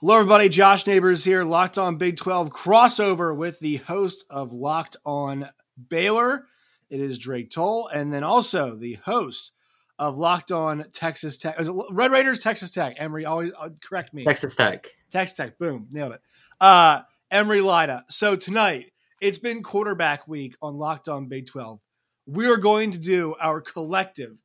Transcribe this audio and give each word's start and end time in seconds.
Hello, 0.00 0.14
everybody. 0.14 0.48
Josh 0.48 0.86
Neighbors 0.86 1.24
here, 1.24 1.42
Locked 1.42 1.76
On 1.76 1.96
Big 1.96 2.16
12 2.16 2.50
crossover 2.50 3.36
with 3.36 3.58
the 3.58 3.78
host 3.78 4.24
of 4.30 4.52
Locked 4.52 4.96
On 5.04 5.48
Baylor. 5.88 6.46
It 6.88 7.00
is 7.00 7.18
Drake 7.18 7.50
Toll, 7.50 7.88
and 7.88 8.12
then 8.12 8.22
also 8.22 8.76
the 8.76 8.92
host 8.92 9.50
of 9.98 10.16
Locked 10.16 10.52
On 10.52 10.84
Texas 10.92 11.36
Tech. 11.36 11.56
Red 11.90 12.12
Raiders, 12.12 12.38
Texas 12.38 12.70
Tech. 12.70 12.94
Emory, 12.98 13.24
always 13.24 13.50
uh, 13.58 13.70
correct 13.82 14.14
me. 14.14 14.22
Texas 14.22 14.54
Tech. 14.54 14.88
Texas 15.10 15.36
Tech. 15.36 15.58
Boom, 15.58 15.88
nailed 15.90 16.12
it. 16.12 16.20
Uh, 16.60 17.00
Emory 17.32 17.60
Lida. 17.60 18.04
So 18.08 18.36
tonight, 18.36 18.92
it's 19.20 19.38
been 19.38 19.64
quarterback 19.64 20.28
week 20.28 20.54
on 20.62 20.76
Locked 20.76 21.08
On 21.08 21.26
Big 21.26 21.48
12. 21.48 21.80
We 22.24 22.46
are 22.46 22.56
going 22.56 22.92
to 22.92 23.00
do 23.00 23.34
our 23.40 23.60
collective 23.60 24.36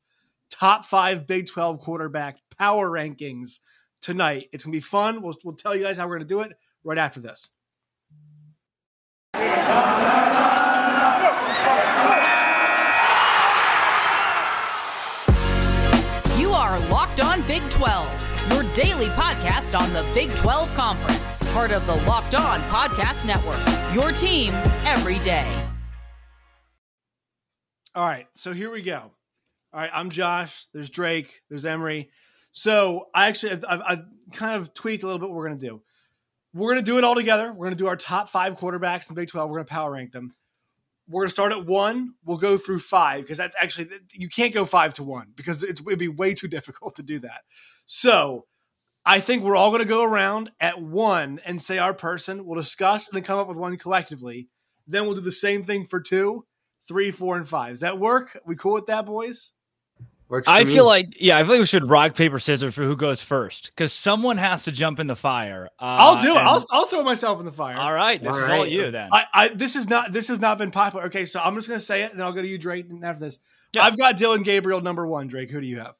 top 0.50 0.84
five 0.84 1.28
Big 1.28 1.46
12 1.46 1.78
quarterback 1.78 2.38
power 2.58 2.90
rankings 2.90 3.60
tonight. 4.04 4.50
It's 4.52 4.64
going 4.64 4.72
to 4.72 4.76
be 4.76 4.80
fun. 4.80 5.22
We'll, 5.22 5.34
we'll 5.42 5.56
tell 5.56 5.74
you 5.74 5.82
guys 5.82 5.96
how 5.96 6.06
we're 6.06 6.18
going 6.18 6.28
to 6.28 6.34
do 6.34 6.40
it 6.40 6.52
right 6.84 6.98
after 6.98 7.20
this. 7.20 7.48
You 16.38 16.52
are 16.52 16.78
Locked 16.90 17.22
On 17.22 17.40
Big 17.46 17.62
12, 17.70 18.52
your 18.52 18.62
daily 18.74 19.06
podcast 19.06 19.78
on 19.78 19.92
the 19.94 20.04
Big 20.12 20.34
12 20.34 20.74
Conference, 20.74 21.42
part 21.52 21.72
of 21.72 21.86
the 21.86 21.96
Locked 22.04 22.34
On 22.34 22.60
Podcast 22.64 23.24
Network. 23.24 23.94
Your 23.94 24.12
team 24.12 24.52
every 24.84 25.18
day. 25.20 25.50
All 27.94 28.06
right, 28.06 28.26
so 28.34 28.52
here 28.52 28.70
we 28.70 28.82
go. 28.82 29.12
All 29.72 29.80
right, 29.80 29.90
I'm 29.92 30.10
Josh. 30.10 30.66
There's 30.74 30.90
Drake. 30.90 31.40
There's 31.48 31.64
Emory. 31.64 32.10
So 32.56 33.08
I 33.12 33.26
actually 33.26 33.52
I've, 33.68 33.82
I've, 33.84 34.04
kind 34.32 34.56
of 34.56 34.72
tweaked 34.74 35.02
a 35.02 35.06
little 35.06 35.18
bit 35.18 35.28
what 35.28 35.36
we're 35.36 35.46
going 35.46 35.58
to 35.58 35.66
do. 35.68 35.82
We're 36.54 36.72
going 36.72 36.84
to 36.84 36.90
do 36.90 36.98
it 36.98 37.04
all 37.04 37.14
together. 37.14 37.52
We're 37.52 37.66
going 37.66 37.76
to 37.76 37.76
do 37.76 37.86
our 37.86 37.96
top 37.96 38.30
five 38.30 38.56
quarterbacks 38.56 39.08
in 39.08 39.14
the 39.14 39.20
Big 39.20 39.28
12. 39.28 39.48
We're 39.48 39.58
going 39.58 39.66
to 39.66 39.72
power 39.72 39.92
rank 39.92 40.12
them. 40.12 40.34
We're 41.08 41.22
going 41.22 41.28
to 41.28 41.34
start 41.34 41.52
at 41.52 41.66
one. 41.66 42.14
We'll 42.24 42.38
go 42.38 42.56
through 42.56 42.80
five 42.80 43.22
because 43.22 43.38
that's 43.38 43.54
actually 43.60 43.90
you 44.12 44.28
can't 44.28 44.54
go 44.54 44.64
five 44.64 44.94
to 44.94 45.04
one 45.04 45.32
because 45.36 45.62
it's, 45.62 45.80
it'd 45.80 45.98
be 45.98 46.08
way 46.08 46.34
too 46.34 46.48
difficult 46.56 46.94
to 46.96 47.02
do 47.02 47.18
that. 47.20 47.42
So 47.86 48.46
I 49.04 49.20
think 49.20 49.42
we're 49.42 49.56
all 49.56 49.70
going 49.70 49.82
to 49.82 49.88
go 49.88 50.04
around 50.04 50.50
at 50.60 50.80
one 50.80 51.40
and 51.44 51.60
say 51.60 51.78
our 51.78 51.94
person. 51.94 52.46
We'll 52.46 52.60
discuss 52.60 53.08
and 53.08 53.16
then 53.16 53.24
come 53.24 53.38
up 53.38 53.48
with 53.48 53.56
one 53.56 53.76
collectively. 53.76 54.48
Then 54.86 55.04
we'll 55.04 55.14
do 55.14 55.20
the 55.20 55.32
same 55.32 55.64
thing 55.64 55.86
for 55.86 56.00
two, 56.00 56.46
three, 56.88 57.10
four, 57.10 57.36
and 57.36 57.48
five. 57.48 57.72
Does 57.72 57.80
that 57.80 57.98
work? 57.98 58.40
We 58.46 58.56
cool 58.56 58.74
with 58.74 58.86
that, 58.86 59.06
boys? 59.06 59.50
Works 60.28 60.48
I 60.48 60.64
me. 60.64 60.72
feel 60.72 60.86
like 60.86 61.20
yeah, 61.20 61.36
I 61.36 61.42
feel 61.42 61.52
like 61.52 61.60
we 61.60 61.66
should 61.66 61.88
rock 61.88 62.14
paper 62.14 62.38
scissors 62.38 62.74
for 62.74 62.82
who 62.82 62.96
goes 62.96 63.20
first 63.20 63.70
because 63.74 63.92
someone 63.92 64.38
has 64.38 64.62
to 64.62 64.72
jump 64.72 64.98
in 64.98 65.06
the 65.06 65.16
fire. 65.16 65.68
Uh, 65.78 65.96
I'll 65.98 66.20
do 66.20 66.32
it. 66.32 66.38
I'll, 66.38 66.64
I'll 66.70 66.86
throw 66.86 67.02
myself 67.02 67.40
in 67.40 67.46
the 67.46 67.52
fire. 67.52 67.76
All 67.76 67.92
right, 67.92 68.22
this 68.22 68.32
all 68.32 68.40
is 68.40 68.48
right. 68.48 68.58
all 68.58 68.66
you 68.66 68.90
then. 68.90 69.10
I, 69.12 69.26
I, 69.34 69.48
this 69.48 69.76
is 69.76 69.88
not 69.88 70.12
this 70.12 70.28
has 70.28 70.40
not 70.40 70.56
been 70.56 70.70
popular. 70.70 71.06
Okay, 71.06 71.26
so 71.26 71.40
I'm 71.40 71.54
just 71.54 71.68
gonna 71.68 71.78
say 71.78 72.04
it, 72.04 72.10
and 72.10 72.18
then 72.18 72.26
I'll 72.26 72.32
go 72.32 72.40
to 72.40 72.48
you, 72.48 72.56
Drake. 72.56 72.86
After 73.02 73.20
this, 73.20 73.38
yeah. 73.74 73.84
I've 73.84 73.98
got 73.98 74.16
Dillon 74.16 74.42
Gabriel 74.42 74.80
number 74.80 75.06
one. 75.06 75.26
Drake, 75.26 75.50
who 75.50 75.60
do 75.60 75.66
you 75.66 75.80
have? 75.80 75.94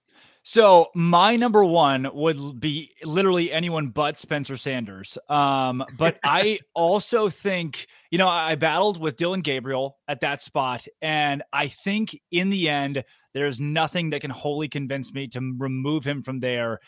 So 0.47 0.89
my 0.95 1.36
number 1.36 1.64
one 1.64 2.06
would 2.12 2.61
be 2.61 2.92
literally 3.02 3.50
anyone 3.50 3.89
but 3.89 4.19
Spencer 4.19 4.58
Sanders. 4.58 5.17
Um, 5.30 5.83
but 5.97 6.19
I 6.22 6.58
also 6.75 7.30
think, 7.30 7.86
you 8.11 8.19
know, 8.19 8.28
I 8.28 8.55
battled 8.55 9.00
with 9.00 9.17
Dillon 9.17 9.41
Gabriel 9.41 9.97
at 10.06 10.20
that 10.20 10.42
spot, 10.42 10.86
and 11.00 11.42
I 11.50 11.69
think 11.69 12.20
in 12.30 12.50
the 12.50 12.69
end, 12.69 13.05
there's 13.35 13.61
nothing 13.61 14.11
that 14.11 14.21
can 14.21 14.31
wholly 14.31 14.69
convince 14.69 15.13
me 15.13 15.27
to 15.29 15.41
remove 15.59 16.05
him 16.05 16.23
from 16.23 16.41
there. 16.41 16.81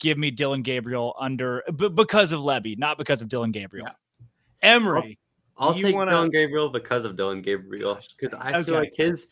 Give 0.00 0.16
me 0.16 0.30
Dillon 0.30 0.62
Gabriel 0.62 1.14
under 1.20 1.62
b- 1.76 1.90
because 1.90 2.32
of 2.32 2.40
Lebby, 2.40 2.78
not 2.78 2.98
because 2.98 3.20
of 3.20 3.28
Dillon 3.28 3.52
Gabriel. 3.52 3.86
Yeah. 3.86 4.26
Emory. 4.62 5.18
I'll, 5.58 5.68
I'll 5.68 5.74
take 5.74 5.94
wanna... 5.94 6.10
Dillon 6.12 6.30
Gabriel 6.30 6.70
because 6.70 7.04
of 7.04 7.16
Dillon 7.16 7.42
Gabriel 7.42 8.00
because 8.18 8.34
I 8.34 8.54
okay. 8.54 8.64
feel 8.64 8.74
like 8.74 8.94
his 8.96 9.28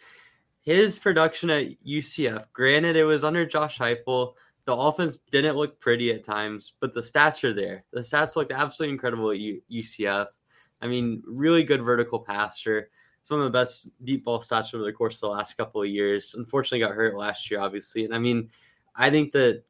his 0.61 0.99
production 0.99 1.49
at 1.49 1.69
UCF, 1.87 2.45
granted, 2.53 2.97
it 2.97 3.05
was 3.05 3.25
under 3.25 3.47
Josh 3.47 3.79
Heupel. 3.79 4.35
The 4.67 4.75
offense 4.75 5.17
didn't 5.31 5.57
look 5.57 5.81
pretty 5.81 6.13
at 6.13 6.25
times, 6.25 6.75
but 6.79 6.93
the 6.93 7.01
stats 7.01 7.43
are 7.43 7.55
there. 7.55 7.85
The 7.95 8.01
stats 8.01 8.37
looked 8.37 8.53
absolutely 8.53 8.93
incredible 8.93 9.31
at 9.31 9.39
U- 9.39 9.63
UCF. 9.73 10.27
I 10.83 10.87
mean, 10.87 11.23
really 11.27 11.63
good 11.63 11.83
vertical 11.83 12.19
passer. 12.19 12.91
Some 13.23 13.41
of 13.41 13.45
the 13.45 13.59
best 13.59 13.89
deep 14.05 14.25
ball 14.25 14.41
stats 14.41 14.75
over 14.75 14.85
the 14.85 14.93
course 14.93 15.17
of 15.17 15.21
the 15.23 15.29
last 15.29 15.57
couple 15.57 15.83
of 15.83 15.89
years. 15.89 16.35
Unfortunately, 16.37 16.79
got 16.79 16.95
hurt 16.95 17.17
last 17.17 17.51
year, 17.51 17.61
obviously. 17.61 18.05
And 18.05 18.15
I 18.15 18.19
mean, 18.19 18.49
I 18.97 19.11
think 19.11 19.33
that 19.33 19.65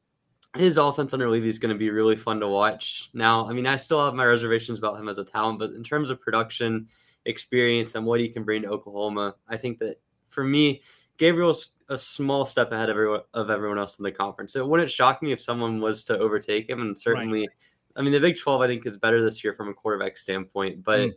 his 0.57 0.77
offense 0.77 1.13
under 1.13 1.27
Lebby 1.27 1.47
is 1.47 1.59
going 1.59 1.75
to 1.75 1.79
be 1.79 1.91
really 1.91 2.17
fun 2.17 2.41
to 2.41 2.49
watch. 2.49 3.11
Now, 3.13 3.49
I 3.49 3.53
mean, 3.53 3.67
I 3.67 3.77
still 3.77 4.05
have 4.05 4.15
my 4.15 4.25
reservations 4.25 4.79
about 4.79 4.99
him 4.99 5.09
as 5.09 5.19
a 5.19 5.25
talent, 5.25 5.59
but 5.59 5.73
in 5.73 5.83
terms 5.83 6.11
of 6.11 6.21
production, 6.21 6.89
experience, 7.27 7.95
and 7.95 8.07
what 8.07 8.21
he 8.21 8.29
can 8.29 8.45
bring 8.45 8.63
to 8.63 8.69
Oklahoma, 8.69 9.35
I 9.49 9.57
think 9.57 9.79
that 9.81 10.01
for 10.29 10.45
me, 10.45 10.83
Gabriel's 11.19 11.71
a 11.89 11.99
small 11.99 12.47
step 12.47 12.73
ahead 12.73 12.89
of 12.89 12.95
everyone, 12.97 13.21
of 13.35 13.51
everyone 13.51 13.79
else 13.79 13.99
in 13.99 14.05
the 14.05 14.13
conference. 14.13 14.57
It 14.57 14.67
wouldn't 14.67 14.91
shock 14.91 15.23
me 15.23 15.33
if 15.33 15.41
someone 15.41 15.81
was 15.81 16.05
to 16.05 16.19
overtake 16.19 16.69
him, 16.69 16.81
and 16.81 16.99
certainly, 16.99 17.41
right. 17.41 17.49
I 17.97 18.03
mean, 18.03 18.13
the 18.13 18.21
Big 18.21 18.39
Twelve 18.39 18.61
I 18.61 18.67
think 18.67 18.87
is 18.87 18.97
better 18.97 19.23
this 19.23 19.43
year 19.43 19.55
from 19.55 19.69
a 19.69 19.75
quarterback 19.75 20.17
standpoint, 20.17 20.85
but 20.85 21.01
mm. 21.01 21.13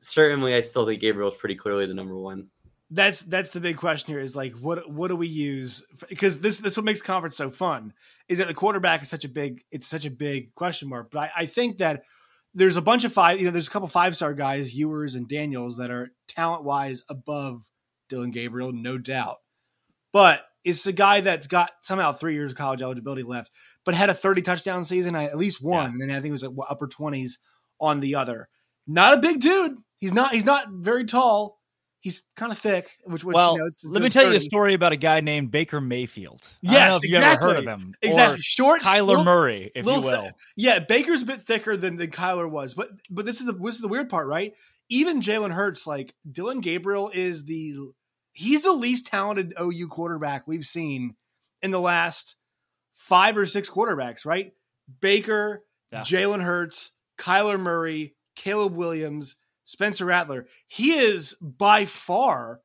Certainly, 0.00 0.54
I 0.54 0.60
still 0.60 0.86
think 0.86 1.00
Gabriel's 1.00 1.36
pretty 1.36 1.54
clearly 1.54 1.86
the 1.86 1.94
number 1.94 2.16
one. 2.16 2.48
That's 2.90 3.20
that's 3.22 3.50
the 3.50 3.60
big 3.60 3.76
question 3.76 4.12
here 4.12 4.20
is 4.20 4.36
like 4.36 4.54
what 4.54 4.88
what 4.88 5.08
do 5.08 5.16
we 5.16 5.26
use 5.26 5.84
because 6.08 6.38
this 6.38 6.58
this 6.58 6.76
what 6.76 6.84
makes 6.84 7.02
conference 7.02 7.36
so 7.36 7.50
fun 7.50 7.92
is 8.28 8.38
that 8.38 8.46
the 8.46 8.54
quarterback 8.54 9.02
is 9.02 9.08
such 9.08 9.24
a 9.24 9.28
big 9.28 9.64
it's 9.72 9.88
such 9.88 10.04
a 10.04 10.10
big 10.10 10.54
question 10.54 10.88
mark 10.88 11.10
but 11.10 11.18
I, 11.18 11.30
I 11.38 11.46
think 11.46 11.78
that 11.78 12.04
there's 12.54 12.76
a 12.76 12.82
bunch 12.82 13.02
of 13.02 13.12
five 13.12 13.40
you 13.40 13.44
know 13.44 13.50
there's 13.50 13.66
a 13.66 13.72
couple 13.72 13.88
five 13.88 14.14
star 14.14 14.34
guys 14.34 14.72
Ewers 14.72 15.16
and 15.16 15.28
Daniels 15.28 15.78
that 15.78 15.90
are 15.90 16.12
talent 16.28 16.62
wise 16.62 17.02
above 17.08 17.68
Dillon 18.08 18.30
Gabriel, 18.30 18.72
no 18.72 18.98
doubt. 18.98 19.38
But 20.12 20.42
it's 20.64 20.86
a 20.86 20.92
guy 20.92 21.20
that's 21.20 21.46
got 21.46 21.72
somehow 21.82 22.12
three 22.12 22.34
years 22.34 22.52
of 22.52 22.58
college 22.58 22.82
eligibility 22.82 23.22
left, 23.22 23.50
but 23.84 23.94
had 23.94 24.10
a 24.10 24.14
30 24.14 24.42
touchdown 24.42 24.84
season, 24.84 25.14
at 25.14 25.36
least 25.36 25.62
one, 25.62 25.98
yeah. 25.98 26.04
and 26.04 26.12
I 26.12 26.16
think 26.16 26.30
it 26.30 26.32
was 26.32 26.44
like 26.44 26.68
upper 26.68 26.88
20s 26.88 27.38
on 27.80 28.00
the 28.00 28.14
other. 28.14 28.48
Not 28.86 29.16
a 29.16 29.20
big 29.20 29.40
dude. 29.40 29.78
He's 29.98 30.12
not. 30.12 30.32
He's 30.32 30.44
not 30.44 30.68
very 30.70 31.04
tall. 31.04 31.58
He's 32.00 32.22
kind 32.36 32.52
of 32.52 32.58
thick. 32.58 32.88
Which, 33.04 33.24
which 33.24 33.34
well, 33.34 33.54
you 33.54 33.64
know, 33.64 33.68
let 33.84 34.02
me 34.02 34.10
tell 34.10 34.22
30. 34.22 34.30
you 34.30 34.36
a 34.36 34.40
story 34.40 34.74
about 34.74 34.92
a 34.92 34.96
guy 34.96 35.20
named 35.20 35.50
Baker 35.50 35.80
Mayfield. 35.80 36.48
Yes, 36.60 37.00
exactly. 37.02 37.48
heard 37.48 37.58
of 37.58 37.64
him. 37.64 37.94
Exactly. 38.00 38.40
Short, 38.40 38.82
Kyler 38.82 39.06
little, 39.06 39.24
Murray, 39.24 39.72
if 39.74 39.84
you 39.84 40.02
will. 40.02 40.22
Th- 40.22 40.32
yeah, 40.56 40.78
Baker's 40.78 41.22
a 41.22 41.26
bit 41.26 41.44
thicker 41.44 41.76
than 41.76 41.96
than 41.96 42.10
Kyler 42.10 42.48
was, 42.48 42.74
but 42.74 42.90
but 43.10 43.26
this 43.26 43.40
is 43.40 43.46
the 43.46 43.54
this 43.54 43.74
is 43.74 43.80
the 43.80 43.88
weird 43.88 44.08
part, 44.08 44.28
right? 44.28 44.54
Even 44.88 45.20
Jalen 45.20 45.52
Hurts, 45.52 45.86
like 45.86 46.14
Dillon 46.30 46.60
Gabriel, 46.60 47.10
is 47.12 47.44
the 47.44 47.74
he's 48.32 48.62
the 48.62 48.72
least 48.72 49.06
talented 49.06 49.54
OU 49.60 49.88
quarterback 49.88 50.46
we've 50.46 50.64
seen 50.64 51.16
in 51.62 51.70
the 51.70 51.80
last 51.80 52.36
five 52.94 53.36
or 53.36 53.46
six 53.46 53.68
quarterbacks, 53.68 54.24
right? 54.24 54.52
Baker, 55.00 55.64
yeah. 55.90 56.02
Jalen 56.02 56.42
Hurts, 56.42 56.92
Kyler 57.18 57.58
Murray, 57.58 58.14
Caleb 58.36 58.74
Williams, 58.74 59.36
Spencer 59.66 60.06
Rattler. 60.06 60.46
He 60.66 60.92
is 60.92 61.34
by 61.40 61.84
far 61.84 62.60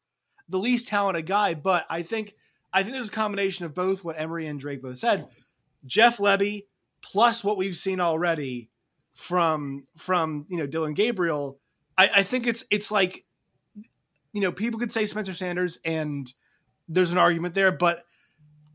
the 0.48 0.60
least 0.60 0.88
talented 0.88 1.26
guy, 1.26 1.56
but 1.56 1.86
I 1.90 2.04
think 2.04 2.36
I 2.72 2.84
think 2.84 2.94
there's 2.94 3.10
a 3.10 3.12
combination 3.12 3.66
of 3.66 3.74
both 3.74 4.04
what 4.04 4.18
Emory 4.18 4.48
and 4.48 4.60
Drake 4.60 4.82
both 4.82 5.00
said. 5.00 5.28
Jeff 5.86 6.18
Lebby 6.18 6.66
plus 7.02 7.44
what 7.44 7.58
we've 7.58 7.76
seen 7.76 8.00
already 8.00 8.70
from 9.14 9.88
from 9.98 10.46
you 10.48 10.58
know 10.58 10.68
Dillon 10.68 10.94
Gabriel. 10.94 11.60
I, 11.98 12.10
I 12.18 12.24
think 12.24 12.48
it's 12.48 12.64
it's 12.70 12.92
like 12.92 13.26
you 14.34 14.42
know, 14.42 14.52
people 14.52 14.80
could 14.80 14.92
say 14.92 15.06
Spencer 15.06 15.34
Sanders, 15.34 15.80
and 15.84 16.32
there's 16.88 17.12
an 17.12 17.18
argument 17.18 17.56
there, 17.56 17.72
but 17.72 18.06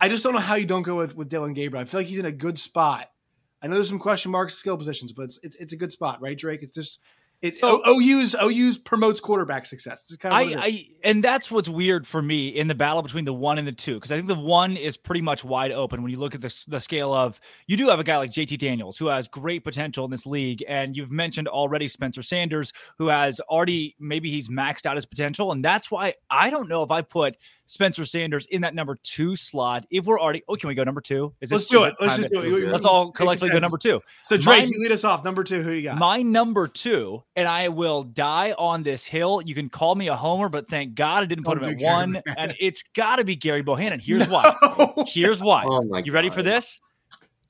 I 0.01 0.09
just 0.09 0.23
don't 0.23 0.35
know 0.35 0.41
how 0.41 0.57
you 0.57 0.67
don't 0.67 0.83
go 0.83 0.97
with 0.97 1.17
with 1.17 1.29
Dillon 1.29 1.55
Gabriel. 1.55 1.81
I 1.81 1.85
feel 1.87 2.01
like 2.01 2.09
he's 2.09 2.19
in 2.19 2.27
a 2.27 2.33
good 2.33 2.59
spot. 2.59 3.09
I 3.63 3.69
know 3.69 3.75
there's 3.75 3.89
some 3.89 3.99
question 3.99 4.33
marks, 4.33 4.55
skill 4.55 4.77
positions, 4.77 5.13
but 5.13 5.27
it's 5.27 5.41
it's, 5.43 5.57
it's 5.57 5.73
a 5.73 5.77
good 5.77 5.93
spot, 5.93 6.21
right, 6.21 6.37
Drake? 6.37 6.63
It's 6.63 6.75
just 6.75 6.99
it 7.43 7.57
so, 7.57 7.81
OU's 7.87 8.35
OU's 8.35 8.79
promotes 8.79 9.21
quarterback 9.21 9.67
success. 9.67 10.05
It's 10.05 10.17
kind 10.17 10.55
of 10.55 10.59
I, 10.59 10.65
I 10.65 10.89
and 11.05 11.23
that's 11.23 11.51
what's 11.51 11.69
weird 11.69 12.07
for 12.07 12.23
me 12.23 12.49
in 12.49 12.67
the 12.67 12.75
battle 12.75 13.03
between 13.03 13.25
the 13.25 13.33
one 13.35 13.59
and 13.59 13.69
the 13.69 13.73
two 13.73 13.95
because 13.95 14.11
I 14.11 14.17
think 14.17 14.29
the 14.29 14.35
one 14.35 14.77
is 14.77 14.97
pretty 14.97 15.21
much 15.21 15.45
wide 15.45 15.73
open 15.73 16.03
when 16.03 16.11
you 16.11 16.19
look 16.19 16.35
at 16.35 16.41
the 16.41 16.67
the 16.69 16.81
scale 16.81 17.13
of 17.13 17.39
you 17.67 17.77
do 17.77 17.89
have 17.89 18.01
a 18.01 18.05
guy 18.05 18.17
like 18.17 18.31
JT 18.31 18.59
Daniels 18.59 18.97
who 18.97 19.07
has 19.09 19.29
great 19.29 19.65
potential 19.65 20.05
in 20.05 20.11
this 20.11 20.27
league, 20.27 20.65
and 20.67 20.97
you've 20.97 21.13
mentioned 21.13 21.49
already 21.49 21.89
Spencer 21.89 22.23
Sanders 22.23 22.73
who 22.99 23.09
has 23.09 23.39
already 23.41 23.97
maybe 24.01 24.31
he's 24.31 24.49
maxed 24.49 24.87
out 24.87 24.97
his 24.97 25.07
potential, 25.07 25.53
and 25.53 25.65
that's 25.65 25.91
why 25.91 26.15
I 26.31 26.51
don't 26.51 26.69
know 26.69 26.83
if 26.83 26.91
I 26.91 27.03
put 27.03 27.37
Spencer 27.67 28.05
Sanders 28.05 28.47
in 28.47 28.63
that 28.63 28.75
number 28.75 28.97
two 29.03 29.37
slot. 29.37 29.87
If 29.91 30.07
we're 30.07 30.21
already, 30.21 30.43
oh, 30.49 30.57
can 30.57 30.69
we 30.69 30.75
go 30.75 30.85
number 30.85 31.01
two? 31.01 31.35
Is 31.41 31.53
Let's 31.53 31.67
do 31.67 31.85
it. 31.85 31.95
Let's 32.01 32.17
just 32.17 32.31
do 32.31 32.57
it. 32.57 32.69
Let's 32.71 32.87
all 32.87 33.11
collectively 33.11 33.51
go 33.51 33.59
number 33.59 33.77
two. 33.77 34.01
So 34.23 34.37
Drake, 34.37 34.65
my, 34.65 34.65
you 34.65 34.81
lead 34.81 34.93
us 34.93 35.05
off. 35.05 35.25
Number 35.25 35.45
two, 35.45 35.63
who 35.63 35.73
you 35.73 35.83
got? 35.83 35.99
My 35.99 36.23
number 36.23 36.69
two, 36.69 37.23
and 37.35 37.47
I 37.49 37.69
will 37.69 38.05
die 38.05 38.53
on 38.53 38.83
this 38.83 39.05
hill. 39.05 39.43
You 39.45 39.55
can 39.55 39.69
call 39.69 39.95
me 39.95 40.09
a 40.09 40.17
homer, 40.17 40.49
but 40.49 40.69
thank 40.69 40.95
God 40.95 41.25
I 41.25 41.27
didn't 41.27 41.45
put 41.45 41.61
him 41.61 41.69
at 41.69 41.79
one. 41.79 42.23
And 42.37 42.55
it's 42.61 42.83
got 42.95 43.17
to 43.17 43.25
be 43.25 43.37
Gary 43.37 43.63
Bohanon. 43.63 44.01
Here's 44.07 44.29
no. 44.29 44.35
why. 44.35 45.05
Here's 45.07 45.41
why. 45.41 45.65
Oh 45.67 45.83
my 45.83 45.99
you 45.99 46.13
ready 46.13 46.29
God. 46.29 46.37
for 46.37 46.43
this? 46.43 46.81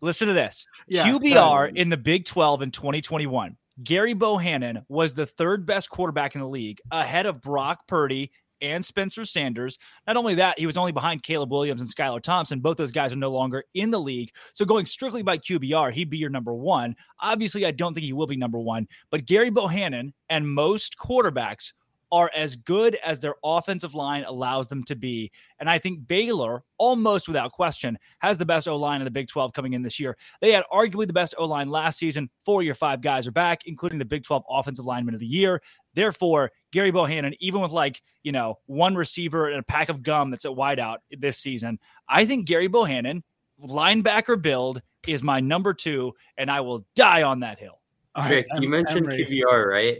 Listen 0.00 0.28
to 0.28 0.34
this. 0.34 0.66
Yes, 0.88 1.06
QBR 1.06 1.76
in 1.76 1.88
the 1.88 1.96
Big 1.96 2.24
12 2.24 2.62
in 2.62 2.70
2021. 2.70 3.56
Gary 3.82 4.14
Bohanon 4.14 4.84
was 4.88 5.12
the 5.12 5.26
third 5.26 5.66
best 5.66 5.90
quarterback 5.90 6.34
in 6.34 6.40
the 6.40 6.48
league, 6.48 6.80
ahead 6.90 7.26
of 7.26 7.42
Brock 7.42 7.86
Purdy 7.86 8.32
and 8.60 8.84
Spencer 8.84 9.24
Sanders. 9.24 9.78
Not 10.06 10.16
only 10.16 10.34
that, 10.36 10.58
he 10.58 10.66
was 10.66 10.76
only 10.76 10.92
behind 10.92 11.22
Caleb 11.22 11.50
Williams 11.50 11.80
and 11.80 11.90
Skylar 11.90 12.22
Thompson. 12.22 12.60
Both 12.60 12.76
those 12.76 12.92
guys 12.92 13.12
are 13.12 13.16
no 13.16 13.30
longer 13.30 13.64
in 13.74 13.90
the 13.90 14.00
league. 14.00 14.32
So 14.52 14.64
going 14.64 14.86
strictly 14.86 15.22
by 15.22 15.38
QBR, 15.38 15.92
he'd 15.92 16.10
be 16.10 16.18
your 16.18 16.30
number 16.30 16.54
one. 16.54 16.96
Obviously, 17.20 17.66
I 17.66 17.70
don't 17.70 17.94
think 17.94 18.04
he 18.04 18.12
will 18.12 18.26
be 18.26 18.36
number 18.36 18.58
one, 18.58 18.88
but 19.10 19.26
Gary 19.26 19.50
Bohanon 19.50 20.12
and 20.28 20.48
most 20.48 20.96
quarterbacks 20.98 21.72
are 22.12 22.30
as 22.34 22.56
good 22.56 22.96
as 23.04 23.20
their 23.20 23.34
offensive 23.44 23.94
line 23.94 24.24
allows 24.24 24.68
them 24.68 24.84
to 24.84 24.94
be. 24.94 25.30
And 25.58 25.68
I 25.68 25.78
think 25.78 26.06
Baylor, 26.06 26.62
almost 26.78 27.26
without 27.26 27.52
question, 27.52 27.98
has 28.20 28.38
the 28.38 28.46
best 28.46 28.68
O 28.68 28.76
line 28.76 29.00
in 29.00 29.04
the 29.04 29.10
Big 29.10 29.28
12 29.28 29.52
coming 29.52 29.72
in 29.72 29.82
this 29.82 29.98
year. 29.98 30.16
They 30.40 30.52
had 30.52 30.64
arguably 30.72 31.06
the 31.06 31.12
best 31.12 31.34
O 31.38 31.44
line 31.44 31.68
last 31.68 31.98
season. 31.98 32.30
Four 32.44 32.62
your 32.62 32.74
five 32.74 33.00
guys 33.00 33.26
are 33.26 33.32
back, 33.32 33.62
including 33.66 33.98
the 33.98 34.04
Big 34.04 34.22
12 34.24 34.44
Offensive 34.48 34.84
Lineman 34.84 35.14
of 35.14 35.20
the 35.20 35.26
Year. 35.26 35.60
Therefore, 35.94 36.52
Gary 36.72 36.90
Bohanon, 36.90 37.34
even 37.40 37.60
with 37.60 37.72
like, 37.72 38.02
you 38.22 38.32
know, 38.32 38.58
one 38.66 38.94
receiver 38.94 39.48
and 39.48 39.60
a 39.60 39.64
pack 39.64 39.88
of 39.88 40.02
gum 40.02 40.30
that's 40.30 40.44
at 40.44 40.52
wideout 40.52 40.98
this 41.10 41.38
season, 41.38 41.78
I 42.08 42.24
think 42.24 42.46
Gary 42.46 42.68
Bohanon, 42.68 43.24
linebacker 43.60 44.40
build, 44.40 44.82
is 45.06 45.22
my 45.22 45.40
number 45.40 45.72
two, 45.72 46.12
and 46.36 46.50
I 46.50 46.60
will 46.60 46.84
die 46.94 47.22
on 47.22 47.40
that 47.40 47.58
hill. 47.58 47.80
Okay, 48.18 48.44
you 48.60 48.68
mentioned 48.68 49.06
QBR, 49.08 49.66
right? 49.66 49.98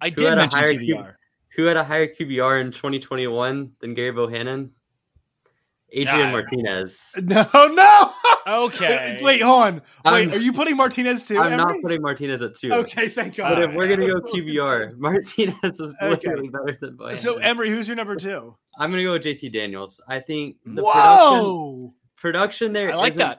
I 0.00 0.10
who 0.10 0.16
did 0.16 0.36
mention 0.36 0.60
QBR. 0.60 0.78
Q, 0.80 1.06
who 1.56 1.64
had 1.64 1.76
a 1.76 1.84
higher 1.84 2.06
QBR 2.06 2.60
in 2.60 2.72
2021 2.72 3.72
than 3.80 3.94
Gary 3.94 4.12
Bohanon? 4.12 4.70
Adrian 5.94 6.32
Martinez. 6.32 7.14
No, 7.22 7.44
no. 7.52 8.12
Okay. 8.46 9.18
Wait, 9.22 9.40
hold 9.40 9.62
on. 9.62 9.74
Wait, 9.74 9.82
I'm, 10.04 10.32
are 10.32 10.36
you 10.36 10.52
putting 10.52 10.76
Martinez 10.76 11.24
too? 11.24 11.38
I'm 11.38 11.56
not 11.56 11.80
putting 11.80 12.02
Martinez 12.02 12.42
at 12.42 12.56
two. 12.56 12.72
Okay, 12.72 13.08
thank 13.08 13.36
God. 13.36 13.54
But 13.54 13.62
if 13.62 13.74
we're 13.74 13.86
gonna 13.86 14.06
go 14.06 14.20
QBR, 14.32 14.98
Martinez 14.98 15.80
is 15.80 15.94
okay. 16.02 16.28
better 16.28 16.76
than 16.80 16.96
Bohanon. 16.96 17.16
So 17.16 17.36
Emory, 17.36 17.70
who's 17.70 17.88
your 17.88 17.96
number 17.96 18.16
two? 18.16 18.56
I'm 18.78 18.90
gonna 18.90 19.04
go 19.04 19.12
with 19.12 19.22
JT 19.22 19.52
Daniels. 19.52 20.00
I 20.08 20.20
think 20.20 20.56
the 20.66 20.82
Whoa! 20.82 21.94
production, 22.16 22.70
production 22.70 22.72
there 22.72 22.92
I 22.92 22.96
like 22.96 23.14
that. 23.14 23.38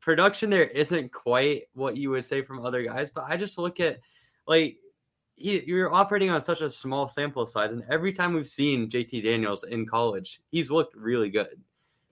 Production 0.00 0.50
there 0.50 0.64
isn't 0.64 1.12
quite 1.12 1.64
what 1.74 1.96
you 1.96 2.10
would 2.10 2.24
say 2.24 2.42
from 2.42 2.64
other 2.64 2.82
guys, 2.82 3.10
but 3.14 3.24
I 3.28 3.36
just 3.36 3.58
look 3.58 3.78
at 3.78 4.00
like 4.48 4.78
he, 5.44 5.62
you're 5.66 5.92
operating 5.92 6.30
on 6.30 6.40
such 6.40 6.62
a 6.62 6.70
small 6.70 7.06
sample 7.06 7.44
size, 7.44 7.70
and 7.70 7.84
every 7.90 8.12
time 8.12 8.32
we've 8.32 8.48
seen 8.48 8.88
JT 8.88 9.22
Daniels 9.22 9.62
in 9.64 9.84
college, 9.84 10.40
he's 10.50 10.70
looked 10.70 10.96
really 10.96 11.28
good. 11.28 11.60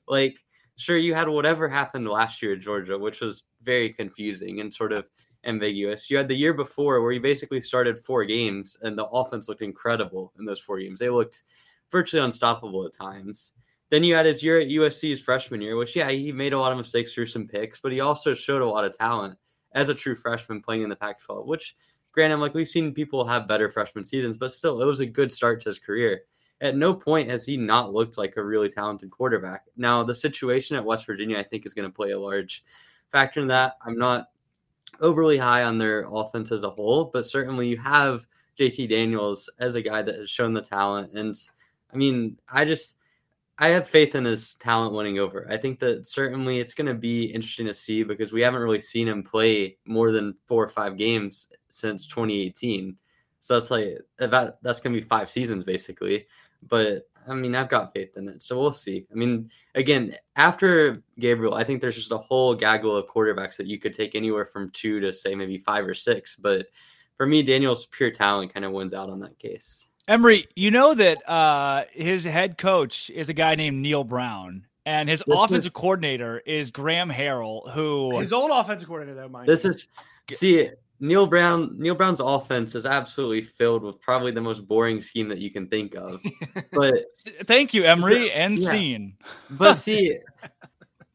Like, 0.07 0.45
sure, 0.77 0.99
you 0.99 1.15
had 1.15 1.31
whatever 1.31 1.67
happened 1.67 2.07
last 2.07 2.43
year 2.43 2.53
at 2.53 2.61
Georgia, 2.61 2.99
which 2.99 3.23
was 3.23 3.45
very 3.63 3.91
confusing 3.91 4.61
and 4.61 4.73
sort 4.73 4.93
of 4.93 5.07
ambiguous. 5.47 6.11
You 6.11 6.19
had 6.19 6.29
the 6.29 6.35
year 6.35 6.53
before 6.53 7.01
where 7.01 7.11
he 7.11 7.19
basically 7.19 7.63
started 7.63 7.99
four 7.99 8.27
games, 8.27 8.77
and 8.83 8.99
the 8.99 9.07
offense 9.07 9.49
looked 9.49 9.63
incredible 9.63 10.35
in 10.39 10.45
those 10.45 10.61
four 10.61 10.79
games. 10.79 10.99
They 10.99 11.09
looked 11.09 11.45
virtually 11.91 12.23
unstoppable 12.23 12.85
at 12.85 12.93
times. 12.93 13.53
Then 13.89 14.05
you 14.05 14.15
had 14.15 14.27
his 14.27 14.43
year 14.43 14.61
at 14.61 14.69
USC's 14.69 15.21
freshman 15.21 15.63
year, 15.63 15.77
which, 15.77 15.97
yeah, 15.97 16.11
he 16.11 16.33
made 16.33 16.53
a 16.53 16.59
lot 16.61 16.73
of 16.73 16.77
mistakes 16.77 17.15
through 17.15 17.29
some 17.29 17.49
picks, 17.49 17.81
but 17.81 17.93
he 17.93 18.01
also 18.01 18.35
showed 18.35 18.61
a 18.61 18.69
lot 18.69 18.85
of 18.85 18.97
talent 18.97 19.39
as 19.75 19.89
a 19.89 19.95
true 19.95 20.17
freshman 20.17 20.61
playing 20.61 20.83
in 20.83 20.91
the 20.91 20.97
Pac 20.97 21.19
12, 21.19 21.47
which 21.47 21.75
Granted, 22.13 22.37
like 22.37 22.55
we've 22.55 22.69
seen 22.69 22.93
people 22.93 23.27
have 23.27 23.49
better 23.49 23.71
freshman 23.71 24.05
seasons, 24.05 24.37
but 24.37 24.53
still, 24.53 24.81
it 24.83 24.87
was 24.87 25.01
a 25.01 25.07
good 25.07 25.33
start 25.33 25.61
to 25.63 25.71
his 25.71 25.79
career. 25.79 26.23
At 26.61 26.77
no 26.77 26.95
point 26.95 27.29
has 27.31 27.45
he 27.45 27.57
not 27.57 27.93
looked 27.93 28.19
like 28.19 28.37
a 28.37 28.45
really 28.45 28.69
talented 28.69 29.11
quarterback. 29.11 29.65
Now, 29.77 30.05
the 30.05 30.15
situation 30.15 30.77
at 30.77 30.85
West 30.85 31.07
Virginia, 31.07 31.39
I 31.39 31.43
think, 31.43 31.67
is 31.67 31.75
going 31.75 31.89
to 31.89 31.95
play 31.95 32.13
a 32.13 32.21
large 32.21 32.65
factor 33.11 33.41
in 33.41 33.49
that. 33.49 33.79
I'm 33.85 33.99
not 33.99 34.29
overly 35.01 35.39
high 35.39 35.65
on 35.65 35.79
their 35.79 36.07
offense 36.09 36.53
as 36.53 36.63
a 36.63 36.71
whole, 36.71 37.07
but 37.07 37.27
certainly 37.27 37.67
you 37.67 37.79
have 37.79 38.27
JT 38.59 38.91
Daniels 38.91 39.51
as 39.59 39.75
a 39.75 39.83
guy 39.83 40.03
that 40.03 40.19
has 40.19 40.31
shown 40.31 40.53
the 40.53 40.61
talent. 40.61 41.13
And 41.15 41.35
I 41.93 41.97
mean, 41.97 42.39
I 42.49 42.65
just 42.65 42.99
I 43.63 43.69
have 43.69 43.89
faith 43.89 44.17
in 44.17 44.25
his 44.25 44.55
talent 44.55 44.93
winning 44.93 45.21
over. 45.21 45.47
I 45.49 45.57
think 45.57 45.79
that 45.79 46.09
certainly 46.09 46.59
it's 46.59 46.75
going 46.75 46.89
to 46.89 46.95
be 46.95 47.27
interesting 47.27 47.67
to 47.67 47.75
see 47.75 48.03
because 48.03 48.33
we 48.33 48.41
haven't 48.41 48.61
really 48.61 48.81
seen 48.81 49.07
him 49.07 49.23
play 49.23 49.77
more 49.87 50.11
than 50.11 50.35
four 50.49 50.65
or 50.65 50.69
five 50.69 50.97
games 50.97 51.47
since 51.69 52.09
2018. 52.09 52.97
So 53.39 53.55
that's 53.55 53.71
like 53.71 53.99
about 54.19 54.61
that's 54.65 54.81
going 54.81 54.97
to 54.97 55.01
be 55.01 55.07
five 55.07 55.31
seasons 55.31 55.63
basically. 55.63 56.27
But 56.69 57.09
I 57.29 57.35
mean, 57.35 57.55
I've 57.55 57.69
got 57.69 57.95
faith 57.95 58.17
in 58.17 58.29
it. 58.29 58.43
So 58.43 58.61
we'll 58.61 58.73
see. 58.73 59.07
I 59.13 59.15
mean, 59.15 59.49
again, 59.77 60.17
after 60.35 61.01
Gabriel, 61.21 61.55
I 61.55 61.63
think 61.63 61.81
there's 61.81 61.95
just 61.95 62.11
a 62.11 62.19
whole 62.19 62.57
gaggle 62.57 62.97
of 62.97 63.07
quarterbacks 63.07 63.57
that 63.59 63.69
you 63.69 63.79
could 63.79 63.95
take 63.95 64.17
anywhere 64.17 64.45
from 64.45 64.71
two 64.71 64.99
to 64.99 65.13
say 65.13 65.37
maybe 65.37 65.59
five 65.59 65.87
or 65.87 65.95
six. 65.95 66.35
But 66.35 66.67
for 67.17 67.27
me, 67.27 67.45
Daniel's 67.45 67.87
pure 67.87 68.11
talent 68.11 68.53
kind 68.53 68.67
of 68.67 68.73
wins 68.73 68.93
out 68.93 69.09
on 69.09 69.21
that 69.21 69.39
case. 69.39 69.87
Emory, 70.09 70.49
you 70.57 70.71
know 70.71 70.95
that 70.95 71.29
uh, 71.29 71.85
his 71.93 72.25
head 72.25 72.59
coach 72.59 73.11
is 73.11 73.29
a 73.29 73.35
guy 73.35 73.55
named 73.55 73.81
Neal 73.81 74.03
Brown, 74.03 74.67
and 74.85 75.09
his 75.09 75.23
this 75.27 75.37
offensive 75.37 75.71
is, 75.71 75.81
coordinator 75.81 76.39
is 76.41 76.71
Graham 76.71 77.09
Harrell, 77.09 77.71
who 77.71 78.19
his 78.19 78.33
old 78.33 78.51
offensive 78.51 78.89
coordinator. 78.89 79.21
Though, 79.21 79.29
mind 79.29 79.49
this 79.49 79.65
is 79.65 79.87
see 80.31 80.71
Neal 80.99 81.27
Brown. 81.27 81.77
Neal 81.79 81.95
Brown's 81.95 82.19
offense 82.19 82.75
is 82.75 82.85
absolutely 82.85 83.43
filled 83.43 83.85
with 83.85 84.01
probably 84.01 84.33
the 84.33 84.41
most 84.41 84.67
boring 84.67 85.01
scheme 85.01 85.29
that 85.29 85.39
you 85.39 85.51
can 85.51 85.69
think 85.69 85.95
of. 85.95 86.21
But 86.73 87.05
thank 87.45 87.75
you, 87.75 87.85
Emory, 87.85 88.33
and 88.33 88.59
yeah. 88.59 88.71
scene. 88.71 89.15
But 89.51 89.75
see, 89.79 90.19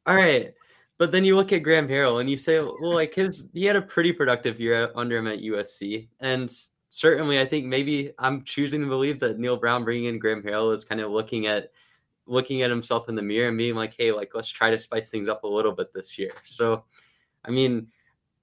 all 0.05 0.15
right. 0.15 0.53
But 0.99 1.11
then 1.11 1.25
you 1.25 1.35
look 1.35 1.51
at 1.51 1.63
Graham 1.63 1.87
Harrell 1.87 2.21
and 2.21 2.29
you 2.29 2.37
say, 2.37 2.59
well, 2.59 2.93
like 2.93 3.13
his 3.15 3.49
he 3.53 3.65
had 3.65 3.75
a 3.75 3.81
pretty 3.81 4.13
productive 4.13 4.59
year 4.59 4.91
under 4.95 5.17
him 5.17 5.27
at 5.27 5.39
USC, 5.39 6.07
and 6.19 6.51
certainly, 6.89 7.39
I 7.39 7.45
think 7.45 7.65
maybe 7.65 8.11
I'm 8.19 8.43
choosing 8.43 8.81
to 8.81 8.87
believe 8.87 9.19
that 9.19 9.39
Neal 9.39 9.57
Brown 9.57 9.83
bringing 9.83 10.05
in 10.05 10.19
Graham 10.19 10.43
Harrell 10.43 10.73
is 10.73 10.83
kind 10.83 11.01
of 11.01 11.11
looking 11.11 11.47
at 11.47 11.71
looking 12.27 12.61
at 12.61 12.69
himself 12.69 13.09
in 13.09 13.15
the 13.15 13.21
mirror 13.21 13.47
and 13.47 13.57
being 13.57 13.75
like, 13.75 13.95
hey, 13.97 14.11
like 14.11 14.31
let's 14.33 14.49
try 14.49 14.69
to 14.69 14.79
spice 14.79 15.09
things 15.09 15.29
up 15.29 15.43
a 15.43 15.47
little 15.47 15.71
bit 15.71 15.93
this 15.93 16.17
year. 16.19 16.31
So, 16.43 16.83
I 17.45 17.51
mean, 17.51 17.87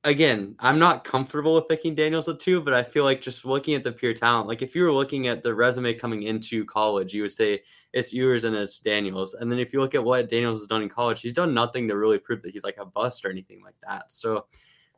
again, 0.04 0.54
I'm 0.58 0.78
not 0.78 1.04
comfortable 1.04 1.54
with 1.54 1.68
picking 1.68 1.94
Daniels 1.94 2.28
at 2.28 2.40
two, 2.40 2.60
but 2.60 2.74
I 2.74 2.82
feel 2.82 3.04
like 3.04 3.20
just 3.20 3.44
looking 3.44 3.74
at 3.74 3.84
the 3.84 3.92
pure 3.92 4.14
talent, 4.14 4.48
like 4.48 4.62
if 4.62 4.74
you 4.74 4.84
were 4.84 4.92
looking 4.92 5.28
at 5.28 5.42
the 5.42 5.54
resume 5.54 5.94
coming 5.94 6.24
into 6.24 6.64
college, 6.64 7.12
you 7.12 7.22
would 7.22 7.32
say 7.32 7.62
it's 7.92 8.12
Ewers 8.12 8.44
and 8.44 8.54
it's 8.54 8.80
Daniels. 8.80 9.34
And 9.34 9.50
then 9.50 9.58
if 9.58 9.72
you 9.72 9.80
look 9.80 9.94
at 9.94 10.04
what 10.04 10.28
Daniels 10.28 10.60
has 10.60 10.68
done 10.68 10.82
in 10.82 10.88
college, 10.88 11.20
he's 11.20 11.32
done 11.32 11.54
nothing 11.54 11.88
to 11.88 11.96
really 11.96 12.18
prove 12.18 12.42
that 12.42 12.52
he's 12.52 12.64
like 12.64 12.78
a 12.78 12.86
bust 12.86 13.24
or 13.24 13.30
anything 13.30 13.62
like 13.62 13.76
that. 13.86 14.12
So 14.12 14.46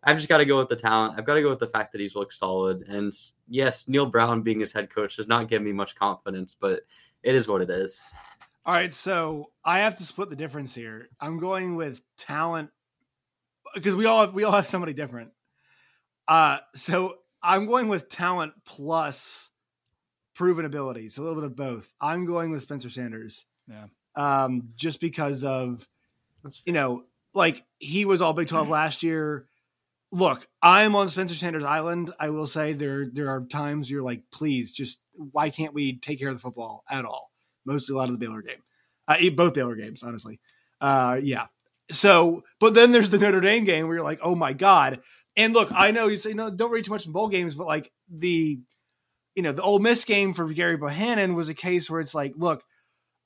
I've 0.02 0.16
just 0.16 0.28
got 0.28 0.38
to 0.38 0.44
go 0.44 0.58
with 0.58 0.68
the 0.68 0.76
talent. 0.76 1.14
I've 1.18 1.24
got 1.24 1.34
to 1.34 1.42
go 1.42 1.50
with 1.50 1.58
the 1.58 1.66
fact 1.66 1.92
that 1.92 2.00
he's 2.00 2.14
looked 2.14 2.32
solid. 2.32 2.86
And 2.88 3.12
yes, 3.48 3.88
Neal 3.88 4.06
Brown 4.06 4.42
being 4.42 4.60
his 4.60 4.72
head 4.72 4.88
coach 4.88 5.16
does 5.16 5.26
not 5.26 5.48
give 5.48 5.62
me 5.62 5.72
much 5.72 5.96
confidence, 5.96 6.56
but 6.58 6.82
it 7.22 7.34
is 7.34 7.48
what 7.48 7.60
it 7.60 7.70
is. 7.70 8.12
All 8.64 8.74
right, 8.74 8.92
so 8.92 9.50
I 9.64 9.80
have 9.80 9.96
to 9.98 10.04
split 10.04 10.30
the 10.30 10.36
difference 10.36 10.74
here. 10.74 11.08
I'm 11.20 11.38
going 11.38 11.76
with 11.76 12.00
talent 12.16 12.70
because 13.74 13.94
we 13.94 14.06
all 14.06 14.22
have, 14.22 14.34
we 14.34 14.44
all 14.44 14.52
have 14.52 14.66
somebody 14.66 14.92
different. 14.92 15.30
Uh, 16.28 16.58
so 16.74 17.18
I'm 17.42 17.66
going 17.66 17.88
with 17.88 18.08
talent 18.08 18.52
plus 18.64 19.50
proven 20.34 20.64
abilities, 20.64 21.18
a 21.18 21.22
little 21.22 21.36
bit 21.36 21.44
of 21.44 21.56
both. 21.56 21.92
I'm 22.00 22.26
going 22.26 22.50
with 22.50 22.62
Spencer 22.62 22.90
Sanders. 22.90 23.46
Yeah. 23.68 23.86
Um, 24.14 24.70
just 24.76 25.00
because 25.00 25.44
of 25.44 25.88
you 26.64 26.72
know, 26.72 27.04
like 27.34 27.64
he 27.78 28.04
was 28.04 28.20
all 28.20 28.32
Big 28.32 28.48
12 28.48 28.68
last 28.68 29.02
year 29.02 29.46
look, 30.16 30.46
I'm 30.62 30.96
on 30.96 31.08
Spencer 31.10 31.34
Sanders 31.34 31.64
Island. 31.64 32.12
I 32.18 32.30
will 32.30 32.46
say 32.46 32.72
there 32.72 33.06
there 33.06 33.28
are 33.28 33.44
times 33.44 33.90
you're 33.90 34.02
like, 34.02 34.22
please, 34.32 34.72
just 34.72 35.00
why 35.32 35.50
can't 35.50 35.74
we 35.74 35.98
take 35.98 36.18
care 36.18 36.30
of 36.30 36.36
the 36.36 36.40
football 36.40 36.84
at 36.90 37.04
all? 37.04 37.30
Mostly 37.66 37.94
a 37.94 37.98
lot 37.98 38.08
of 38.08 38.18
the 38.18 38.24
Baylor 38.24 38.42
game, 38.42 38.62
uh, 39.08 39.18
both 39.34 39.54
Baylor 39.54 39.76
games, 39.76 40.02
honestly. 40.02 40.40
Uh, 40.80 41.20
yeah. 41.22 41.46
So, 41.90 42.42
but 42.58 42.74
then 42.74 42.90
there's 42.90 43.10
the 43.10 43.18
Notre 43.18 43.40
Dame 43.40 43.64
game 43.64 43.86
where 43.86 43.96
you're 43.96 44.04
like, 44.04 44.20
oh 44.22 44.34
my 44.34 44.52
god. 44.54 45.00
And 45.36 45.52
look, 45.52 45.68
I 45.72 45.90
know 45.90 46.08
you 46.08 46.18
say 46.18 46.32
no, 46.32 46.50
don't 46.50 46.70
read 46.70 46.84
too 46.84 46.92
much 46.92 47.06
in 47.06 47.12
bowl 47.12 47.28
games, 47.28 47.54
but 47.54 47.66
like 47.66 47.92
the, 48.10 48.58
you 49.34 49.42
know, 49.42 49.52
the 49.52 49.62
Ole 49.62 49.78
Miss 49.78 50.04
game 50.04 50.32
for 50.32 50.48
Gary 50.48 50.76
Bohanon 50.76 51.34
was 51.34 51.48
a 51.48 51.54
case 51.54 51.90
where 51.90 52.00
it's 52.00 52.14
like, 52.14 52.32
look, 52.36 52.64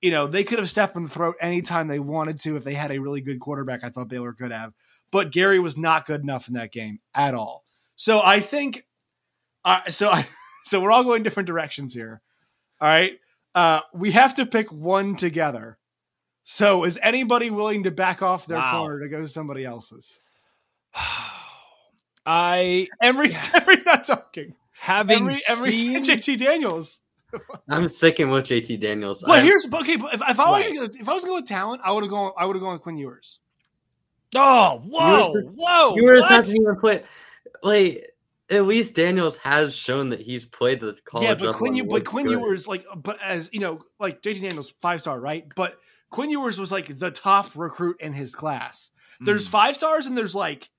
you 0.00 0.10
know, 0.10 0.26
they 0.26 0.44
could 0.44 0.58
have 0.58 0.68
stepped 0.68 0.96
in 0.96 1.04
the 1.04 1.08
throat 1.08 1.36
anytime 1.40 1.86
they 1.86 2.00
wanted 2.00 2.40
to 2.40 2.56
if 2.56 2.64
they 2.64 2.74
had 2.74 2.90
a 2.90 2.98
really 2.98 3.20
good 3.20 3.38
quarterback. 3.38 3.84
I 3.84 3.90
thought 3.90 4.08
Baylor 4.08 4.32
could 4.32 4.50
have 4.50 4.72
but 5.10 5.32
Gary 5.32 5.58
was 5.58 5.76
not 5.76 6.06
good 6.06 6.22
enough 6.22 6.48
in 6.48 6.54
that 6.54 6.72
game 6.72 7.00
at 7.14 7.34
all. 7.34 7.64
So 7.96 8.20
I 8.22 8.40
think, 8.40 8.86
uh, 9.64 9.90
so 9.90 10.08
I, 10.08 10.26
so 10.64 10.80
we're 10.80 10.90
all 10.90 11.04
going 11.04 11.22
different 11.22 11.46
directions 11.46 11.94
here. 11.94 12.22
All 12.80 12.88
right, 12.88 13.18
uh, 13.54 13.80
we 13.92 14.12
have 14.12 14.34
to 14.34 14.46
pick 14.46 14.72
one 14.72 15.16
together. 15.16 15.78
So 16.42 16.84
is 16.84 16.98
anybody 17.02 17.50
willing 17.50 17.82
to 17.84 17.90
back 17.90 18.22
off 18.22 18.46
their 18.46 18.58
wow. 18.58 18.80
corner 18.80 19.00
to 19.00 19.08
go 19.08 19.20
to 19.20 19.28
somebody 19.28 19.64
else's? 19.64 20.20
I 22.26 22.88
Emory's, 23.00 23.40
Emory's 23.54 23.84
not 23.84 24.04
talking. 24.04 24.54
Having 24.80 25.36
Emory, 25.48 25.72
seen... 25.72 25.96
JT 26.02 26.38
Daniels. 26.38 27.00
I'm 27.68 27.86
sticking 27.88 28.30
with 28.30 28.46
JT 28.46 28.80
Daniels. 28.80 29.22
Well, 29.26 29.42
here's 29.42 29.66
okay. 29.72 29.96
But 29.96 30.14
if, 30.14 30.22
if 30.28 30.40
I 30.40 30.50
was 30.50 30.64
right. 30.64 31.00
if 31.00 31.08
I 31.08 31.12
was 31.12 31.24
going 31.24 31.42
with 31.42 31.48
talent, 31.48 31.80
I 31.84 31.92
would 31.92 32.02
have 32.02 32.10
gone. 32.10 32.32
I 32.36 32.44
would 32.44 32.56
have 32.56 32.62
gone 32.62 32.72
with 32.72 32.82
Quinn 32.82 32.96
Ewers. 32.96 33.38
Oh, 34.36 34.82
whoa, 34.86 35.32
Ewers, 35.32 35.44
whoa! 35.56 35.96
Ewers 35.96 36.28
hasn't 36.28 36.60
even 36.60 36.76
played. 36.76 37.02
Like 37.62 38.06
at 38.50 38.66
least 38.66 38.94
Daniels 38.94 39.36
has 39.38 39.74
shown 39.74 40.08
that 40.10 40.20
he's 40.20 40.44
played 40.44 40.80
the 40.80 40.96
college. 41.04 41.26
Yeah, 41.28 41.34
but 41.34 41.54
Quinn, 41.54 41.74
you, 41.74 41.84
but 41.84 42.04
Quinn 42.04 42.26
good. 42.26 42.38
Ewers, 42.38 42.66
like, 42.66 42.84
but 42.96 43.18
as 43.22 43.48
you 43.52 43.60
know, 43.60 43.80
like 43.98 44.22
JT 44.22 44.40
Daniels, 44.42 44.70
five 44.80 45.00
star, 45.00 45.18
right? 45.20 45.46
But 45.54 45.78
Quinn 46.10 46.30
Ewers 46.30 46.58
was 46.58 46.72
like 46.72 46.98
the 46.98 47.10
top 47.10 47.50
recruit 47.54 48.00
in 48.00 48.12
his 48.12 48.34
class. 48.34 48.90
There's 49.20 49.46
Mm. 49.46 49.50
five 49.50 49.74
stars, 49.76 50.06
and 50.06 50.16
there's 50.16 50.34
like 50.34 50.70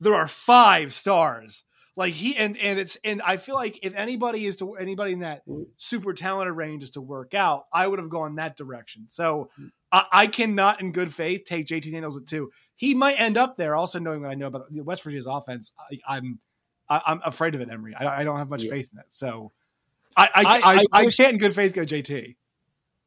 there 0.00 0.14
are 0.14 0.28
five 0.28 0.92
stars. 0.92 1.64
Like 1.96 2.12
he 2.12 2.36
and 2.36 2.56
and 2.58 2.78
it's 2.78 2.98
and 3.04 3.22
I 3.22 3.36
feel 3.36 3.54
like 3.54 3.78
if 3.82 3.94
anybody 3.94 4.46
is 4.46 4.56
to 4.56 4.74
anybody 4.74 5.12
in 5.12 5.20
that 5.20 5.46
mm. 5.46 5.66
super 5.76 6.12
talented 6.12 6.56
range 6.56 6.82
is 6.82 6.90
to 6.92 7.00
work 7.00 7.34
out, 7.34 7.66
I 7.72 7.86
would 7.86 8.00
have 8.00 8.08
gone 8.08 8.34
that 8.36 8.56
direction. 8.56 9.06
So 9.08 9.50
mm. 9.60 9.70
I, 9.92 10.06
I 10.10 10.26
cannot, 10.26 10.80
in 10.80 10.90
good 10.90 11.14
faith, 11.14 11.44
take 11.44 11.66
JT 11.66 11.92
Daniels 11.92 12.16
at 12.16 12.26
two. 12.26 12.50
He 12.74 12.94
might 12.94 13.14
end 13.20 13.36
up 13.36 13.56
there. 13.56 13.76
Also, 13.76 14.00
knowing 14.00 14.22
what 14.22 14.30
I 14.30 14.34
know 14.34 14.48
about 14.48 14.66
West 14.72 15.04
Virginia's 15.04 15.26
offense, 15.26 15.72
I, 15.78 16.16
I'm 16.16 16.40
I, 16.88 17.00
I'm 17.06 17.20
afraid 17.24 17.54
of 17.54 17.60
it, 17.60 17.70
Emory. 17.70 17.94
I, 17.94 18.20
I 18.20 18.24
don't 18.24 18.38
have 18.38 18.48
much 18.48 18.64
Yeah. 18.64 18.70
faith 18.70 18.88
in 18.92 18.98
it. 18.98 19.06
So 19.10 19.52
I 20.16 20.24
I, 20.24 20.28
I- 20.34 20.74
I, 20.74 20.84
I, 20.92 21.06
can't 21.06 21.34
in 21.34 21.38
good 21.38 21.54
faith 21.54 21.74
go 21.74 21.82
JT. 21.82 22.34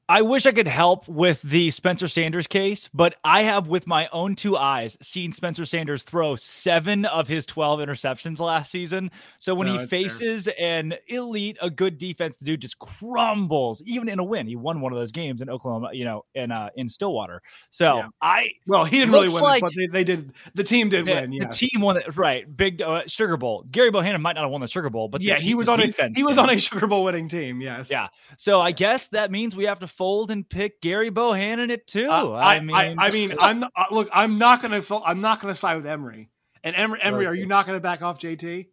I 0.09 0.21
wish 0.21 0.45
I 0.45 0.53
could 0.53 0.69
help 0.69 1.05
with 1.09 1.41
the 1.41 1.69
Spencer 1.69 2.07
Sanders 2.07 2.47
case, 2.47 2.87
but 2.93 3.15
I 3.25 3.41
have 3.41 3.67
with 3.67 3.87
my 3.87 4.07
own 4.13 4.35
two 4.35 4.55
eyes 4.55 4.97
seen 5.01 5.33
Spencer 5.33 5.65
Sanders 5.65 6.03
throw 6.03 6.37
seven 6.37 7.03
of 7.03 7.27
his 7.27 7.45
12 7.45 7.81
interceptions 7.81 8.39
last 8.39 8.71
season. 8.71 9.11
So 9.39 9.53
when 9.53 9.67
No, 9.67 9.73
he 9.73 9.77
that's 9.79 9.89
fair. 9.89 10.03
faces 10.03 10.47
an 10.57 10.93
elite, 11.07 11.57
a 11.61 11.69
good 11.69 11.97
defense, 11.97 12.37
the 12.37 12.45
dude 12.45 12.61
just 12.61 12.79
crumbles, 12.79 13.81
even 13.85 14.07
in 14.07 14.19
a 14.19 14.23
win. 14.23 14.47
He 14.47 14.55
won 14.55 14.79
one 14.79 14.93
of 14.93 14.97
those 14.97 15.11
games 15.11 15.41
in 15.41 15.49
Oklahoma, 15.49 15.89
you 15.91 16.05
know, 16.05 16.23
in 16.33 16.53
uh 16.53 16.69
in 16.77 16.87
Stillwater. 16.87 17.41
So 17.71 17.97
Yeah. 17.97 18.07
I 18.21 18.51
Well, 18.65 18.85
he 18.85 18.99
didn't 18.99 19.11
really 19.13 19.27
win, 19.27 19.43
like- 19.43 19.61
but 19.61 19.73
they, 19.75 19.87
they 19.87 20.03
did. 20.05 20.31
The 20.55 20.63
team 20.63 20.87
did 20.87 21.03
the, 21.03 21.11
win. 21.15 21.31
the 21.31 21.47
team 21.47 21.81
won 21.81 21.97
it 21.97 22.15
right. 22.15 22.45
Big 22.55 22.81
uh, 22.81 23.01
Sugar 23.07 23.35
Bowl. 23.35 23.65
Gary 23.69 23.91
Bohanon 23.91 24.21
might 24.21 24.33
not 24.35 24.43
have 24.43 24.51
won 24.51 24.61
the 24.61 24.69
Sugar 24.69 24.89
Bowl, 24.89 25.09
but 25.09 25.21
yeah, 25.21 25.37
he 25.37 25.53
was 25.53 25.67
on 25.67 25.81
a 25.81 25.87
defense 25.87 26.15
he 26.17 26.23
was 26.23 26.37
on 26.37 26.49
a 26.49 26.57
Sugar 26.61 26.87
Bowl 26.87 27.03
winning 27.03 27.27
team. 27.27 27.59
Yes. 27.59 27.91
Yeah. 27.91 28.07
So 28.37 28.61
I 28.61 28.71
guess 28.71 29.09
that 29.09 29.31
means 29.31 29.53
we 29.53 29.65
have 29.65 29.79
to 29.79 29.87
fold 29.98 30.32
and 30.32 30.48
pick 30.48 30.80
Gary 30.82 31.10
Bohanon 31.10 31.72
at 31.72 31.88
two. 31.88 32.08
Uh, 32.08 32.32
I, 32.32 32.56
I 32.56 32.60
mean, 32.62 32.75
I, 32.75 32.96
I 32.98 33.12
mean, 33.12 33.34
I'm 33.39 33.60
not, 33.62 33.72
uh, 33.75 33.86
look. 33.92 34.10
I'm 34.13 34.38
not 34.38 34.62
gonna. 34.62 34.82
fil- 34.82 35.04
I'm 35.06 35.22
not 35.22 35.42
gonna 35.42 35.56
side 35.56 35.75
with 35.75 35.88
Emory. 35.88 36.30
And 36.63 36.75
Emory, 36.75 37.00
Emory, 37.01 37.25
are 37.25 37.36
you 37.36 37.46
not 37.46 37.66
gonna 37.66 37.80
back 37.80 38.01
off 38.01 38.20
JT? 38.20 38.68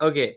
Okay. 0.00 0.36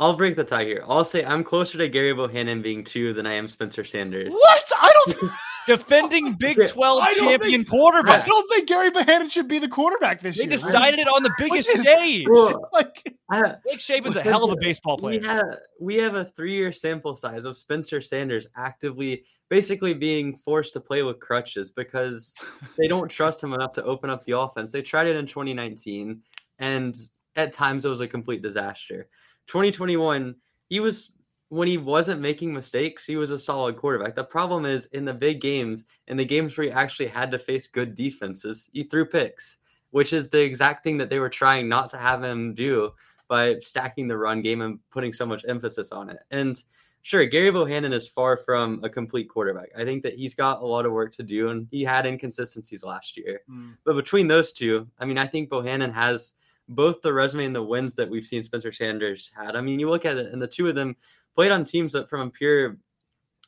I'll 0.00 0.16
break 0.16 0.36
the 0.36 0.44
tie 0.44 0.64
here. 0.64 0.84
I'll 0.86 1.04
say 1.04 1.24
I'm 1.24 1.42
closer 1.42 1.76
to 1.78 1.88
Gary 1.88 2.12
Bohanon 2.12 2.62
being 2.62 2.84
two 2.84 3.12
than 3.12 3.26
I 3.26 3.34
am 3.34 3.48
Spencer 3.48 3.84
Sanders. 3.84 4.32
What? 4.32 4.72
I 4.78 4.92
don't. 5.06 5.30
defending 5.68 6.32
Big 6.38 6.56
12 6.66 7.00
I 7.02 7.14
champion 7.14 7.64
think- 7.64 7.68
I 7.72 8.26
don't 8.26 8.50
think 8.50 8.68
Gary 8.68 8.90
Bohanon 8.90 9.28
should 9.28 9.46
be 9.46 9.58
the 9.60 9.68
quarterback 9.68 10.20
this 10.20 10.36
They 10.36 10.42
year. 10.44 10.50
They 10.50 10.56
decided 10.56 10.98
it 10.98 11.06
on 11.08 11.22
the 11.22 11.30
biggest 11.38 11.68
is- 11.68 11.82
stage. 11.82 12.26
Well, 12.28 12.48
It's 12.48 12.68
like, 12.72 13.16
I, 13.30 13.54
Nick 13.66 13.78
Saban's 13.78 14.16
a 14.16 14.22
hell 14.22 14.44
of 14.44 14.50
a 14.52 14.56
baseball 14.60 14.96
we 15.02 15.18
player. 15.18 15.32
have 15.32 15.44
we 15.80 15.96
have 15.96 16.14
a 16.16 16.24
three 16.34 16.54
year 16.54 16.72
sample 16.72 17.14
size 17.14 17.44
of 17.44 17.56
Spencer 17.56 18.00
Sanders 18.00 18.48
actively 18.56 19.24
basically 19.50 19.94
being 19.94 20.36
forced 20.44 20.72
to 20.74 20.80
play 20.80 21.02
with 21.02 21.20
crutches 21.20 21.70
because 21.70 22.34
they 22.76 22.88
don't 22.88 23.08
trust 23.18 23.42
him 23.44 23.52
enough 23.54 23.72
to 23.74 23.84
open 23.84 24.10
up 24.10 24.24
the 24.24 24.36
offense. 24.38 24.72
They 24.72 24.82
tried 24.82 25.06
it 25.06 25.16
in 25.16 25.26
2019 25.26 26.20
and 26.58 26.96
at 27.36 27.52
times 27.52 27.84
it 27.84 27.88
was 27.88 28.00
a 28.00 28.08
complete 28.08 28.42
disaster. 28.42 29.08
2021, 29.46 30.34
he 30.68 30.80
was 30.80 31.12
when 31.50 31.68
he 31.68 31.78
wasn't 31.78 32.20
making 32.20 32.52
mistakes, 32.52 33.06
he 33.06 33.16
was 33.16 33.30
a 33.30 33.38
solid 33.38 33.76
quarterback. 33.76 34.14
The 34.14 34.24
problem 34.24 34.66
is 34.66 34.86
in 34.86 35.04
the 35.04 35.14
big 35.14 35.40
games, 35.40 35.86
in 36.06 36.16
the 36.16 36.24
games 36.24 36.56
where 36.56 36.66
he 36.66 36.72
actually 36.72 37.08
had 37.08 37.30
to 37.30 37.38
face 37.38 37.66
good 37.66 37.94
defenses, 37.94 38.68
he 38.72 38.84
threw 38.84 39.06
picks, 39.06 39.58
which 39.90 40.12
is 40.12 40.28
the 40.28 40.40
exact 40.40 40.84
thing 40.84 40.98
that 40.98 41.08
they 41.08 41.18
were 41.18 41.30
trying 41.30 41.68
not 41.68 41.90
to 41.90 41.96
have 41.96 42.22
him 42.22 42.54
do 42.54 42.92
by 43.28 43.58
stacking 43.60 44.08
the 44.08 44.16
run 44.16 44.42
game 44.42 44.60
and 44.60 44.78
putting 44.90 45.12
so 45.12 45.24
much 45.24 45.44
emphasis 45.48 45.90
on 45.90 46.10
it. 46.10 46.18
And 46.30 46.62
sure, 47.02 47.24
Gary 47.24 47.50
Bohanon 47.50 47.92
is 47.92 48.08
far 48.08 48.36
from 48.36 48.82
a 48.84 48.90
complete 48.90 49.28
quarterback. 49.28 49.70
I 49.76 49.84
think 49.84 50.02
that 50.02 50.14
he's 50.14 50.34
got 50.34 50.60
a 50.60 50.66
lot 50.66 50.84
of 50.84 50.92
work 50.92 51.14
to 51.16 51.22
do, 51.22 51.48
and 51.48 51.66
he 51.70 51.82
had 51.82 52.04
inconsistencies 52.04 52.84
last 52.84 53.16
year. 53.16 53.40
Mm. 53.50 53.76
But 53.84 53.96
between 53.96 54.28
those 54.28 54.52
two, 54.52 54.86
I 54.98 55.06
mean, 55.06 55.18
I 55.18 55.26
think 55.26 55.48
Bohanon 55.48 55.92
has 55.92 56.34
both 56.68 57.00
the 57.00 57.12
resume 57.12 57.46
and 57.46 57.54
the 57.54 57.62
wins 57.62 57.94
that 57.94 58.08
we've 58.08 58.26
seen 58.26 58.42
Spencer 58.42 58.72
Sanders 58.72 59.32
had. 59.34 59.56
I 59.56 59.62
mean, 59.62 59.80
you 59.80 59.88
look 59.88 60.04
at 60.04 60.18
it, 60.18 60.32
and 60.32 60.40
the 60.40 60.46
two 60.46 60.68
of 60.68 60.74
them 60.74 60.96
played 61.34 61.50
on 61.52 61.64
teams 61.64 61.92
that, 61.92 62.08
from 62.10 62.20
a 62.22 62.30
pure 62.30 62.78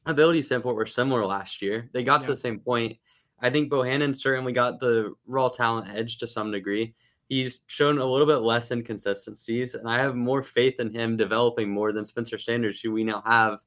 ability 0.07 0.43
standpoint, 0.43 0.77
were 0.77 0.87
similar 0.87 1.25
last 1.27 1.61
year. 1.63 1.89
They 1.93 2.03
got 2.05 2.21
Yeah. 2.21 2.27
to 2.29 2.33
the 2.33 2.37
same 2.41 2.61
point. 2.61 2.99
I 3.41 3.51
think 3.51 3.71
Bohanon 3.71 4.13
certainly 4.15 4.53
got 4.53 4.81
the 4.81 5.15
raw 5.27 5.49
talent 5.49 5.89
edge 5.95 6.19
to 6.19 6.29
some 6.29 6.51
degree. 6.51 6.95
He's 7.29 7.61
shown 7.69 7.99
a 7.99 8.05
little 8.05 8.27
bit 8.27 8.39
less 8.39 8.71
inconsistencies, 8.71 9.75
and 9.75 9.89
I 9.89 9.99
have 9.99 10.17
more 10.17 10.43
faith 10.43 10.81
in 10.81 10.93
him 10.93 11.17
developing 11.17 11.71
more 11.71 11.93
than 11.93 12.05
Spencer 12.05 12.39
Sanders, 12.39 12.81
who 12.81 12.93
we 12.93 13.05
now 13.05 13.23
have 13.25 13.59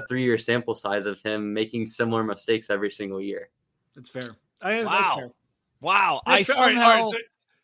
a 0.00 0.06
three 0.06 0.24
year 0.24 0.38
sample 0.38 0.74
size 0.74 1.06
of 1.06 1.20
him 1.22 1.52
making 1.54 1.86
similar 1.86 2.24
mistakes 2.24 2.68
every 2.70 2.90
single 2.90 3.20
year. 3.20 3.50
that's 3.94 4.08
fair. 4.10 4.36
I, 4.62 4.76
that's 4.82 4.86
Wow. 4.86 5.16
fair. 5.18 5.30
Wow. 5.80 6.22
I 6.26 6.36
That's 6.38 6.46
fair. 6.48 6.56
All 6.56 6.62
right, 6.66 6.76
all 6.78 6.82
right. 7.02 7.06
so- 7.06 7.18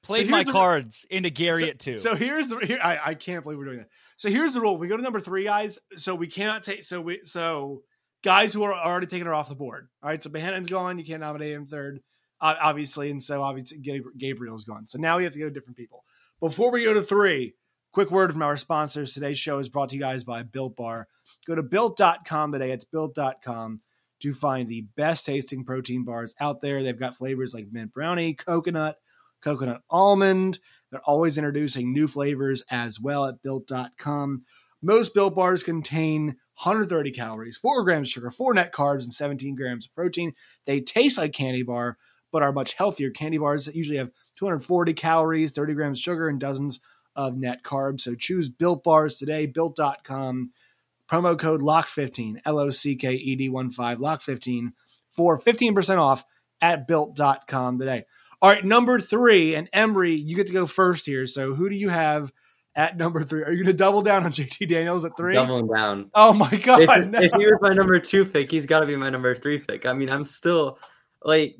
played 0.09 0.27
so 0.27 0.31
my 0.33 0.43
the- 0.43 0.53
cards 0.53 1.07
into 1.09 1.31
Gary 1.31 1.63
so, 1.63 1.69
at 1.69 1.79
two. 1.79 1.97
So 1.99 2.15
here's 2.15 2.49
the 2.49 2.59
here 2.59 2.81
I, 2.83 2.99
I 3.07 3.15
can't 3.15 3.43
believe 3.45 3.59
we're 3.59 3.67
doing 3.67 3.79
that. 3.79 3.91
So 4.17 4.29
here's 4.31 4.55
the 4.55 4.61
rule. 4.61 4.77
We 4.77 4.89
go 4.89 4.97
to 4.97 5.03
number 5.03 5.21
three, 5.21 5.45
guys. 5.45 5.79
So 5.97 6.15
we 6.15 6.27
cannot 6.27 6.65
take 6.65 6.85
so 6.85 7.01
we 7.01 7.21
so 7.25 7.83
guys 8.25 8.53
who 8.53 8.65
are 8.65 8.75
already 8.75 9.07
taken 9.07 9.29
are 9.29 9.35
off 9.35 9.49
the 9.49 9.55
board. 9.55 9.89
All 10.03 10.09
right. 10.09 10.23
So 10.23 10.31
Bohanon's 10.31 10.69
gone. 10.69 10.99
You 10.99 11.05
can't 11.05 11.21
nominate 11.21 11.53
him 11.53 11.67
third, 11.67 12.01
uh, 12.41 12.55
obviously, 12.61 13.11
and 13.11 13.23
so 13.23 13.43
obviously 13.43 13.79
Gabriel's 14.19 14.65
gone. 14.65 14.87
So 14.87 14.99
now 14.99 15.19
we 15.19 15.25
have 15.25 15.33
to 15.35 15.39
go 15.39 15.47
to 15.47 15.55
different 15.55 15.77
people. 15.77 16.05
Before 16.41 16.71
we 16.71 16.85
go 16.85 16.95
to 16.95 17.03
three, 17.03 17.55
quick 17.93 18.11
word 18.11 18.33
from 18.33 18.43
our 18.43 18.57
sponsors. 18.57 19.13
Today's 19.13 19.39
show 19.39 19.59
is 19.59 19.69
brought 19.69 19.91
to 19.91 19.97
you 19.97 20.01
guys 20.01 20.25
by 20.25 20.43
Built 20.43 20.77
Bar. 20.77 21.07
Go 21.47 21.55
to 21.55 21.63
built.com 21.63 22.53
today. 22.53 22.73
It's 22.73 22.85
built.com 22.85 23.81
to 24.21 24.35
find 24.35 24.69
the 24.69 24.83
best 24.97 25.25
tasting 25.27 25.65
protein 25.65 26.05
bars 26.05 26.35
out 26.41 26.61
there. 26.61 26.83
They've 26.83 26.99
got 26.99 27.17
flavors 27.17 27.55
like 27.55 27.69
mint 27.71 27.93
brownie, 27.93 28.35
coconut, 28.35 28.97
coconut 29.43 29.83
almond. 29.91 30.59
They're 30.91 31.01
always 31.01 31.37
introducing 31.39 31.93
new 31.93 32.09
flavors 32.09 32.63
as 32.71 33.01
well 33.01 33.27
at 33.27 33.43
built.com. 33.43 34.45
Most 34.81 35.13
built 35.13 35.35
bars 35.35 35.63
contain 35.63 36.37
130 36.63 37.11
calories, 37.11 37.57
4 37.57 37.85
grams 37.85 38.09
of 38.09 38.13
sugar, 38.13 38.31
4 38.31 38.55
net 38.55 38.73
carbs, 38.73 39.03
and 39.03 39.13
17 39.13 39.55
grams 39.55 39.87
of 39.87 39.95
protein. 39.95 40.35
They 40.67 40.81
taste 40.81 41.19
like 41.19 41.33
candy 41.33 41.63
bar, 41.63 41.99
but 42.33 42.43
are 42.43 42.53
much 42.53 42.75
healthier. 42.75 43.11
Candy 43.11 43.39
bars 43.39 43.67
that 43.67 43.75
usually 43.75 43.99
have 43.99 44.11
240 44.37 44.95
calories, 44.95 45.53
30 45.53 45.75
grams 45.75 45.99
of 45.99 46.03
sugar, 46.03 46.29
and 46.29 46.41
dozens 46.41 46.81
of 47.17 47.37
net 47.37 47.63
carbs. 47.65 48.03
So 48.03 48.15
choose 48.15 48.49
built 48.49 48.85
bars 48.85 49.19
today, 49.19 49.47
built.com. 49.47 50.53
Promo 51.11 51.39
code 51.39 51.63
LOCK15, 51.63 52.41
L 52.45 52.59
O 52.59 52.71
C 52.71 52.95
K 52.95 53.15
E 53.15 53.35
D 53.35 53.49
1 53.49 53.71
5, 53.73 53.99
LOCK15 53.99 54.73
for 55.11 55.41
15% 55.41 55.99
off 55.99 56.25
at 56.61 56.87
built.com 56.87 57.79
today. 57.79 58.05
All 58.41 58.51
right, 58.51 58.65
number 58.65 59.01
three, 59.01 59.57
and 59.57 59.69
Emory, 59.73 60.15
you 60.15 60.37
get 60.37 60.47
to 60.47 60.53
go 60.53 60.67
first 60.67 61.05
here. 61.05 61.27
So 61.27 61.55
who 61.55 61.69
do 61.69 61.75
you 61.75 61.89
have 61.89 62.33
at 62.77 62.97
number 62.97 63.25
three? 63.25 63.43
Are 63.43 63.51
you 63.51 63.65
going 63.65 63.67
to 63.67 63.73
double 63.73 64.03
down 64.03 64.25
on 64.25 64.33
JT 64.33 64.69
Daniels 64.69 65.05
at 65.05 65.17
three? 65.17 65.35
Doubling 65.35 65.67
down. 65.67 66.11
Oh 66.15 66.33
my 66.33 66.51
God. 66.51 66.83
if, 66.83 66.89
no. 67.09 67.19
if 67.21 67.33
he 67.33 67.47
was 67.47 67.59
my 67.61 67.73
number 67.73 67.99
two 67.99 68.25
pick, 68.25 68.51
he's 68.51 68.67
got 68.67 68.81
to 68.81 68.87
be 68.87 68.97
my 68.97 69.11
number 69.11 69.35
three 69.35 69.59
pick. 69.59 69.87
I 69.87 69.93
mean, 69.93 70.09
I'm 70.09 70.25
still 70.25 70.79
like, 71.23 71.57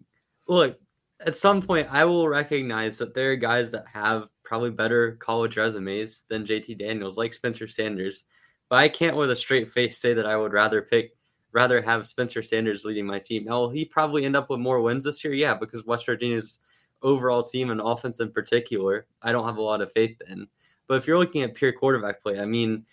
look, 0.47 0.79
at 1.27 1.37
some 1.37 1.61
point, 1.61 1.89
I 1.91 2.05
will 2.05 2.29
recognize 2.29 2.99
that 2.99 3.15
there 3.15 3.33
are 3.33 3.37
guys 3.37 3.73
that 3.73 3.85
have 3.93 4.29
probably 4.45 4.71
better 4.71 5.17
college 5.17 5.57
resumes 5.57 6.25
than 6.29 6.47
JT 6.47 6.79
Daniels, 6.79 7.17
like 7.17 7.35
Spencer 7.35 7.67
Sanders. 7.67 8.25
But 8.69 8.77
I 8.77 8.89
can't, 8.89 9.17
with 9.17 9.31
a 9.31 9.37
straight 9.37 9.69
face, 9.69 9.99
say 9.99 10.15
that 10.15 10.27
I 10.27 10.37
would 10.37 10.53
rather 10.53 10.83
pick, 10.83 11.17
rather 11.53 11.83
have 11.83 12.07
Spencer 12.07 12.43
Sanders 12.43 12.85
leading 12.85 13.07
my 13.07 13.19
team. 13.19 13.45
Now, 13.45 13.61
will 13.61 13.71
he 13.71 13.85
probably 13.85 14.25
end 14.25 14.37
up 14.37 14.49
with 14.49 14.61
more 14.61 14.81
wins 14.81 15.05
this 15.05 15.25
year? 15.25 15.35
Yeah, 15.35 15.55
because 15.55 15.85
West 15.85 16.07
Virginia's 16.07 16.61
overall 17.03 17.43
team 17.43 17.71
and 17.71 17.81
offense 17.81 18.21
in 18.21 18.33
particular, 18.33 19.07
I 19.23 19.33
don't 19.33 19.47
have 19.47 19.57
a 19.57 19.63
lot 19.63 19.81
of 19.81 19.93
faith 19.93 20.21
in. 20.29 20.47
But 20.87 20.95
if 20.95 21.07
you're 21.07 21.19
looking 21.19 21.43
at 21.43 21.55
pure 21.55 21.73
quarterback 21.73 22.23
play, 22.23 22.41
I 22.41 22.45
mean, 22.47 22.85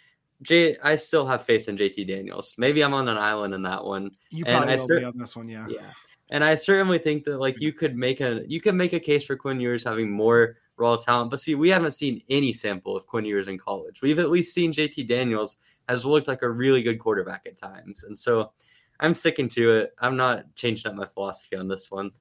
J, 0.41 0.77
I 0.83 0.95
still 0.97 1.25
have 1.25 1.43
faith 1.43 1.69
in 1.69 1.77
JT 1.77 2.07
Daniels. 2.07 2.53
Maybe 2.57 2.83
I'm 2.83 2.93
on 2.93 3.07
an 3.07 3.17
island 3.17 3.53
in 3.53 3.61
that 3.63 3.83
one. 3.83 4.11
you 4.29 4.43
and 4.45 4.57
probably 4.57 4.73
I 4.73 4.75
will 4.75 4.83
start- 4.83 4.99
be 4.99 5.05
on 5.05 5.17
this 5.17 5.35
one, 5.35 5.47
yeah. 5.47 5.65
Yeah. 5.69 5.91
And 6.31 6.43
I 6.43 6.55
certainly 6.55 6.97
think 6.97 7.23
that 7.25 7.37
like 7.37 7.55
you 7.59 7.71
could 7.71 7.95
make 7.95 8.19
a 8.19 8.41
you 8.47 8.59
could 8.59 8.73
make 8.73 8.93
a 8.93 8.99
case 8.99 9.25
for 9.25 9.35
Quinn 9.35 9.59
Ewers 9.59 9.83
having 9.83 10.09
more 10.09 10.57
raw 10.75 10.95
talent. 10.95 11.29
But 11.29 11.39
see, 11.39 11.53
we 11.53 11.69
haven't 11.69 11.91
seen 11.91 12.21
any 12.29 12.51
sample 12.51 12.97
of 12.97 13.05
Quinn 13.05 13.25
Ewers 13.25 13.47
in 13.47 13.59
college. 13.59 14.01
We've 14.01 14.17
at 14.19 14.31
least 14.31 14.53
seen 14.53 14.73
JT 14.73 15.07
Daniels 15.07 15.57
has 15.87 16.03
looked 16.03 16.27
like 16.27 16.41
a 16.41 16.49
really 16.49 16.81
good 16.81 16.99
quarterback 16.99 17.45
at 17.45 17.57
times. 17.57 18.05
And 18.05 18.17
so 18.17 18.51
I'm 18.99 19.13
sticking 19.13 19.47
to 19.49 19.71
it. 19.71 19.93
I'm 19.99 20.17
not 20.17 20.53
changing 20.55 20.89
up 20.89 20.95
my 20.95 21.05
philosophy 21.05 21.57
on 21.57 21.67
this 21.67 21.91
one. 21.91 22.11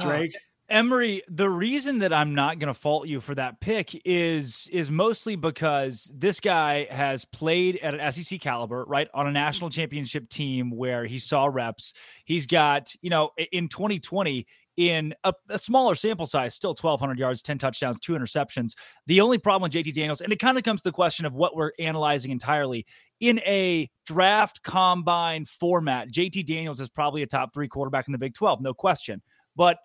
Drake. 0.00 0.36
Emory, 0.72 1.22
the 1.28 1.50
reason 1.50 1.98
that 1.98 2.14
I'm 2.14 2.34
not 2.34 2.58
going 2.58 2.72
to 2.72 2.80
fault 2.80 3.06
you 3.06 3.20
for 3.20 3.34
that 3.34 3.60
pick 3.60 4.00
is 4.06 4.70
is 4.72 4.90
mostly 4.90 5.36
because 5.36 6.10
this 6.14 6.40
guy 6.40 6.86
has 6.90 7.26
played 7.26 7.76
at 7.82 7.94
an 7.94 8.10
SEC 8.10 8.40
caliber, 8.40 8.86
right, 8.86 9.06
on 9.12 9.26
a 9.26 9.30
national 9.32 9.68
championship 9.68 10.30
team 10.30 10.70
where 10.70 11.04
he 11.04 11.18
saw 11.18 11.44
reps. 11.44 11.92
He's 12.24 12.46
got, 12.46 12.94
you 13.02 13.10
know, 13.10 13.32
in 13.52 13.68
2020, 13.68 14.46
in 14.78 15.14
a, 15.24 15.34
a, 15.50 15.58
smaller 15.58 15.94
sample 15.94 16.24
size, 16.24 16.54
still 16.54 16.70
1,200 16.70 17.18
yards, 17.18 17.42
10 17.42 17.58
touchdowns, 17.58 18.00
two 18.00 18.14
interceptions. 18.14 18.72
The 19.06 19.20
only 19.20 19.36
problem 19.36 19.70
with 19.70 19.72
JT 19.72 19.92
Daniels, 19.92 20.22
and 20.22 20.32
it 20.32 20.38
kind 20.38 20.56
of 20.56 20.64
comes 20.64 20.80
to 20.80 20.88
the 20.88 20.94
question 20.94 21.26
of 21.26 21.34
what 21.34 21.54
we're 21.54 21.72
analyzing 21.78 22.30
entirely 22.30 22.86
in 23.20 23.40
a 23.40 23.90
draft 24.06 24.62
combine 24.62 25.44
format, 25.44 26.10
JT 26.10 26.46
Daniels 26.46 26.80
is 26.80 26.88
probably 26.88 27.22
a 27.22 27.26
top 27.26 27.52
three 27.52 27.68
quarterback 27.68 28.08
in 28.08 28.12
the 28.12 28.18
Big 28.18 28.32
12, 28.32 28.62
no 28.62 28.72
question. 28.72 29.20
But 29.54 29.76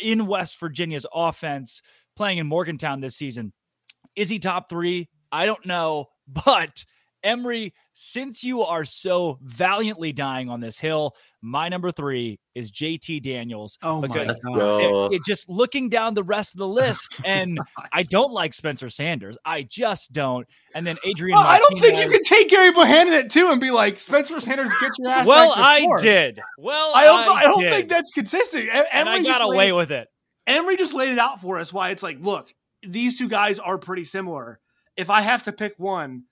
in 0.00 0.26
West 0.26 0.58
Virginia's 0.58 1.06
offense, 1.12 1.82
playing 2.16 2.38
in 2.38 2.46
Morgantown 2.46 3.00
this 3.00 3.16
season, 3.16 3.52
is 4.14 4.28
he 4.28 4.38
top 4.38 4.68
three? 4.68 5.08
I 5.30 5.46
don't 5.46 5.66
know, 5.66 6.06
but 6.26 6.84
Emory, 7.26 7.74
since 7.92 8.44
you 8.44 8.62
are 8.62 8.84
so 8.84 9.38
valiantly 9.42 10.12
dying 10.12 10.48
on 10.48 10.60
this 10.60 10.78
hill, 10.78 11.16
my 11.42 11.68
number 11.68 11.90
three 11.90 12.38
is 12.54 12.70
JT 12.70 13.22
Daniels. 13.22 13.78
Oh 13.82 14.00
because 14.00 14.40
my 14.44 14.56
god! 14.56 15.12
It, 15.12 15.16
it 15.16 15.22
just 15.26 15.48
looking 15.48 15.88
down 15.88 16.14
the 16.14 16.22
rest 16.22 16.54
of 16.54 16.58
the 16.58 16.68
oh 16.68 16.72
list, 16.72 17.14
and 17.24 17.58
I 17.92 18.04
don't 18.04 18.32
like 18.32 18.54
Spencer 18.54 18.88
Sanders. 18.88 19.36
I 19.44 19.62
just 19.62 20.12
don't. 20.12 20.46
And 20.74 20.86
then 20.86 20.96
Adrian. 21.04 21.34
Well, 21.34 21.46
I 21.46 21.58
don't 21.58 21.80
think 21.80 21.98
you 21.98 22.08
can 22.08 22.22
take 22.22 22.48
Gary 22.48 22.70
Bohanon 22.70 23.12
it 23.12 23.30
too 23.30 23.48
and 23.50 23.60
be 23.60 23.70
like 23.70 23.98
Spencer 23.98 24.38
Sanders, 24.38 24.70
get 24.80 24.92
your 24.98 25.10
ass. 25.10 25.26
Well, 25.26 25.52
I 25.56 25.86
did. 26.00 26.40
Well, 26.58 26.92
I 26.94 27.04
don't. 27.04 27.28
I, 27.28 27.40
I 27.40 27.42
don't 27.42 27.62
did. 27.62 27.72
think 27.72 27.88
that's 27.88 28.12
consistent. 28.12 28.68
and 28.92 29.08
I 29.08 29.22
got 29.22 29.42
away 29.42 29.72
with 29.72 29.90
it. 29.90 30.08
Emory 30.46 30.76
just 30.76 30.94
laid 30.94 31.10
it 31.10 31.18
out 31.18 31.40
for 31.40 31.58
us. 31.58 31.72
Why 31.72 31.90
it's 31.90 32.04
like, 32.04 32.18
look, 32.20 32.54
these 32.82 33.18
two 33.18 33.28
guys 33.28 33.58
are 33.58 33.78
pretty 33.78 34.04
similar. 34.04 34.60
If 34.96 35.10
I 35.10 35.20
have 35.20 35.42
to 35.44 35.52
pick 35.52 35.74
one 35.76 36.24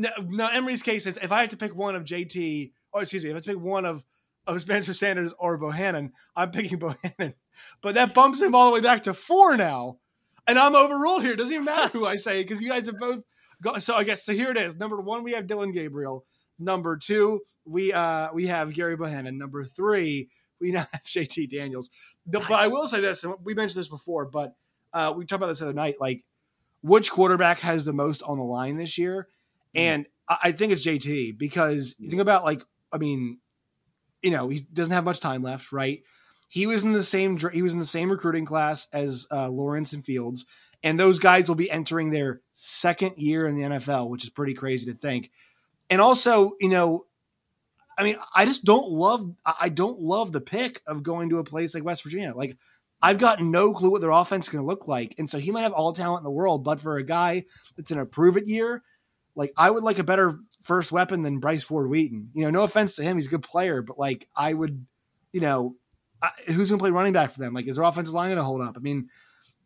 now, 0.00 0.10
now 0.26 0.48
Emory's 0.48 0.82
case 0.82 1.06
is 1.06 1.18
if 1.18 1.30
I 1.30 1.40
had 1.40 1.50
to 1.50 1.56
pick 1.56 1.74
one 1.74 1.94
of 1.94 2.04
JT, 2.04 2.72
or 2.92 3.02
excuse 3.02 3.22
me, 3.22 3.30
if 3.30 3.34
I 3.34 3.36
have 3.36 3.44
to 3.44 3.50
pick 3.50 3.60
one 3.60 3.84
of 3.84 4.04
of 4.46 4.60
Spencer 4.60 4.94
Sanders 4.94 5.34
or 5.38 5.58
Bohanon, 5.58 6.12
I'm 6.34 6.50
picking 6.50 6.78
Bohanon. 6.80 7.34
But 7.82 7.94
that 7.94 8.14
bumps 8.14 8.40
him 8.40 8.54
all 8.54 8.70
the 8.70 8.74
way 8.74 8.80
back 8.80 9.02
to 9.04 9.14
four 9.14 9.56
now. 9.56 9.98
And 10.46 10.58
I'm 10.58 10.74
overruled 10.74 11.22
here. 11.22 11.32
It 11.32 11.36
doesn't 11.36 11.52
even 11.52 11.66
matter 11.66 11.88
who 11.88 12.06
I 12.06 12.16
say 12.16 12.42
because 12.42 12.60
you 12.60 12.68
guys 12.68 12.86
have 12.86 12.98
both 12.98 13.22
got 13.62 13.82
so 13.82 13.94
I 13.94 14.04
guess 14.04 14.24
so 14.24 14.32
here 14.32 14.50
it 14.50 14.56
is. 14.56 14.76
Number 14.76 15.00
one, 15.00 15.22
we 15.22 15.32
have 15.32 15.46
Dillon 15.46 15.72
Gabriel. 15.72 16.24
Number 16.58 16.96
two, 16.96 17.40
we 17.64 17.92
uh 17.92 18.32
we 18.32 18.46
have 18.46 18.72
Gary 18.72 18.96
Bohanon. 18.96 19.38
Number 19.38 19.64
three, 19.64 20.30
we 20.60 20.72
now 20.72 20.88
have 20.92 21.02
JT 21.04 21.50
Daniels. 21.50 21.90
The, 22.26 22.40
but 22.40 22.52
I 22.52 22.68
will 22.68 22.88
say 22.88 23.00
this, 23.00 23.22
and 23.22 23.34
we 23.44 23.54
mentioned 23.54 23.78
this 23.78 23.88
before, 23.88 24.24
but 24.24 24.54
uh 24.92 25.12
we 25.14 25.26
talked 25.26 25.38
about 25.38 25.48
this 25.48 25.58
the 25.58 25.66
other 25.66 25.74
night, 25.74 25.96
like 26.00 26.24
which 26.82 27.10
quarterback 27.10 27.60
has 27.60 27.84
the 27.84 27.92
most 27.92 28.22
on 28.22 28.38
the 28.38 28.44
line 28.44 28.76
this 28.76 28.96
year? 28.96 29.28
And 29.74 30.06
I 30.28 30.52
think 30.52 30.72
it's 30.72 30.86
JT 30.86 31.38
because 31.38 31.94
you 31.98 32.08
think 32.08 32.22
about 32.22 32.44
like, 32.44 32.62
I 32.92 32.98
mean, 32.98 33.38
you 34.22 34.30
know, 34.30 34.48
he 34.48 34.60
doesn't 34.72 34.92
have 34.92 35.04
much 35.04 35.20
time 35.20 35.42
left, 35.42 35.72
right? 35.72 36.02
He 36.48 36.66
was 36.66 36.84
in 36.84 36.92
the 36.92 37.02
same 37.02 37.38
he 37.52 37.62
was 37.62 37.72
in 37.72 37.78
the 37.78 37.84
same 37.84 38.10
recruiting 38.10 38.44
class 38.44 38.86
as 38.92 39.26
uh, 39.30 39.48
Lawrence 39.48 39.92
and 39.92 40.04
Fields, 40.04 40.46
and 40.82 40.98
those 40.98 41.18
guys 41.18 41.48
will 41.48 41.56
be 41.56 41.70
entering 41.70 42.10
their 42.10 42.40
second 42.52 43.14
year 43.16 43.46
in 43.46 43.56
the 43.56 43.62
NFL, 43.62 44.10
which 44.10 44.24
is 44.24 44.30
pretty 44.30 44.54
crazy 44.54 44.90
to 44.90 44.96
think. 44.96 45.30
And 45.88 46.00
also, 46.00 46.52
you 46.60 46.68
know, 46.68 47.06
I 47.96 48.02
mean, 48.02 48.16
I 48.34 48.46
just 48.46 48.64
don't 48.64 48.88
love 48.88 49.32
I 49.44 49.68
don't 49.68 50.00
love 50.00 50.32
the 50.32 50.40
pick 50.40 50.82
of 50.86 51.02
going 51.02 51.30
to 51.30 51.38
a 51.38 51.44
place 51.44 51.74
like 51.74 51.84
West 51.84 52.02
Virginia. 52.02 52.34
Like 52.34 52.56
I've 53.00 53.18
got 53.18 53.42
no 53.42 53.72
clue 53.72 53.90
what 53.90 54.00
their 54.00 54.10
offense 54.10 54.46
is 54.46 54.52
going 54.52 54.62
to 54.62 54.68
look 54.68 54.88
like, 54.88 55.14
and 55.18 55.30
so 55.30 55.38
he 55.38 55.50
might 55.50 55.62
have 55.62 55.72
all 55.72 55.92
talent 55.92 56.20
in 56.20 56.24
the 56.24 56.30
world, 56.30 56.64
but 56.64 56.80
for 56.80 56.96
a 56.96 57.04
guy 57.04 57.44
that's 57.76 57.90
in 57.90 57.98
a 57.98 58.06
prove 58.06 58.36
it 58.36 58.46
year 58.46 58.82
like 59.40 59.54
I 59.56 59.70
would 59.70 59.82
like 59.82 59.98
a 59.98 60.04
better 60.04 60.38
first 60.60 60.92
weapon 60.92 61.22
than 61.22 61.38
Bryce 61.38 61.62
Ford 61.62 61.88
Wheaton. 61.88 62.30
You 62.34 62.44
know, 62.44 62.50
no 62.50 62.62
offense 62.62 62.96
to 62.96 63.02
him, 63.02 63.16
he's 63.16 63.26
a 63.26 63.30
good 63.30 63.42
player, 63.42 63.80
but 63.80 63.98
like 63.98 64.28
I 64.36 64.52
would, 64.52 64.84
you 65.32 65.40
know, 65.40 65.76
I, 66.20 66.28
who's 66.46 66.68
going 66.68 66.78
to 66.78 66.82
play 66.82 66.90
running 66.90 67.14
back 67.14 67.32
for 67.32 67.38
them? 67.38 67.54
Like, 67.54 67.66
is 67.66 67.76
their 67.76 67.86
offensive 67.86 68.12
line 68.12 68.28
going 68.28 68.36
to 68.36 68.44
hold 68.44 68.60
up? 68.60 68.76
I 68.76 68.80
mean, 68.80 69.08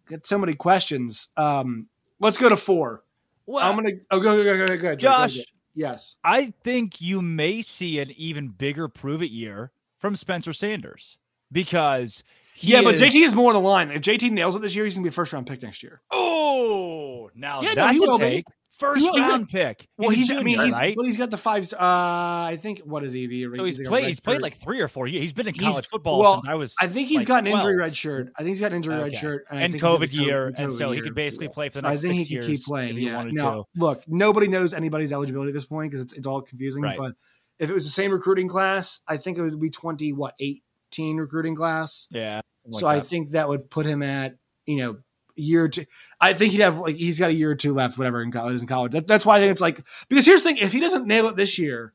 get 0.09 0.28
so 0.28 0.38
many 0.38 0.54
questions. 0.54 1.26
Um, 1.37 1.88
let's 2.21 2.38
go 2.38 2.49
to 2.49 2.57
four. 2.57 3.02
Well, 3.47 3.69
I'm 3.69 3.75
gonna. 3.75 3.97
Oh, 4.12 4.21
go, 4.21 4.43
go, 4.43 4.57
go, 4.57 4.69
go, 4.69 4.81
go, 4.81 4.95
Josh. 4.95 5.35
Go, 5.35 5.40
go. 5.40 5.45
Yes, 5.75 6.14
I 6.22 6.55
think 6.62 7.01
you 7.01 7.20
may 7.20 7.61
see 7.61 7.98
an 7.98 8.12
even 8.12 8.51
bigger 8.51 8.87
prove 8.87 9.22
it 9.22 9.33
year 9.33 9.72
from 9.98 10.14
Spencer 10.14 10.53
Sanders 10.53 11.18
because 11.51 12.22
yeah, 12.57 12.79
is, 12.79 12.85
but 12.85 12.94
JT 12.94 13.25
is 13.25 13.35
more 13.35 13.48
on 13.48 13.55
the 13.55 13.68
line. 13.68 13.90
If 13.90 14.03
JT 14.03 14.31
nails 14.31 14.55
it 14.55 14.62
this 14.62 14.77
year, 14.77 14.85
he's 14.85 14.94
gonna 14.94 15.03
be 15.03 15.09
a 15.09 15.12
first 15.12 15.33
round 15.33 15.48
pick 15.48 15.62
next 15.62 15.83
year. 15.83 16.01
Oh, 16.12 17.29
now 17.35 17.61
yeah, 17.61 17.75
that's 17.75 17.98
no, 17.98 18.14
a 18.14 18.18
take. 18.18 18.46
Be. 18.46 18.54
First 18.78 19.04
well, 19.04 19.16
round 19.16 19.48
pick. 19.48 19.82
He's 19.82 19.88
well, 19.98 20.10
he's, 20.10 20.26
junior, 20.26 20.40
I 20.40 20.44
mean, 20.44 20.60
he's, 20.60 20.72
right? 20.72 20.96
Well, 20.96 21.06
he's 21.06 21.16
got 21.16 21.30
the 21.30 21.37
five. 21.37 21.72
Uh, 21.72 21.76
I 21.78 22.58
think 22.60 22.80
what 22.80 23.04
is 23.04 23.14
EV? 23.14 23.56
So 23.56 23.64
he's, 23.64 23.78
he's 23.78 23.88
played. 23.88 24.08
He's 24.08 24.18
played 24.18 24.42
like 24.42 24.56
three 24.56 24.80
or 24.80 24.88
four 24.88 25.06
years. 25.06 25.22
He's 25.22 25.32
been 25.32 25.46
in 25.46 25.54
college 25.54 25.76
he's, 25.76 25.87
football 25.87 26.18
well, 26.18 26.34
since 26.34 26.46
I 26.48 26.54
was. 26.54 26.74
I 26.80 26.88
think 26.88 27.06
he's 27.06 27.18
like 27.18 27.28
got 27.28 27.38
an 27.44 27.50
12. 27.50 27.60
injury 27.60 27.76
red 27.76 27.96
shirt. 27.96 28.32
I 28.37 28.42
think 28.42 28.48
he's 28.48 28.60
got 28.60 28.72
an 28.72 28.76
injury 28.76 28.96
okay. 28.96 29.04
red 29.04 29.16
shirt 29.16 29.44
and, 29.48 29.60
and 29.60 29.74
COVID 29.74 30.12
year, 30.12 30.50
COVID 30.50 30.54
and 30.58 30.72
so 30.72 30.90
year. 30.90 30.96
he 30.96 31.00
could 31.02 31.14
basically 31.14 31.48
play 31.48 31.68
for 31.68 31.74
the 31.74 31.82
so 31.82 31.88
next 31.88 32.04
I 32.04 32.08
think 32.08 32.20
six 32.20 32.28
he 32.28 32.37
could 32.37 32.48
years 32.48 32.58
keep 32.58 32.66
playing. 32.66 32.98
Yeah. 32.98 33.24
Now, 33.30 33.54
to. 33.54 33.64
look, 33.76 34.02
nobody 34.08 34.48
knows 34.48 34.74
anybody's 34.74 35.12
eligibility 35.12 35.50
at 35.50 35.54
this 35.54 35.66
point 35.66 35.92
because 35.92 36.04
it's, 36.04 36.14
it's 36.14 36.26
all 36.26 36.42
confusing. 36.42 36.82
Right. 36.82 36.98
But 36.98 37.14
if 37.60 37.70
it 37.70 37.72
was 37.72 37.84
the 37.84 37.92
same 37.92 38.10
recruiting 38.10 38.48
class, 38.48 39.02
I 39.06 39.18
think 39.18 39.38
it 39.38 39.42
would 39.42 39.60
be 39.60 39.70
twenty 39.70 40.12
what 40.12 40.34
eighteen 40.40 41.18
recruiting 41.18 41.54
class. 41.54 42.08
Yeah. 42.10 42.40
so 42.72 42.88
I 42.88 42.98
think 42.98 43.30
that 43.30 43.48
would 43.48 43.70
put 43.70 43.87
him 43.87 44.02
at 44.02 44.34
you 44.66 44.78
know 44.78 44.96
year 45.37 45.68
two. 45.68 45.85
I 46.20 46.33
think 46.33 46.53
he'd 46.53 46.61
have 46.61 46.79
like 46.79 46.97
he's 46.97 47.18
got 47.18 47.31
a 47.31 47.35
year 47.35 47.51
or 47.51 47.55
two 47.55 47.73
left, 47.73 47.99
whatever 47.99 48.23
in 48.23 48.33
college. 48.33 48.61
In 48.61 48.66
college, 48.66 48.92
that, 48.92 49.07
that's 49.07 49.27
why 49.27 49.37
I 49.37 49.40
think 49.40 49.53
it's 49.53 49.61
like 49.61 49.83
because 50.09 50.27
here's 50.27 50.42
the 50.42 50.49
thing: 50.51 50.59
if 50.59 50.73
he 50.73 50.81
doesn't 50.81 51.07
nail 51.07 51.29
it 51.29 51.37
this 51.37 51.59
year, 51.59 51.92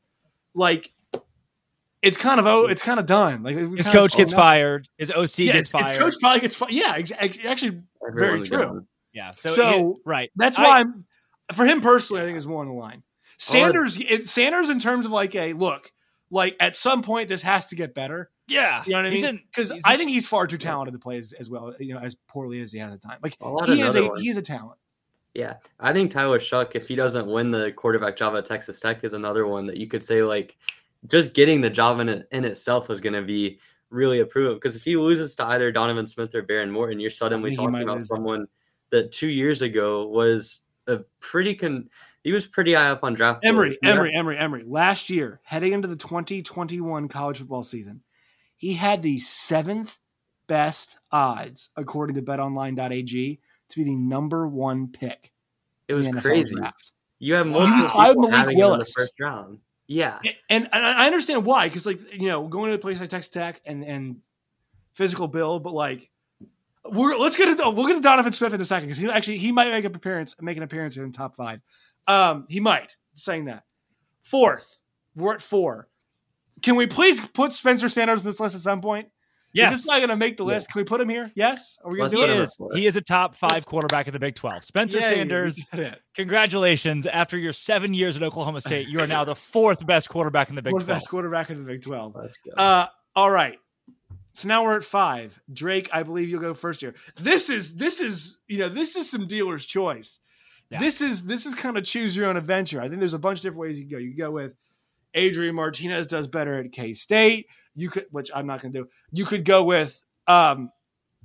like 0.54 0.92
it's 2.02 2.16
kind 2.16 2.40
of 2.40 2.46
oh, 2.46 2.66
it's 2.66 2.82
kind 2.82 2.98
of 2.98 3.06
done. 3.06 3.42
Like 3.42 3.56
his 3.56 3.88
coach 3.88 4.16
gets 4.16 4.32
fired, 4.32 4.88
his 4.96 5.10
OC 5.10 5.38
yeah, 5.38 5.52
gets 5.52 5.68
fired, 5.68 5.98
coach 5.98 6.14
probably 6.20 6.40
gets 6.40 6.56
fired. 6.56 6.72
Yeah, 6.72 6.94
ex- 6.96 7.12
ex- 7.18 7.44
actually, 7.44 7.82
very 8.12 8.42
true. 8.42 8.58
Gone. 8.58 8.86
Yeah, 9.12 9.32
so, 9.36 9.48
So, 9.50 9.90
it, 9.90 9.96
right. 10.06 10.30
That's 10.36 10.58
I- 10.58 10.62
why 10.62 10.80
I'm 10.80 11.04
for 11.52 11.66
him 11.66 11.80
personally. 11.80 12.22
I 12.22 12.24
think 12.26 12.38
is 12.38 12.46
more 12.46 12.60
on 12.60 12.68
the 12.68 12.74
line. 12.74 13.02
Sanders, 13.38 13.96
it, 13.98 14.28
Sanders, 14.28 14.68
in 14.68 14.78
terms 14.78 15.06
of 15.06 15.12
like 15.12 15.34
a 15.34 15.54
look, 15.54 15.90
like 16.30 16.56
at 16.60 16.76
some 16.76 17.02
point 17.02 17.28
this 17.28 17.42
has 17.42 17.66
to 17.66 17.76
get 17.76 17.94
better. 17.94 18.30
Yeah, 18.48 18.82
You 18.84 18.92
know 18.92 18.98
what 18.98 19.06
I 19.06 19.10
he's 19.10 19.24
mean? 19.24 19.42
Because 19.54 19.72
I 19.84 19.96
think 19.96 20.10
he's 20.10 20.26
far 20.26 20.46
too 20.46 20.58
talented 20.58 20.92
to 20.94 20.98
play 20.98 21.18
as, 21.18 21.32
as 21.34 21.48
well, 21.48 21.74
you 21.78 21.94
know, 21.94 22.00
as 22.00 22.16
poorly 22.26 22.60
as 22.60 22.72
he 22.72 22.80
has 22.80 22.92
at 22.92 23.00
time. 23.00 23.18
Like 23.22 23.36
he 23.66 23.80
is 23.80 23.94
a 23.94 24.08
one. 24.08 24.20
he's 24.20 24.36
a 24.36 24.42
talent. 24.42 24.78
Yeah, 25.34 25.54
I 25.78 25.92
think 25.92 26.10
Tyler 26.10 26.40
Shough, 26.40 26.74
if 26.74 26.88
he 26.88 26.96
doesn't 26.96 27.28
win 27.28 27.52
the 27.52 27.70
quarterback 27.72 28.16
job 28.16 28.36
at 28.36 28.44
Texas 28.46 28.80
Tech, 28.80 29.04
is 29.04 29.12
another 29.12 29.46
one 29.46 29.66
that 29.66 29.76
you 29.76 29.86
could 29.86 30.02
say 30.02 30.22
like 30.24 30.56
just 31.06 31.34
getting 31.34 31.60
the 31.60 31.70
job 31.70 32.00
in 32.00 32.08
it 32.08 32.28
in 32.32 32.44
itself 32.44 32.90
is 32.90 33.00
going 33.00 33.12
to 33.12 33.22
be 33.22 33.60
really 33.90 34.20
approved. 34.20 34.60
Because 34.60 34.74
if 34.74 34.84
he 34.84 34.96
loses 34.96 35.36
to 35.36 35.46
either 35.46 35.70
Donovan 35.70 36.06
Smith 36.06 36.34
or 36.34 36.42
Behren 36.42 36.70
Morton, 36.70 36.98
you're 36.98 37.10
suddenly 37.10 37.54
talking 37.54 37.82
about 37.82 37.98
lose. 37.98 38.08
someone 38.08 38.46
that 38.90 39.12
two 39.12 39.28
years 39.28 39.62
ago 39.62 40.08
was 40.08 40.60
a 40.88 40.98
pretty 41.20 41.54
con. 41.54 41.88
He 42.22 42.32
was 42.32 42.46
pretty 42.46 42.74
high 42.74 42.90
up 42.90 43.02
on 43.02 43.14
draft. 43.14 43.40
Yeah. 43.42 43.50
Emory, 43.82 44.14
Emory, 44.14 44.36
Emory. 44.36 44.64
Last 44.66 45.08
year, 45.10 45.40
heading 45.42 45.72
into 45.72 45.88
the 45.88 45.96
2021 45.96 47.08
college 47.08 47.38
football 47.38 47.62
season, 47.62 48.02
he 48.56 48.74
had 48.74 49.02
the 49.02 49.18
seventh 49.18 49.98
best 50.46 50.98
odds, 51.10 51.70
according 51.76 52.16
to 52.16 52.22
betonline.ag, 52.22 53.40
to 53.70 53.76
be 53.76 53.84
the 53.84 53.96
number 53.96 54.46
one 54.46 54.88
pick. 54.88 55.32
It 55.88 55.94
was 55.94 56.08
the 56.10 56.20
crazy. 56.20 56.54
draft. 56.54 56.92
You 57.18 57.34
have 57.34 57.46
multiple 57.46 57.82
was 57.82 57.90
tied 57.90 58.16
Malik 58.16 58.34
having 58.34 58.58
him 58.58 58.64
in 58.64 58.70
the 58.70 58.70
Willis. 58.72 58.92
first 58.96 59.12
round. 59.20 59.58
Yeah, 59.86 60.18
And, 60.48 60.68
and 60.72 60.84
I 60.84 61.06
understand 61.06 61.44
why, 61.44 61.68
because 61.68 61.84
like 61.84 61.98
you 62.14 62.28
know, 62.28 62.46
going 62.46 62.70
to 62.70 62.76
a 62.76 62.78
place 62.78 63.00
like 63.00 63.08
Texas 63.08 63.30
Tech 63.32 63.60
and 63.64 63.84
and 63.84 64.20
physical 64.94 65.26
build, 65.26 65.64
but 65.64 65.72
like 65.72 66.10
we're 66.88 67.16
let's 67.16 67.36
get 67.36 67.56
to 67.58 67.70
we'll 67.70 67.86
get 67.86 67.94
to 67.94 68.00
Donovan 68.00 68.32
Smith 68.32 68.54
in 68.54 68.60
a 68.60 68.64
second 68.64 68.88
because 68.88 68.98
he 69.02 69.10
actually 69.10 69.38
he 69.38 69.50
might 69.50 69.70
make 69.70 69.84
an 69.84 69.94
appearance 69.94 70.36
make 70.40 70.56
an 70.56 70.62
appearance 70.62 70.96
in 70.96 71.10
the 71.10 71.16
top 71.16 71.34
five. 71.34 71.60
Um, 72.10 72.46
he 72.48 72.60
might 72.60 72.96
saying 73.14 73.46
that. 73.46 73.64
Fourth, 74.22 74.66
we're 75.16 75.34
at 75.34 75.42
four. 75.42 75.88
Can 76.62 76.76
we 76.76 76.86
please 76.86 77.20
put 77.20 77.54
Spencer 77.54 77.88
Sanders 77.88 78.20
in 78.20 78.26
this 78.26 78.38
list 78.40 78.54
at 78.54 78.60
some 78.60 78.80
point? 78.80 79.08
yes, 79.52 79.72
Is 79.72 79.78
this 79.78 79.86
not 79.86 79.96
going 79.98 80.10
to 80.10 80.16
make 80.16 80.36
the 80.36 80.44
list? 80.44 80.70
Can 80.70 80.80
we 80.80 80.84
put 80.84 81.00
him 81.00 81.08
here? 81.08 81.32
Yes. 81.34 81.78
Are 81.82 81.90
we 81.90 81.96
going 81.98 82.10
to 82.10 82.16
he 82.16 82.22
do 82.22 82.26
put 82.28 82.36
it? 82.36 82.42
is. 82.42 82.48
up 82.50 82.54
for 82.58 82.72
it. 82.72 82.78
He 82.78 82.86
is 82.86 82.96
a 82.96 83.00
top 83.00 83.34
five 83.34 83.64
quarterback 83.66 84.06
in 84.06 84.12
the 84.12 84.18
Big 84.18 84.34
Twelve. 84.34 84.64
Spencer 84.64 84.98
Yeah, 84.98 85.08
Sanders. 85.10 85.56
we 85.72 85.78
did 85.78 85.92
it. 85.94 86.00
Congratulations! 86.14 87.06
After 87.06 87.36
your 87.38 87.52
seven 87.52 87.94
years 87.94 88.16
at 88.16 88.22
Oklahoma 88.22 88.60
State, 88.60 88.88
you 88.88 89.00
are 89.00 89.06
now 89.06 89.24
the 89.24 89.34
fourth 89.34 89.86
best 89.86 90.08
quarterback 90.08 90.48
in 90.50 90.54
the 90.54 90.62
Big 90.62 90.72
Fourth 90.72 90.84
Twelve. 90.84 90.98
best 90.98 91.08
quarterback 91.08 91.50
in 91.50 91.56
the 91.58 91.64
Big 91.64 91.82
Twelve. 91.82 92.14
let's 92.14 92.36
go. 92.38 92.52
Uh, 92.56 92.86
all 93.16 93.30
right. 93.30 93.58
So 94.32 94.46
now 94.48 94.62
we're 94.64 94.76
at 94.76 94.84
five. 94.84 95.40
Drake, 95.52 95.88
I 95.92 96.04
believe 96.04 96.28
you'll 96.28 96.40
go 96.40 96.54
first 96.54 96.80
here. 96.82 96.94
This 97.18 97.50
is 97.50 97.74
this 97.74 98.00
is 98.00 98.38
you 98.46 98.58
know 98.58 98.68
this 98.68 98.94
is 98.96 99.10
some 99.10 99.26
dealer's 99.26 99.66
choice. 99.66 100.20
Yeah. 100.70 100.78
This 100.78 101.00
is 101.00 101.24
this 101.24 101.46
is 101.46 101.54
kind 101.54 101.76
of 101.76 101.84
choose 101.84 102.16
your 102.16 102.28
own 102.28 102.36
adventure. 102.36 102.80
I 102.80 102.88
think 102.88 103.00
there's 103.00 103.14
a 103.14 103.18
bunch 103.18 103.40
of 103.40 103.42
different 103.42 103.60
ways 103.60 103.78
you 103.78 103.86
can 103.86 103.90
go. 103.90 103.98
You 103.98 104.10
can 104.10 104.18
go 104.18 104.30
with 104.30 104.54
Adrian 105.14 105.54
Martinez 105.54 106.06
does 106.06 106.26
better 106.26 106.58
at 106.58 106.70
K 106.72 106.92
State. 106.92 107.46
You 107.74 107.90
could, 107.90 108.06
which 108.10 108.30
I'm 108.34 108.46
not 108.46 108.62
going 108.62 108.72
to 108.72 108.80
do. 108.80 108.88
You 109.12 109.24
could 109.24 109.44
go 109.44 109.64
with 109.64 110.00
um, 110.26 110.70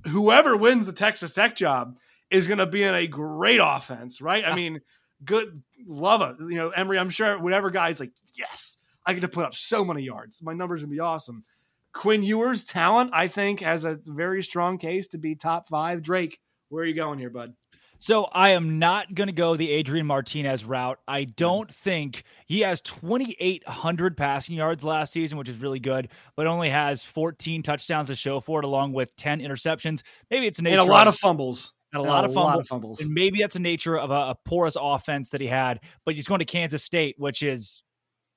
whoever 0.08 0.58
wins 0.58 0.88
the 0.88 0.94
Texas 0.94 1.34
Tech 1.34 1.56
job 1.56 1.98
is 2.30 2.48
going 2.48 2.58
to 2.58 2.66
be 2.66 2.84
in 2.84 2.96
a 2.96 3.08
great 3.08 3.60
offense, 3.62 4.22
right? 4.22 4.44
I 4.44 4.56
mean, 4.56 4.82
good, 5.24 5.62
love 5.86 6.22
it. 6.22 6.38
You 6.40 6.56
know, 6.56 6.70
Emory. 6.70 6.98
I'm 6.98 7.10
sure 7.10 7.40
whatever 7.40 7.70
guy's 7.70 8.00
like, 8.00 8.12
yes, 8.34 8.78
I 9.06 9.14
get 9.14 9.22
to 9.22 9.28
put 9.28 9.46
up 9.46 9.56
so 9.56 9.86
many 9.86 10.02
yards. 10.04 10.42
My 10.42 10.54
numbers 10.54 10.82
gonna 10.82 10.92
be 10.92 11.00
awesome. 11.00 11.44
Quinn 11.94 12.24
Ewers' 12.24 12.64
talent, 12.64 13.12
I 13.14 13.28
think, 13.28 13.62
has 13.62 13.86
a 13.86 14.00
very 14.04 14.44
strong 14.44 14.78
case 14.78 15.08
to 15.10 15.18
be 15.18 15.36
top 15.36 15.70
five. 15.70 16.02
Drake, 16.02 16.40
where 16.70 16.84
are 16.84 16.88
you 16.88 16.96
going 16.96 17.20
here, 17.20 17.30
bud? 17.30 17.54
So 18.00 18.26
I 18.26 18.50
am 18.50 18.80
not 18.80 19.14
going 19.16 19.28
to 19.28 19.34
go 19.34 19.56
the 19.56 19.72
Adrian 19.72 20.06
Martinez 20.06 20.66
route. 20.66 21.00
I 21.08 21.24
don't 21.24 21.72
think 21.74 22.24
he 22.46 22.62
has 22.62 22.82
2,800 22.82 24.18
passing 24.18 24.56
yards 24.56 24.84
last 24.84 25.14
season, 25.14 25.38
which 25.38 25.50
is 25.50 25.58
really 25.58 25.80
good, 25.80 26.10
but 26.36 26.48
only 26.48 26.70
has 26.70 27.04
14 27.04 27.64
touchdowns 27.64 28.08
to 28.08 28.16
show 28.16 28.40
for 28.40 28.60
it, 28.60 28.66
along 28.66 28.94
with 28.94 29.16
10 29.16 29.40
interceptions. 29.40 30.04
Maybe 30.30 30.48
it's 30.48 30.60
a 30.60 30.66
and 30.66 30.76
a 30.76 30.84
lot 30.84 31.08
of 31.08 31.16
fumbles. 31.16 31.74
And 31.94 32.04
a, 32.04 32.08
lot, 32.08 32.26
of 32.26 32.34
fumbles. 32.34 32.48
lot 32.48 32.60
of 32.60 32.68
fumbles. 32.68 33.00
And 33.00 33.14
maybe 33.14 33.40
that's 33.40 33.56
a 33.56 33.60
nature 33.60 33.98
of 33.98 34.12
a, 34.12 34.32
a 34.32 34.38
porous 34.44 34.76
offense 34.78 35.30
that 35.30 35.40
he 35.40 35.48
had, 35.48 35.80
but 36.06 36.16
he's 36.16 36.28
going 36.28 36.40
to 36.40 36.46
Kansas 36.46 36.84
State, 36.84 37.16
which 37.18 37.42
is 37.42 37.84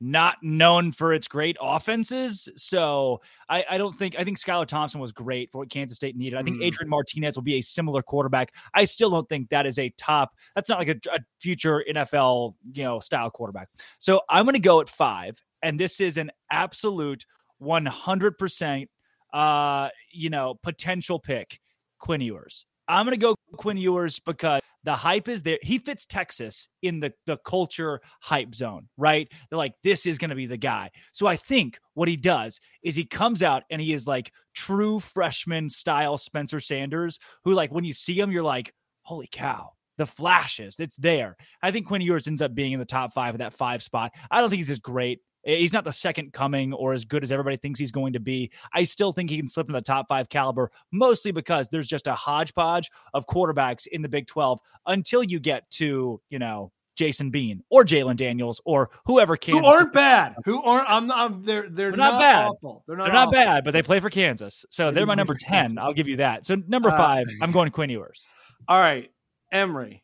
not 0.01 0.37
known 0.43 0.93
for 0.93 1.13
its 1.13 1.27
great 1.27 1.57
offenses. 1.61 2.49
So 2.57 3.21
I, 3.49 3.65
I, 3.71 3.79
don't 3.79 3.95
think 3.95 4.15
I 4.19 4.25
think 4.25 4.39
Skylar 4.39 4.67
Thompson 4.67 5.01
was 5.01 5.13
great 5.13 5.51
for 5.51 5.59
what 5.59 5.71
Kansas 5.71 5.97
State 5.97 6.17
needed. 6.17 6.39
I 6.39 6.43
think 6.43 6.59
mm. 6.59 6.65
Adrian 6.65 6.89
Martinez 6.89 7.37
will 7.37 7.43
be 7.43 7.57
a 7.57 7.61
similar 7.61 8.03
quarterback. 8.03 8.55
I 8.75 8.85
still 8.85 9.11
don't 9.11 9.29
think 9.29 9.49
that 9.49 9.67
is 9.67 9.79
a 9.79 9.91
top. 9.97 10.35
That's 10.55 10.69
not 10.69 10.79
like 10.79 10.89
a, 10.89 10.97
a 11.13 11.19
future 11.41 11.85
NFL 11.91 12.55
you 12.73 12.85
know 12.85 13.01
style 13.01 13.31
quarterback. 13.31 13.69
So 13.99 14.21
I'm 14.29 14.45
going 14.45 14.55
to 14.55 14.61
go 14.61 14.81
at 14.81 14.89
five, 14.89 15.43
and 15.63 15.79
this 15.79 16.01
is 16.01 16.17
an 16.17 16.31
absolute 16.51 17.27
100 17.59 18.39
percent 18.39 18.89
uh 19.33 19.89
you 20.13 20.31
know 20.31 20.55
potential 20.63 21.19
pick. 21.19 21.61
Quinn 21.99 22.21
Ewers. 22.21 22.65
I'm 22.87 23.05
going 23.05 23.19
to 23.19 23.21
go 23.21 23.35
Quinn 23.57 23.77
Ewers 23.77 24.19
because 24.21 24.61
the 24.89 24.95
hype 24.95 25.29
is 25.29 25.43
there. 25.43 25.59
He 25.61 25.77
fits 25.77 26.07
Texas 26.07 26.67
in 26.81 27.01
the, 27.01 27.13
the 27.27 27.37
culture 27.37 28.01
hype 28.23 28.55
zone, 28.55 28.89
right? 28.97 29.29
They're 29.51 29.59
like, 29.59 29.75
this 29.83 30.07
is 30.07 30.17
going 30.17 30.31
to 30.31 30.35
be 30.35 30.47
the 30.47 30.57
guy. 30.57 30.93
So 31.13 31.27
I 31.27 31.37
think 31.37 31.79
what 31.93 32.09
he 32.09 32.17
does 32.17 32.59
is 32.83 32.97
he 32.97 33.05
comes 33.05 33.43
out 33.43 33.65
and 33.69 33.83
he 33.83 33.93
is 33.93 34.07
like 34.07 34.33
true 34.55 34.99
freshman 34.99 35.69
style 35.69 36.17
Spencer 36.17 36.59
Sanders, 36.59 37.19
who, 37.45 37.53
like, 37.53 37.71
when 37.71 37.85
you 37.85 37.93
see 37.93 38.19
him, 38.19 38.33
you're 38.33 38.43
like, 38.43 38.73
holy 39.03 39.29
cow. 39.31 39.73
The 39.99 40.07
flashes, 40.07 40.77
it's 40.79 40.97
there. 40.97 41.37
I 41.63 41.71
think 41.71 41.87
Quinn 41.87 42.01
Ewers 42.01 42.27
ends 42.27 42.41
up 42.41 42.55
being 42.55 42.73
in 42.73 42.79
the 42.79 42.87
top 42.87 43.13
five 43.13 43.35
of 43.35 43.41
that 43.41 43.53
five 43.53 43.83
spot. 43.83 44.15
I 44.31 44.41
don't 44.41 44.49
think 44.49 44.61
he's 44.61 44.71
as 44.71 44.79
great 44.79 45.21
He's 45.57 45.73
not 45.73 45.85
the 45.85 45.93
second 45.93 46.35
coming 46.35 46.75
or 46.75 46.93
as 46.93 47.07
good 47.07 47.23
as 47.23 47.33
everybody 47.33 47.57
thinks 47.57 47.81
he's 47.81 47.91
going 47.91 48.13
to 48.13 48.21
be. 48.21 48.51
I 48.75 48.85
still 48.85 49.13
think 49.13 49.31
he 49.31 49.39
can 49.39 49.49
slip 49.49 49.69
in 49.69 49.73
the 49.73 49.81
top 49.81 50.07
five 50.07 50.29
caliber, 50.29 50.71
mostly 50.93 51.33
because 51.33 51.71
there's 51.71 51.89
just 51.89 52.07
a 52.07 52.15
hodgepodge 52.15 52.91
of 53.15 53.27
quarterbacks 53.27 53.87
in 53.87 54.03
the 54.03 54.11
Big 54.11 54.27
12 54.27 54.61
until 54.87 55.23
you 55.23 55.41
get 55.41 55.71
to, 55.73 56.21
you 56.29 56.39
know, 56.39 56.71
Jason 56.97 57.31
Bean 57.31 57.63
or 57.71 57.85
Jalen 57.85 58.17
Daniels 58.17 58.61
or 58.67 58.91
whoever 59.07 59.37
can. 59.39 59.57
Who 59.57 59.65
aren't 59.65 59.95
bad. 59.95 60.35
Who 60.45 60.63
aren't. 60.63 60.91
I'm. 60.91 61.11
I'm 61.13 61.43
they're. 61.45 61.63
They're, 61.63 61.71
they're 61.71 61.93
not, 61.93 62.15
not, 62.15 62.21
bad. 62.21 62.47
Awful. 62.49 62.85
They're 62.87 62.97
not. 62.97 63.05
They're 63.05 63.13
not 63.13 63.33
bad, 63.33 63.65
but 63.65 63.71
they 63.71 63.83
play 63.83 64.01
for 64.01 64.11
Kansas, 64.11 64.67
so 64.71 64.91
they're 64.91 65.07
my 65.07 65.15
number 65.15 65.37
ten. 65.39 65.79
I'll 65.79 65.93
give 65.93 66.09
you 66.09 66.17
that. 66.17 66.45
So 66.45 66.57
number 66.67 66.91
uh, 66.91 66.97
five, 66.97 67.25
uh, 67.29 67.45
I'm 67.45 67.53
going 67.53 67.71
Quinn 67.71 67.89
Ewers. 67.89 68.25
All 68.67 68.81
right, 68.81 69.11
Emory, 69.53 70.03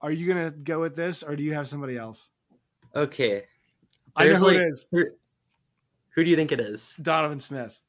are 0.00 0.10
you 0.10 0.26
gonna 0.26 0.50
go 0.50 0.80
with 0.80 0.96
this, 0.96 1.22
or 1.22 1.36
do 1.36 1.44
you 1.44 1.54
have 1.54 1.68
somebody 1.68 1.96
else? 1.96 2.30
Okay, 2.94 3.44
I 4.16 4.28
know 4.28 4.36
who 4.36 4.46
like, 4.46 4.56
it 4.56 4.62
is. 4.62 4.86
Who, 4.90 5.04
who, 6.14 6.24
do 6.24 6.30
you 6.30 6.36
think 6.36 6.52
it 6.52 6.60
is? 6.60 6.96
Donovan 7.02 7.40
Smith. 7.40 7.80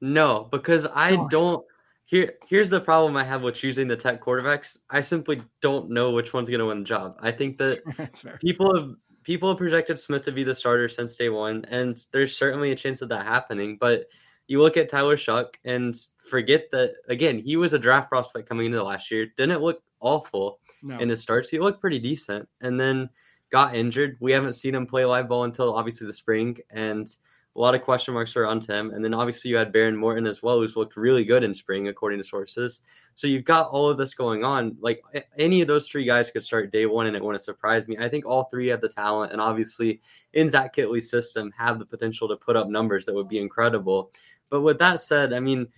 No, 0.00 0.48
because 0.50 0.86
I 0.94 1.16
don't. 1.30 1.64
Here, 2.06 2.34
here's 2.46 2.68
the 2.68 2.80
problem 2.80 3.16
I 3.16 3.24
have 3.24 3.42
with 3.42 3.54
choosing 3.54 3.88
the 3.88 3.96
tech 3.96 4.22
quarterbacks. 4.22 4.78
I 4.90 5.00
simply 5.00 5.42
don't 5.62 5.90
know 5.90 6.10
which 6.10 6.34
one's 6.34 6.50
going 6.50 6.60
to 6.60 6.66
win 6.66 6.80
the 6.80 6.84
job. 6.84 7.16
I 7.20 7.30
think 7.30 7.56
that 7.58 8.38
people 8.40 8.74
have 8.76 8.94
people 9.22 9.48
have 9.48 9.58
projected 9.58 9.98
Smith 9.98 10.24
to 10.24 10.32
be 10.32 10.44
the 10.44 10.54
starter 10.54 10.88
since 10.88 11.16
day 11.16 11.30
one, 11.30 11.64
and 11.68 12.00
there's 12.12 12.36
certainly 12.36 12.72
a 12.72 12.76
chance 12.76 13.00
of 13.00 13.08
that 13.08 13.24
happening. 13.24 13.78
But 13.80 14.06
you 14.46 14.60
look 14.60 14.76
at 14.76 14.90
Tyler 14.90 15.16
Shough 15.16 15.48
and 15.64 15.96
forget 16.28 16.70
that 16.72 16.92
again, 17.08 17.38
he 17.38 17.56
was 17.56 17.72
a 17.72 17.78
draft 17.78 18.10
prospect 18.10 18.48
coming 18.48 18.66
into 18.66 18.82
last 18.82 19.10
year. 19.10 19.26
Didn't 19.36 19.56
it 19.56 19.62
look 19.62 19.82
awful 20.00 20.60
no. 20.84 20.98
in 20.98 21.08
his 21.08 21.20
starts. 21.20 21.48
He 21.48 21.58
looked 21.58 21.80
pretty 21.80 21.98
decent, 21.98 22.48
and 22.60 22.78
then 22.78 23.08
got 23.50 23.74
injured. 23.74 24.16
We 24.20 24.32
haven't 24.32 24.54
seen 24.54 24.74
him 24.74 24.86
play 24.86 25.04
live 25.04 25.28
ball 25.28 25.44
until 25.44 25.74
obviously 25.74 26.06
the 26.06 26.12
spring, 26.12 26.58
and 26.70 27.08
a 27.56 27.60
lot 27.60 27.74
of 27.74 27.82
question 27.82 28.14
marks 28.14 28.34
around 28.34 28.64
him. 28.64 28.90
And 28.90 29.04
then 29.04 29.14
obviously 29.14 29.48
you 29.48 29.56
had 29.56 29.72
Behren 29.72 29.96
Morton 29.96 30.26
as 30.26 30.42
well, 30.42 30.58
who's 30.58 30.74
looked 30.74 30.96
really 30.96 31.24
good 31.24 31.44
in 31.44 31.54
spring, 31.54 31.86
according 31.86 32.18
to 32.18 32.24
sources. 32.24 32.82
So 33.14 33.28
you've 33.28 33.44
got 33.44 33.68
all 33.68 33.88
of 33.88 33.96
this 33.96 34.12
going 34.12 34.42
on. 34.42 34.76
Like 34.80 35.02
any 35.38 35.60
of 35.60 35.68
those 35.68 35.88
three 35.88 36.04
guys 36.04 36.30
could 36.30 36.42
start 36.42 36.72
day 36.72 36.86
one, 36.86 37.06
and 37.06 37.16
it 37.16 37.22
wouldn't 37.22 37.44
surprise 37.44 37.86
me. 37.86 37.96
I 37.96 38.08
think 38.08 38.26
all 38.26 38.44
three 38.44 38.66
have 38.68 38.80
the 38.80 38.88
talent, 38.88 39.30
and 39.30 39.40
obviously 39.40 40.00
in 40.32 40.50
Zach 40.50 40.74
Kittley's 40.74 41.08
system 41.08 41.52
have 41.56 41.78
the 41.78 41.86
potential 41.86 42.26
to 42.28 42.36
put 42.36 42.56
up 42.56 42.68
numbers 42.68 43.06
that 43.06 43.14
would 43.14 43.28
be 43.28 43.38
incredible. 43.38 44.10
But 44.50 44.62
with 44.62 44.78
that 44.80 45.00
said, 45.00 45.32
I 45.32 45.40
mean, 45.40 45.68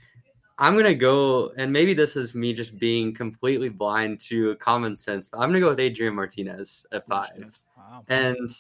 I'm 0.59 0.77
gonna 0.77 0.95
go, 0.95 1.53
and 1.57 1.73
maybe 1.73 1.93
this 1.93 2.17
is 2.17 2.35
me 2.35 2.55
just 2.55 2.79
being 2.79 3.13
completely 3.13 3.69
blind 3.69 4.21
to 4.21 4.55
common 4.57 4.97
sense, 4.97 5.29
but 5.29 5.39
I'm 5.39 5.51
gonna 5.51 5.61
go 5.61 5.69
with 5.69 5.81
Adrian 5.81 6.15
Martinez 6.15 6.87
at 6.93 7.07
five. 7.07 7.61
Wow. 7.77 8.05
And 8.09 8.51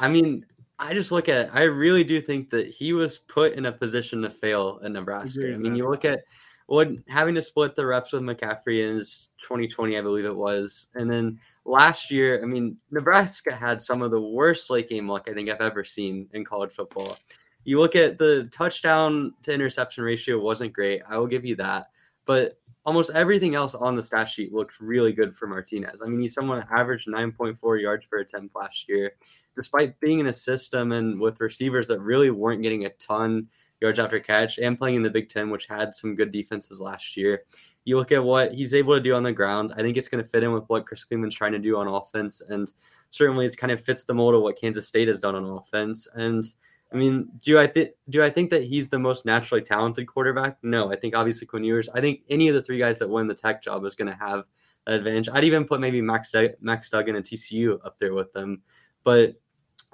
I 0.00 0.08
mean, 0.08 0.44
I 0.78 0.94
just 0.94 1.12
look 1.12 1.28
at, 1.28 1.54
I 1.54 1.62
really 1.62 2.02
do 2.02 2.20
think 2.20 2.50
that 2.50 2.66
he 2.66 2.92
was 2.92 3.18
put 3.18 3.52
in 3.52 3.66
a 3.66 3.72
position 3.72 4.22
to 4.22 4.30
fail 4.30 4.80
in 4.82 4.94
Nebraska. 4.94 5.54
I 5.54 5.56
mean, 5.56 5.76
you 5.76 5.88
look 5.88 6.04
at 6.04 6.24
what 6.66 6.88
having 7.06 7.36
to 7.36 7.42
split 7.42 7.76
the 7.76 7.86
reps 7.86 8.12
with 8.12 8.22
McCaffrey 8.22 8.88
in 8.88 8.98
2020, 8.98 9.96
I 9.96 10.00
believe 10.00 10.24
it 10.24 10.34
was, 10.34 10.88
and 10.94 11.08
then 11.08 11.38
last 11.64 12.10
year, 12.10 12.42
I 12.42 12.46
mean, 12.46 12.78
Nebraska 12.90 13.54
had 13.54 13.80
some 13.80 14.02
of 14.02 14.10
the 14.10 14.20
worst 14.20 14.70
late 14.70 14.88
game 14.88 15.08
luck 15.08 15.28
I 15.28 15.34
think 15.34 15.50
I've 15.50 15.60
ever 15.60 15.84
seen 15.84 16.28
in 16.32 16.44
college 16.44 16.72
football 16.72 17.16
you 17.64 17.78
look 17.78 17.96
at 17.96 18.18
the 18.18 18.48
touchdown 18.52 19.34
to 19.42 19.52
interception 19.52 20.04
ratio 20.04 20.38
wasn't 20.38 20.72
great. 20.72 21.02
I 21.08 21.16
will 21.18 21.26
give 21.26 21.44
you 21.44 21.56
that. 21.56 21.86
But 22.24 22.58
almost 22.84 23.10
everything 23.10 23.54
else 23.54 23.74
on 23.74 23.94
the 23.94 24.02
stat 24.02 24.28
sheet 24.28 24.52
looked 24.52 24.80
really 24.80 25.12
good 25.12 25.36
for 25.36 25.46
Martinez. 25.46 26.02
I 26.02 26.08
mean, 26.08 26.20
he's 26.20 26.34
someone 26.34 26.58
that 26.58 26.68
averaged 26.70 27.08
9.4 27.08 27.80
yards 27.80 28.06
per 28.06 28.18
attempt 28.18 28.54
last 28.56 28.88
year, 28.88 29.12
despite 29.54 29.98
being 30.00 30.18
in 30.18 30.26
a 30.28 30.34
system 30.34 30.92
and 30.92 31.20
with 31.20 31.40
receivers 31.40 31.86
that 31.88 32.00
really 32.00 32.30
weren't 32.30 32.62
getting 32.62 32.84
a 32.84 32.90
ton 32.90 33.48
yards 33.80 33.98
after 33.98 34.20
catch 34.20 34.58
and 34.58 34.78
playing 34.78 34.96
in 34.96 35.02
the 35.02 35.10
Big 35.10 35.28
Ten, 35.28 35.50
which 35.50 35.66
had 35.66 35.94
some 35.94 36.14
good 36.14 36.30
defenses 36.30 36.80
last 36.80 37.16
year. 37.16 37.42
You 37.84 37.96
look 37.96 38.12
at 38.12 38.22
what 38.22 38.54
he's 38.54 38.74
able 38.74 38.94
to 38.94 39.00
do 39.00 39.14
on 39.14 39.24
the 39.24 39.32
ground. 39.32 39.72
I 39.76 39.80
think 39.80 39.96
it's 39.96 40.06
going 40.06 40.22
to 40.22 40.30
fit 40.30 40.44
in 40.44 40.52
with 40.52 40.64
what 40.68 40.86
Chris 40.86 41.04
Klieman's 41.04 41.34
trying 41.34 41.52
to 41.52 41.58
do 41.58 41.76
on 41.76 41.88
offense, 41.88 42.40
and 42.40 42.70
certainly 43.10 43.44
it 43.44 43.56
kind 43.56 43.72
of 43.72 43.80
fits 43.80 44.04
the 44.04 44.14
mold 44.14 44.34
of 44.34 44.42
what 44.42 44.58
Kansas 44.58 44.86
State 44.86 45.08
has 45.08 45.20
done 45.20 45.34
on 45.34 45.44
offense. 45.44 46.06
And 46.14 46.44
I 46.92 46.96
mean, 46.96 47.30
do 47.40 47.58
I 47.58 47.66
think 47.66 47.90
do 48.08 48.22
I 48.22 48.30
think 48.30 48.50
that 48.50 48.64
he's 48.64 48.88
the 48.88 48.98
most 48.98 49.24
naturally 49.24 49.62
talented 49.62 50.06
quarterback? 50.06 50.58
No, 50.62 50.92
I 50.92 50.96
think 50.96 51.16
obviously 51.16 51.46
Quinn 51.46 51.64
Ewers. 51.64 51.88
I 51.88 52.00
think 52.00 52.20
any 52.28 52.48
of 52.48 52.54
the 52.54 52.62
three 52.62 52.78
guys 52.78 52.98
that 52.98 53.08
win 53.08 53.26
the 53.26 53.34
tech 53.34 53.62
job 53.62 53.84
is 53.84 53.94
going 53.94 54.10
to 54.10 54.18
have 54.18 54.44
that 54.86 54.94
advantage. 54.94 55.28
I'd 55.32 55.44
even 55.44 55.64
put 55.64 55.80
maybe 55.80 56.00
Max 56.00 56.32
Max 56.60 56.90
Duggan 56.90 57.16
and 57.16 57.24
TCU 57.24 57.78
up 57.84 57.98
there 57.98 58.14
with 58.14 58.32
them, 58.32 58.62
but 59.04 59.36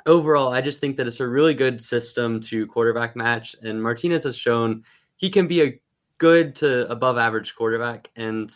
overall, 0.07 0.53
I 0.53 0.61
just 0.61 0.81
think 0.81 0.97
that 0.97 1.07
it's 1.07 1.21
a 1.21 1.29
really 1.29 1.55
good 1.55 1.83
system 1.83 2.41
to 2.43 2.67
quarterback 2.67 3.15
match, 3.15 3.55
and 3.63 3.83
Martinez 3.83 4.25
has 4.25 4.37
shown 4.37 4.85
he 5.17 5.31
can 5.31 5.47
be 5.47 5.63
a 5.63 5.81
good 6.19 6.55
to 6.57 6.91
above 6.91 7.19
average 7.19 7.55
quarterback, 7.55 8.11
and 8.17 8.53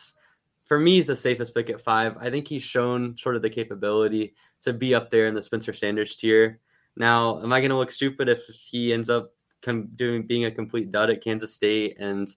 for 0.65 0.79
me, 0.79 0.95
he's 0.95 1.07
the 1.07 1.15
safest 1.15 1.55
pick 1.55 1.69
at 1.69 1.83
five. 1.83 2.17
I 2.19 2.31
think 2.31 2.49
he's 2.49 2.63
shown 2.63 3.17
sort 3.19 3.37
of 3.37 3.43
the 3.43 3.51
capability 3.51 4.35
to 4.63 4.73
be 4.73 4.95
up 4.95 5.11
there 5.11 5.27
in 5.27 5.35
the 5.35 5.43
Spencer 5.43 5.73
Sanders 5.73 6.17
tier. 6.17 6.61
Now, 6.97 7.43
am 7.43 7.53
I 7.53 7.61
going 7.61 7.71
to 7.71 7.77
look 7.77 7.91
stupid 7.91 8.29
if 8.29 8.41
he 8.49 8.93
ends 8.93 9.11
up 9.11 9.33
doing 9.95 10.27
being 10.27 10.45
a 10.45 10.51
complete 10.51 10.91
dud 10.91 11.11
at 11.11 11.23
Kansas 11.23 11.55
State 11.55 11.97
and 11.99 12.29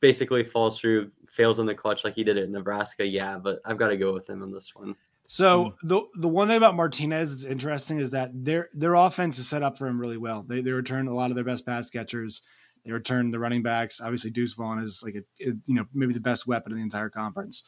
basically 0.00 0.44
falls 0.44 0.78
through, 0.78 1.10
fails 1.28 1.58
in 1.58 1.66
the 1.66 1.74
clutch 1.74 2.04
like 2.04 2.14
he 2.14 2.24
did 2.24 2.38
at 2.38 2.50
Nebraska? 2.50 3.04
Yeah, 3.04 3.38
but 3.38 3.60
I've 3.64 3.78
got 3.78 3.88
to 3.88 3.96
go 3.96 4.12
with 4.12 4.28
him 4.28 4.42
on 4.42 4.52
this 4.52 4.74
one. 4.74 4.94
So 5.26 5.74
the 5.82 6.02
the 6.14 6.28
one 6.28 6.48
thing 6.48 6.58
about 6.58 6.76
Martinez 6.76 7.30
that's 7.30 7.50
interesting 7.50 7.98
is 7.98 8.10
that 8.10 8.30
their 8.34 8.68
their 8.74 8.94
offense 8.94 9.38
is 9.38 9.48
set 9.48 9.62
up 9.62 9.78
for 9.78 9.86
him 9.86 9.98
really 9.98 10.18
well. 10.18 10.44
They 10.46 10.60
they 10.60 10.72
return 10.72 11.08
a 11.08 11.14
lot 11.14 11.30
of 11.30 11.34
their 11.34 11.44
best 11.44 11.64
pass 11.64 11.88
catchers. 11.88 12.42
They 12.84 12.92
return 12.92 13.30
the 13.30 13.38
running 13.38 13.62
backs. 13.62 14.02
Obviously, 14.02 14.30
Deuce 14.30 14.52
Vaughn 14.52 14.78
is 14.78 15.02
like 15.02 15.14
a, 15.14 15.48
a 15.48 15.54
you 15.64 15.74
know 15.74 15.86
maybe 15.94 16.12
the 16.12 16.20
best 16.20 16.46
weapon 16.46 16.72
in 16.72 16.78
the 16.78 16.84
entire 16.84 17.08
conference. 17.08 17.62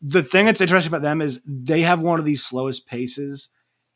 The 0.00 0.22
thing 0.22 0.46
that's 0.46 0.60
interesting 0.60 0.90
about 0.90 1.02
them 1.02 1.20
is 1.20 1.40
they 1.44 1.80
have 1.80 2.00
one 2.00 2.20
of 2.20 2.24
the 2.24 2.36
slowest 2.36 2.86
paces 2.86 3.48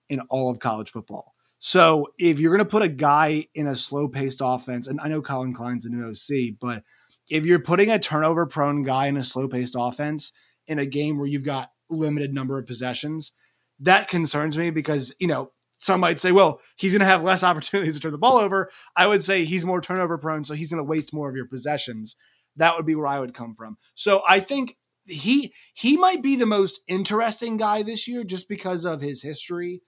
in 0.08 0.20
all 0.22 0.50
of 0.50 0.58
college 0.58 0.90
football. 0.90 1.35
So 1.58 2.08
if 2.18 2.38
you're 2.38 2.54
going 2.54 2.64
to 2.64 2.70
put 2.70 2.82
a 2.82 2.88
guy 2.88 3.46
in 3.54 3.66
a 3.66 3.76
slow 3.76 4.08
paced 4.08 4.40
offense, 4.42 4.86
and 4.86 5.00
I 5.00 5.08
know 5.08 5.22
Collin 5.22 5.54
Klein's 5.54 5.86
a 5.86 5.90
new 5.90 6.08
OC, 6.08 6.58
but 6.60 6.82
if 7.28 7.44
you're 7.44 7.58
putting 7.58 7.90
a 7.90 7.98
turnover 7.98 8.46
prone 8.46 8.82
guy 8.82 9.06
in 9.06 9.16
a 9.16 9.24
slow 9.24 9.48
paced 9.48 9.74
offense 9.78 10.32
in 10.66 10.78
a 10.78 10.86
game 10.86 11.18
where 11.18 11.26
you've 11.26 11.44
got 11.44 11.70
limited 11.88 12.32
number 12.32 12.58
of 12.58 12.66
possessions, 12.66 13.32
that 13.80 14.08
concerns 14.08 14.56
me 14.56 14.70
because, 14.70 15.14
you 15.18 15.26
know, 15.26 15.52
some 15.78 16.00
might 16.00 16.20
say, 16.20 16.32
well, 16.32 16.60
he's 16.76 16.92
going 16.92 17.00
to 17.00 17.06
have 17.06 17.22
less 17.22 17.42
opportunities 17.44 17.94
to 17.94 18.00
turn 18.00 18.12
the 18.12 18.18
ball 18.18 18.38
over. 18.38 18.70
I 18.94 19.06
would 19.06 19.24
say 19.24 19.44
he's 19.44 19.64
more 19.64 19.80
turnover 19.80 20.18
prone, 20.18 20.44
so 20.44 20.54
he's 20.54 20.70
going 20.70 20.84
to 20.84 20.88
waste 20.88 21.12
more 21.12 21.28
of 21.28 21.36
your 21.36 21.46
possessions. 21.46 22.16
That 22.56 22.76
would 22.76 22.86
be 22.86 22.94
where 22.94 23.06
I 23.06 23.20
would 23.20 23.34
come 23.34 23.54
from. 23.54 23.76
So 23.94 24.22
I 24.28 24.40
think 24.40 24.76
he 25.04 25.52
he 25.74 25.96
might 25.96 26.22
be 26.22 26.36
the 26.36 26.46
most 26.46 26.80
interesting 26.88 27.56
guy 27.56 27.82
this 27.82 28.08
year 28.08 28.24
just 28.24 28.48
because 28.48 28.84
of 28.84 29.00
his 29.00 29.22
history 29.22 29.82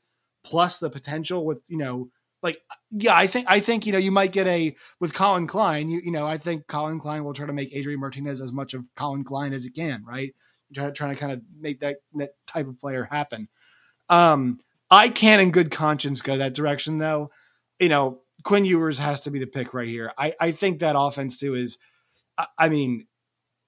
plus 0.44 0.78
the 0.78 0.90
potential 0.90 1.44
with 1.44 1.62
you 1.68 1.76
know 1.76 2.10
like 2.42 2.60
yeah, 2.90 3.16
I 3.16 3.26
think 3.26 3.46
I 3.48 3.60
think 3.60 3.86
you 3.86 3.92
know 3.92 3.98
you 3.98 4.12
might 4.12 4.32
get 4.32 4.46
a 4.46 4.74
with 5.00 5.12
Collin 5.12 5.46
Klein. 5.46 5.88
You 5.88 6.00
you 6.04 6.10
know 6.10 6.26
I 6.26 6.38
think 6.38 6.66
Collin 6.66 7.00
Klein 7.00 7.24
will 7.24 7.34
try 7.34 7.46
to 7.46 7.52
make 7.52 7.74
Adrian 7.74 8.00
Martinez 8.00 8.40
as 8.40 8.52
much 8.52 8.74
of 8.74 8.88
Collin 8.94 9.24
Klein 9.24 9.52
as 9.52 9.64
he 9.64 9.70
can, 9.70 10.04
right? 10.04 10.34
trying 10.74 10.92
Try, 10.92 11.14
to 11.14 11.20
kind 11.20 11.32
of 11.32 11.40
make 11.58 11.80
that 11.80 11.98
that 12.14 12.30
type 12.46 12.68
of 12.68 12.78
player 12.78 13.04
happen. 13.04 13.48
Um, 14.08 14.60
I 14.90 15.08
can 15.08 15.40
in 15.40 15.50
good 15.50 15.70
conscience 15.70 16.22
go 16.22 16.36
that 16.36 16.54
direction 16.54 16.98
though. 16.98 17.30
You 17.78 17.88
know, 17.88 18.20
Quinn 18.44 18.64
Ewers 18.64 18.98
has 18.98 19.20
to 19.22 19.30
be 19.30 19.38
the 19.38 19.46
pick 19.46 19.74
right 19.74 19.88
here. 19.88 20.12
I 20.16 20.34
I 20.40 20.52
think 20.52 20.78
that 20.78 20.96
offense 20.98 21.36
too 21.36 21.54
is, 21.54 21.78
I, 22.36 22.46
I 22.58 22.68
mean, 22.68 23.06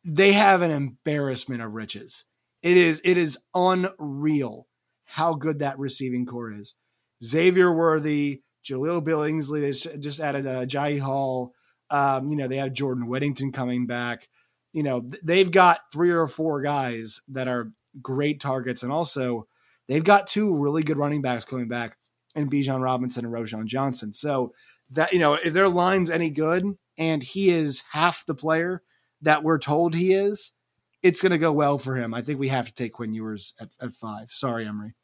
they 0.04 0.32
have 0.32 0.62
an 0.62 0.70
embarrassment 0.70 1.62
of 1.62 1.72
riches. 1.72 2.24
It 2.62 2.76
is 2.76 3.00
it 3.04 3.18
is 3.18 3.38
unreal 3.54 4.66
how 5.10 5.34
good 5.34 5.58
that 5.58 5.78
receiving 5.78 6.24
core 6.24 6.52
is. 6.52 6.74
Xavier 7.22 7.74
Worthy, 7.74 8.42
Jahleel 8.64 9.04
Billingsley. 9.04 9.60
They 9.60 9.98
just 9.98 10.20
added 10.20 10.46
uh, 10.46 10.66
Jai 10.66 10.98
Hall. 10.98 11.52
Um, 11.90 12.30
you 12.30 12.36
know, 12.36 12.46
they 12.46 12.58
have 12.58 12.72
Jordan 12.72 13.08
Whittington 13.08 13.50
coming 13.50 13.86
back. 13.86 14.28
You 14.72 14.84
know, 14.84 15.08
they've 15.22 15.50
got 15.50 15.80
three 15.92 16.10
or 16.10 16.26
four 16.28 16.62
guys 16.62 17.20
that 17.28 17.48
are 17.48 17.72
great 18.00 18.40
targets, 18.40 18.84
and 18.84 18.92
also 18.92 19.48
they've 19.88 20.04
got 20.04 20.28
two 20.28 20.54
really 20.54 20.84
good 20.84 20.96
running 20.96 21.22
backs 21.22 21.44
coming 21.44 21.66
back, 21.66 21.96
and 22.36 22.50
Bijan 22.50 22.80
Robinson 22.80 23.24
and 23.24 23.34
Roschon 23.34 23.66
Johnson. 23.66 24.12
So 24.12 24.52
that 24.90 25.12
you 25.12 25.18
know, 25.18 25.34
if 25.34 25.52
their 25.52 25.68
line's 25.68 26.10
any 26.10 26.30
good, 26.30 26.64
and 26.96 27.22
he 27.22 27.50
is 27.50 27.82
half 27.90 28.24
the 28.26 28.34
player 28.34 28.82
that 29.22 29.42
we're 29.42 29.58
told 29.58 29.96
he 29.96 30.12
is, 30.12 30.52
it's 31.02 31.20
going 31.20 31.32
to 31.32 31.38
go 31.38 31.50
well 31.50 31.78
for 31.78 31.96
him. 31.96 32.14
I 32.14 32.22
think 32.22 32.38
we 32.38 32.48
have 32.48 32.66
to 32.66 32.74
take 32.74 32.92
Quinn 32.92 33.12
Ewers 33.12 33.54
at, 33.60 33.70
at 33.80 33.92
five. 33.92 34.30
Sorry, 34.30 34.66
Emory. 34.66 34.94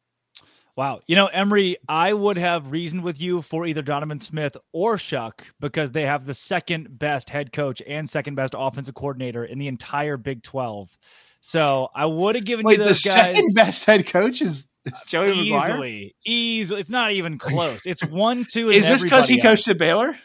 Wow. 0.77 1.01
You 1.07 1.17
know, 1.17 1.27
Emory, 1.27 1.79
I 1.89 2.12
would 2.12 2.37
have 2.37 2.71
reasoned 2.71 3.03
with 3.03 3.19
you 3.19 3.41
for 3.41 3.67
either 3.67 3.81
Donovan 3.81 4.21
Smith 4.21 4.59
or 4.73 4.97
Shough 4.97 5.33
because 5.59 5.93
they 5.93 6.03
have 6.03 6.27
the 6.27 6.35
second 6.35 6.99
best 6.99 7.31
head 7.31 7.51
coach 7.51 7.81
and 7.87 8.09
second 8.09 8.35
best 8.35 8.55
offensive 8.57 8.95
coordinator 8.95 9.43
in 9.43 9.59
the 9.59 9.69
entire 9.69 10.19
Big 10.19 10.43
12. 10.43 10.99
So 11.41 11.89
I 11.95 12.05
would 12.05 12.35
have 12.35 12.45
given 12.45 12.67
Wait, 12.67 12.79
you 12.79 12.85
those 12.85 13.03
the 13.03 13.09
guys. 13.09 13.35
second 13.35 13.55
best 13.55 13.85
head 13.87 14.07
coach 14.07 14.43
is, 14.43 14.67
is 14.85 15.03
Joey 15.07 15.33
easily, 15.33 15.51
McGuire? 15.51 16.15
Easily. 16.27 16.81
It's 16.81 16.91
not 16.91 17.12
even 17.12 17.39
close. 17.39 17.87
It's 17.87 18.05
one, 18.05 18.45
two. 18.45 18.69
Is 18.69 18.87
this 18.87 19.03
because 19.03 19.29
he 19.29 19.41
coached 19.41 19.67
at 19.69 19.79
Baylor? 19.79 20.19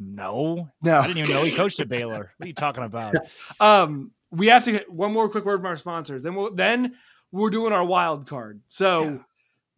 No. 0.00 0.68
No. 0.82 0.98
I 0.98 1.06
didn't 1.06 1.18
even 1.18 1.30
know 1.30 1.44
he 1.44 1.52
coached 1.52 1.78
at 1.78 1.88
Baylor. 1.88 2.32
What 2.38 2.44
are 2.44 2.48
you 2.48 2.54
talking 2.54 2.82
about? 2.82 3.14
Um, 3.60 4.10
we 4.32 4.46
have 4.46 4.64
to 4.64 4.72
get 4.72 4.90
one 4.90 5.12
more 5.12 5.28
quick 5.28 5.44
word 5.44 5.58
from 5.58 5.66
our 5.66 5.76
sponsors. 5.76 6.22
Then 6.22 6.34
we'll 6.34 6.54
then 6.54 6.94
we're 7.32 7.50
doing 7.50 7.72
our 7.72 7.84
wild 7.84 8.26
card. 8.26 8.60
So 8.68 9.04
yeah. 9.04 9.18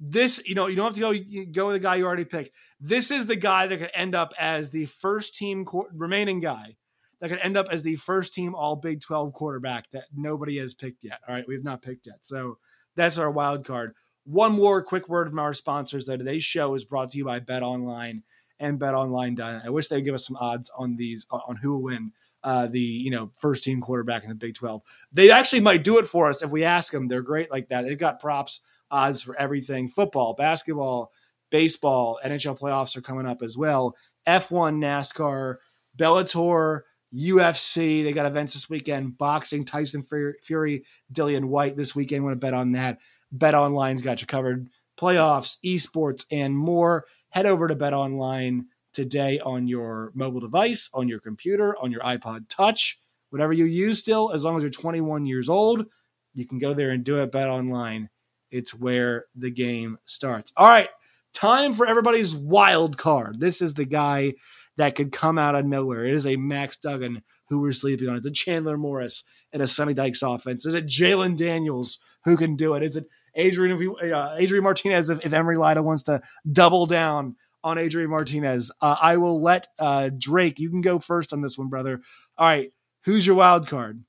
this, 0.00 0.40
you 0.44 0.54
know, 0.54 0.66
you 0.66 0.76
don't 0.76 0.86
have 0.86 0.94
to 0.94 1.00
go 1.00 1.10
you 1.10 1.46
go 1.46 1.66
with 1.66 1.76
the 1.76 1.80
guy 1.80 1.96
you 1.96 2.06
already 2.06 2.24
picked. 2.24 2.50
This 2.80 3.10
is 3.10 3.26
the 3.26 3.36
guy 3.36 3.66
that 3.66 3.78
could 3.78 3.90
end 3.94 4.14
up 4.14 4.32
as 4.38 4.70
the 4.70 4.86
first 4.86 5.34
team 5.34 5.66
remaining 5.94 6.40
guy 6.40 6.76
that 7.20 7.28
could 7.28 7.40
end 7.40 7.56
up 7.56 7.68
as 7.70 7.82
the 7.82 7.96
first 7.96 8.34
team 8.34 8.54
All 8.54 8.76
Big 8.76 9.00
Twelve 9.00 9.32
quarterback 9.32 9.90
that 9.92 10.04
nobody 10.14 10.58
has 10.58 10.74
picked 10.74 11.04
yet. 11.04 11.20
All 11.28 11.34
right, 11.34 11.46
we 11.46 11.54
have 11.54 11.64
not 11.64 11.82
picked 11.82 12.06
yet. 12.06 12.18
So 12.22 12.58
that's 12.96 13.18
our 13.18 13.30
wild 13.30 13.64
card. 13.64 13.94
One 14.24 14.52
more 14.52 14.82
quick 14.82 15.08
word 15.08 15.28
from 15.28 15.38
our 15.38 15.54
sponsors. 15.54 16.06
Though 16.06 16.16
today's 16.16 16.44
show 16.44 16.74
is 16.74 16.84
brought 16.84 17.12
to 17.12 17.18
you 17.18 17.24
by 17.24 17.40
Bet 17.40 17.62
Online 17.62 18.22
and 18.58 18.78
Bet 18.78 18.94
Online. 18.94 19.38
I 19.40 19.70
wish 19.70 19.88
they'd 19.88 20.02
give 20.02 20.14
us 20.14 20.26
some 20.26 20.36
odds 20.36 20.70
on 20.76 20.96
these 20.96 21.26
on 21.30 21.56
who 21.56 21.72
will 21.72 21.82
win 21.82 22.12
uh, 22.44 22.66
the 22.66 22.80
you 22.80 23.10
know 23.10 23.30
first 23.36 23.64
team 23.64 23.80
quarterback 23.80 24.22
in 24.22 24.28
the 24.28 24.34
Big 24.34 24.54
Twelve. 24.54 24.82
They 25.12 25.30
actually 25.30 25.60
might 25.60 25.84
do 25.84 25.98
it 25.98 26.08
for 26.08 26.28
us 26.28 26.42
if 26.42 26.50
we 26.50 26.64
ask 26.64 26.92
them. 26.92 27.08
They're 27.08 27.22
great 27.22 27.50
like 27.50 27.68
that. 27.68 27.82
They've 27.82 27.98
got 27.98 28.20
props 28.20 28.60
odds 28.90 29.22
for 29.22 29.36
everything: 29.36 29.88
football, 29.88 30.34
basketball, 30.34 31.12
baseball, 31.50 32.18
NHL 32.24 32.58
playoffs 32.58 32.96
are 32.96 33.02
coming 33.02 33.26
up 33.26 33.42
as 33.42 33.56
well. 33.56 33.94
F1, 34.26 34.78
NASCAR, 34.78 35.56
Bellator. 35.96 36.82
UFC, 37.14 38.02
they 38.02 38.14
got 38.14 38.24
events 38.24 38.54
this 38.54 38.70
weekend. 38.70 39.18
Boxing, 39.18 39.66
Tyson 39.66 40.02
Fury, 40.02 40.84
Dillian 41.12 41.44
Whyte 41.44 41.76
this 41.76 41.94
weekend. 41.94 42.24
Want 42.24 42.32
to 42.32 42.38
bet 42.38 42.54
on 42.54 42.72
that? 42.72 43.00
Bet 43.30 43.54
Online's 43.54 44.00
got 44.00 44.22
you 44.22 44.26
covered. 44.26 44.70
Playoffs, 44.98 45.58
esports, 45.62 46.24
and 46.30 46.56
more. 46.56 47.04
Head 47.28 47.46
over 47.46 47.68
to 47.68 47.74
Bet 47.76 47.92
Online 47.92 48.66
today 48.92 49.40
on 49.40 49.66
your 49.66 50.12
mobile 50.14 50.40
device, 50.40 50.88
on 50.94 51.08
your 51.08 51.20
computer, 51.20 51.76
on 51.80 51.90
your 51.90 52.00
iPod 52.02 52.48
Touch, 52.48 53.00
whatever 53.30 53.52
you 53.52 53.64
use 53.64 53.98
still, 53.98 54.30
as 54.32 54.44
long 54.44 54.56
as 54.56 54.62
you're 54.62 54.70
21 54.70 55.26
years 55.26 55.48
old, 55.48 55.86
you 56.34 56.46
can 56.46 56.58
go 56.58 56.74
there 56.74 56.90
and 56.90 57.04
do 57.04 57.16
it. 57.18 57.32
Bet 57.32 57.48
online. 57.48 58.10
It's 58.50 58.74
where 58.74 59.26
the 59.34 59.50
game 59.50 59.98
starts. 60.04 60.52
All 60.56 60.66
right, 60.66 60.88
time 61.32 61.74
for 61.74 61.86
everybody's 61.86 62.36
wild 62.36 62.98
card. 62.98 63.40
This 63.40 63.62
is 63.62 63.74
the 63.74 63.86
guy 63.86 64.34
that 64.76 64.94
could 64.94 65.12
come 65.12 65.38
out 65.38 65.54
of 65.54 65.64
nowhere. 65.64 66.04
It 66.04 66.14
is 66.14 66.26
a 66.26 66.36
Max 66.36 66.76
Duggan 66.76 67.22
who 67.48 67.60
we're 67.60 67.72
sleeping 67.72 68.08
on. 68.08 68.16
It's 68.16 68.26
a 68.26 68.30
Chandler 68.30 68.78
Morris 68.78 69.24
and 69.52 69.62
a 69.62 69.66
Sonny 69.66 69.94
Dykes 69.94 70.22
offense. 70.22 70.66
Is 70.66 70.74
it 70.74 70.86
Jalen 70.86 71.36
Daniels 71.36 71.98
who 72.24 72.36
can 72.36 72.56
do 72.56 72.74
it? 72.74 72.82
Is 72.82 72.96
it 72.96 73.06
Adrian 73.34 73.94
uh, 74.12 74.36
Adrian 74.38 74.64
Martinez 74.64 75.10
if, 75.10 75.24
if 75.24 75.32
Emory 75.32 75.56
Lida 75.56 75.82
wants 75.82 76.02
to 76.04 76.20
double 76.50 76.86
down 76.86 77.36
on 77.64 77.78
Adrian 77.78 78.10
Martinez. 78.10 78.70
Uh, 78.80 78.96
I 79.00 79.16
will 79.16 79.40
let 79.40 79.68
uh, 79.78 80.10
Drake. 80.16 80.58
You 80.58 80.70
can 80.70 80.80
go 80.80 80.98
first 80.98 81.32
on 81.32 81.42
this 81.42 81.58
one, 81.58 81.68
brother. 81.68 82.00
All 82.36 82.46
right, 82.46 82.72
who's 83.04 83.26
your 83.26 83.36
wild 83.36 83.68
card? 83.68 84.04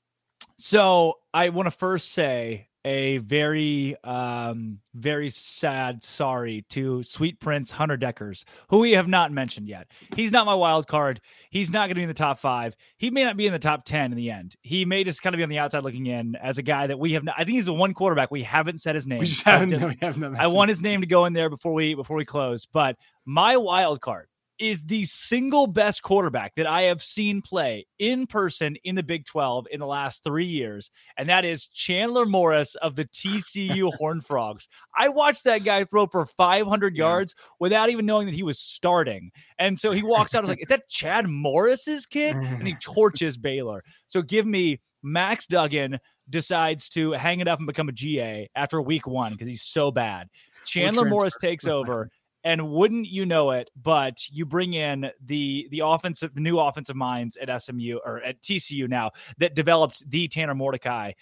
So 0.56 1.14
I 1.32 1.48
want 1.48 1.66
to 1.66 1.70
first 1.70 2.12
say 2.12 2.68
a 2.84 3.18
very, 3.18 3.96
um, 4.04 4.78
very 4.94 5.30
sad 5.30 6.04
sorry 6.04 6.64
to 6.70 7.02
Sweet 7.02 7.40
Prince 7.40 7.70
Hunter 7.70 7.96
Dekkers 7.96 8.44
who 8.68 8.78
we 8.78 8.92
have 8.92 9.08
not 9.08 9.32
mentioned 9.32 9.68
yet. 9.68 9.88
He's 10.14 10.32
not 10.32 10.46
my 10.46 10.54
wild 10.54 10.86
card. 10.86 11.20
He's 11.50 11.70
not 11.70 11.86
going 11.86 11.90
to 11.90 11.94
be 11.96 12.02
in 12.02 12.08
the 12.08 12.14
top 12.14 12.38
five. 12.38 12.76
He 12.98 13.10
may 13.10 13.24
not 13.24 13.36
be 13.36 13.46
in 13.46 13.52
the 13.52 13.58
top 13.58 13.84
10 13.84 14.12
in 14.12 14.16
the 14.16 14.30
end. 14.30 14.56
He 14.62 14.84
may 14.84 15.04
just 15.04 15.22
kind 15.22 15.34
of 15.34 15.38
be 15.38 15.42
on 15.42 15.48
the 15.48 15.58
outside 15.58 15.84
looking 15.84 16.06
in 16.06 16.36
as 16.36 16.58
a 16.58 16.62
guy 16.62 16.86
that 16.86 16.98
we 16.98 17.12
have 17.12 17.24
not, 17.24 17.34
I 17.38 17.44
think 17.44 17.56
he's 17.56 17.66
the 17.66 17.74
one 17.74 17.94
quarterback 17.94 18.30
we 18.30 18.42
haven't 18.42 18.80
said 18.80 18.94
his 18.94 19.06
name. 19.06 19.20
We 19.20 19.26
just 19.26 19.42
haven't, 19.42 19.70
just, 19.70 19.82
no, 19.82 19.88
we 19.88 19.96
have 20.00 20.34
I 20.38 20.46
want 20.48 20.68
his 20.68 20.82
name 20.82 21.00
to 21.00 21.06
go 21.06 21.24
in 21.24 21.32
there 21.32 21.48
before 21.48 21.72
we, 21.72 21.94
before 21.94 22.16
we 22.16 22.24
close. 22.24 22.66
But 22.66 22.96
my 23.24 23.56
wild 23.56 24.00
card 24.00 24.28
is 24.58 24.82
the 24.82 25.04
single 25.04 25.66
best 25.66 26.02
quarterback 26.02 26.54
that 26.56 26.66
I 26.66 26.82
have 26.82 27.02
seen 27.02 27.42
play 27.42 27.86
in 27.98 28.26
person 28.26 28.76
in 28.84 28.94
the 28.94 29.02
Big 29.02 29.24
12 29.24 29.66
in 29.70 29.80
the 29.80 29.86
last 29.86 30.22
three 30.22 30.44
years, 30.44 30.90
and 31.16 31.28
that 31.28 31.44
is 31.44 31.66
Chandler 31.68 32.26
Morris 32.26 32.74
of 32.76 32.96
the 32.96 33.04
TCU 33.06 33.92
Horned 33.98 34.26
Frogs. 34.26 34.68
I 34.96 35.08
watched 35.08 35.44
that 35.44 35.64
guy 35.64 35.84
throw 35.84 36.06
for 36.06 36.26
500 36.26 36.96
yeah. 36.96 37.04
yards 37.04 37.34
without 37.58 37.90
even 37.90 38.06
knowing 38.06 38.26
that 38.26 38.34
he 38.34 38.42
was 38.42 38.58
starting. 38.58 39.30
And 39.58 39.78
so 39.78 39.90
he 39.90 40.02
walks 40.02 40.34
out, 40.34 40.38
I 40.38 40.40
was 40.42 40.50
like, 40.50 40.62
is 40.62 40.68
that 40.68 40.88
Chad 40.88 41.28
Morris's 41.28 42.06
kid? 42.06 42.36
And 42.36 42.66
he 42.66 42.74
torches 42.80 43.36
Baylor. 43.36 43.82
So 44.06 44.22
give 44.22 44.46
me 44.46 44.80
Max 45.02 45.46
Duggan 45.46 45.98
decides 46.30 46.88
to 46.90 47.12
hang 47.12 47.40
it 47.40 47.48
up 47.48 47.58
and 47.58 47.66
become 47.66 47.88
a 47.88 47.92
GA 47.92 48.48
after 48.54 48.80
week 48.80 49.06
one 49.06 49.32
because 49.32 49.48
he's 49.48 49.62
so 49.62 49.90
bad. 49.90 50.28
Chandler 50.64 51.04
Morris 51.04 51.36
takes 51.38 51.66
over 51.66 52.10
and 52.44 52.70
wouldn't 52.70 53.06
you 53.06 53.26
know 53.26 53.50
it 53.50 53.70
but 53.80 54.28
you 54.30 54.44
bring 54.44 54.74
in 54.74 55.10
the 55.24 55.66
the 55.70 55.80
offensive 55.84 56.34
the 56.34 56.40
new 56.40 56.58
offensive 56.58 56.94
minds 56.94 57.36
at 57.36 57.62
SMU 57.62 57.98
or 58.04 58.22
at 58.22 58.40
TCU 58.42 58.88
now 58.88 59.10
that 59.38 59.54
developed 59.54 60.08
the 60.08 60.28
Tanner 60.28 60.54
Mordecai 60.54 61.12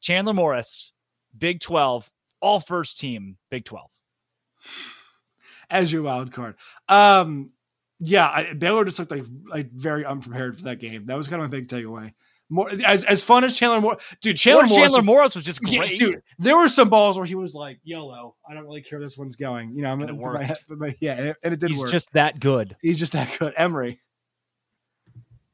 Chandler 0.00 0.34
Morris 0.34 0.92
Big 1.36 1.60
12 1.60 2.10
all 2.40 2.60
first 2.60 2.98
team 2.98 3.38
Big 3.50 3.64
12 3.64 3.90
as 5.70 5.92
your 5.92 6.02
wild 6.02 6.32
card. 6.32 6.56
Um 6.88 7.50
yeah 8.00 8.28
I, 8.28 8.52
Baylor 8.52 8.84
just 8.84 8.98
looked 8.98 9.12
like 9.12 9.24
like 9.48 9.70
very 9.70 10.04
unprepared 10.04 10.58
for 10.58 10.64
that 10.64 10.80
game. 10.80 11.06
That 11.06 11.16
was 11.16 11.28
kind 11.28 11.40
of 11.40 11.46
a 11.46 11.50
big 11.50 11.68
takeaway 11.68 12.12
more 12.52 12.68
as 12.86 13.02
as 13.04 13.22
fun 13.22 13.44
as 13.44 13.56
Chandler 13.56 13.80
Moore, 13.80 13.96
dude. 14.20 14.36
Chandler, 14.36 14.66
Morris, 14.66 14.76
Chandler 14.76 14.98
was, 14.98 15.06
Morris 15.06 15.34
was 15.34 15.44
just 15.44 15.62
great, 15.62 15.92
yeah, 15.92 15.98
dude. 15.98 16.22
There 16.38 16.56
were 16.56 16.68
some 16.68 16.90
balls 16.90 17.16
where 17.16 17.24
he 17.24 17.34
was 17.34 17.54
like, 17.54 17.80
"YOLO, 17.82 18.36
I 18.46 18.52
don't 18.52 18.64
really 18.64 18.82
care 18.82 19.00
this 19.00 19.16
one's 19.16 19.36
going." 19.36 19.74
You 19.74 19.82
know, 19.82 19.90
I'm 19.90 20.02
it 20.02 20.14
worked. 20.14 20.50
My, 20.68 20.76
my, 20.76 20.96
yeah, 21.00 21.14
and 21.14 21.28
it, 21.28 21.36
and 21.42 21.54
it 21.54 21.60
did 21.60 21.70
He's 21.70 21.78
work. 21.78 21.86
He's 21.86 21.92
just 21.92 22.12
that 22.12 22.38
good. 22.40 22.76
He's 22.82 22.98
just 22.98 23.14
that 23.14 23.34
good, 23.38 23.54
Emory. 23.56 24.00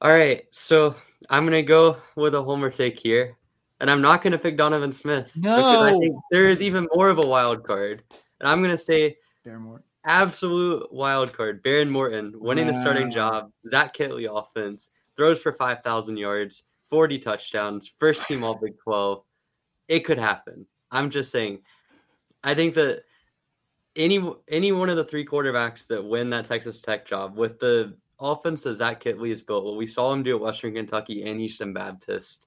All 0.00 0.10
right, 0.10 0.44
so 0.50 0.96
I'm 1.30 1.44
gonna 1.44 1.62
go 1.62 1.98
with 2.16 2.34
a 2.34 2.42
homer 2.42 2.68
take 2.68 2.98
here, 2.98 3.36
and 3.78 3.88
I'm 3.88 4.02
not 4.02 4.20
gonna 4.20 4.38
pick 4.38 4.56
Donovan 4.56 4.92
Smith. 4.92 5.30
No, 5.36 5.54
because 5.54 5.82
I 5.82 5.98
think 5.98 6.16
there 6.32 6.48
is 6.48 6.60
even 6.60 6.88
more 6.92 7.10
of 7.10 7.18
a 7.18 7.26
wild 7.26 7.62
card, 7.62 8.02
and 8.40 8.48
I'm 8.48 8.60
gonna 8.60 8.76
say 8.76 9.16
Bearmore. 9.46 9.82
Absolute 10.04 10.92
wild 10.92 11.32
card. 11.32 11.62
Behren 11.62 11.90
Morton 11.90 12.32
winning 12.36 12.66
wow. 12.66 12.72
the 12.72 12.80
starting 12.80 13.12
job. 13.12 13.52
Zach 13.70 13.94
Kittley 13.94 14.26
offense 14.28 14.90
throws 15.16 15.40
for 15.40 15.52
five 15.52 15.82
thousand 15.84 16.16
yards 16.16 16.64
40 16.90 17.18
touchdowns, 17.18 17.92
first 17.98 18.26
team 18.26 18.44
all 18.44 18.54
Big 18.54 18.78
12. 18.78 19.22
It 19.88 20.00
could 20.00 20.18
happen. 20.18 20.66
I'm 20.90 21.10
just 21.10 21.30
saying. 21.30 21.60
I 22.42 22.54
think 22.54 22.74
that 22.74 23.02
any 23.96 24.24
any 24.48 24.72
one 24.72 24.88
of 24.88 24.96
the 24.96 25.04
three 25.04 25.26
quarterbacks 25.26 25.86
that 25.88 26.04
win 26.04 26.30
that 26.30 26.44
Texas 26.44 26.80
Tech 26.80 27.06
job 27.06 27.36
with 27.36 27.58
the 27.58 27.96
offense 28.20 28.62
that 28.62 28.76
Zach 28.76 29.02
Kittley 29.02 29.30
has 29.30 29.42
built, 29.42 29.64
what 29.64 29.76
we 29.76 29.86
saw 29.86 30.12
him 30.12 30.22
do 30.22 30.36
at 30.36 30.42
Western 30.42 30.74
Kentucky 30.74 31.28
and 31.28 31.40
Houston 31.40 31.72
Baptist, 31.72 32.46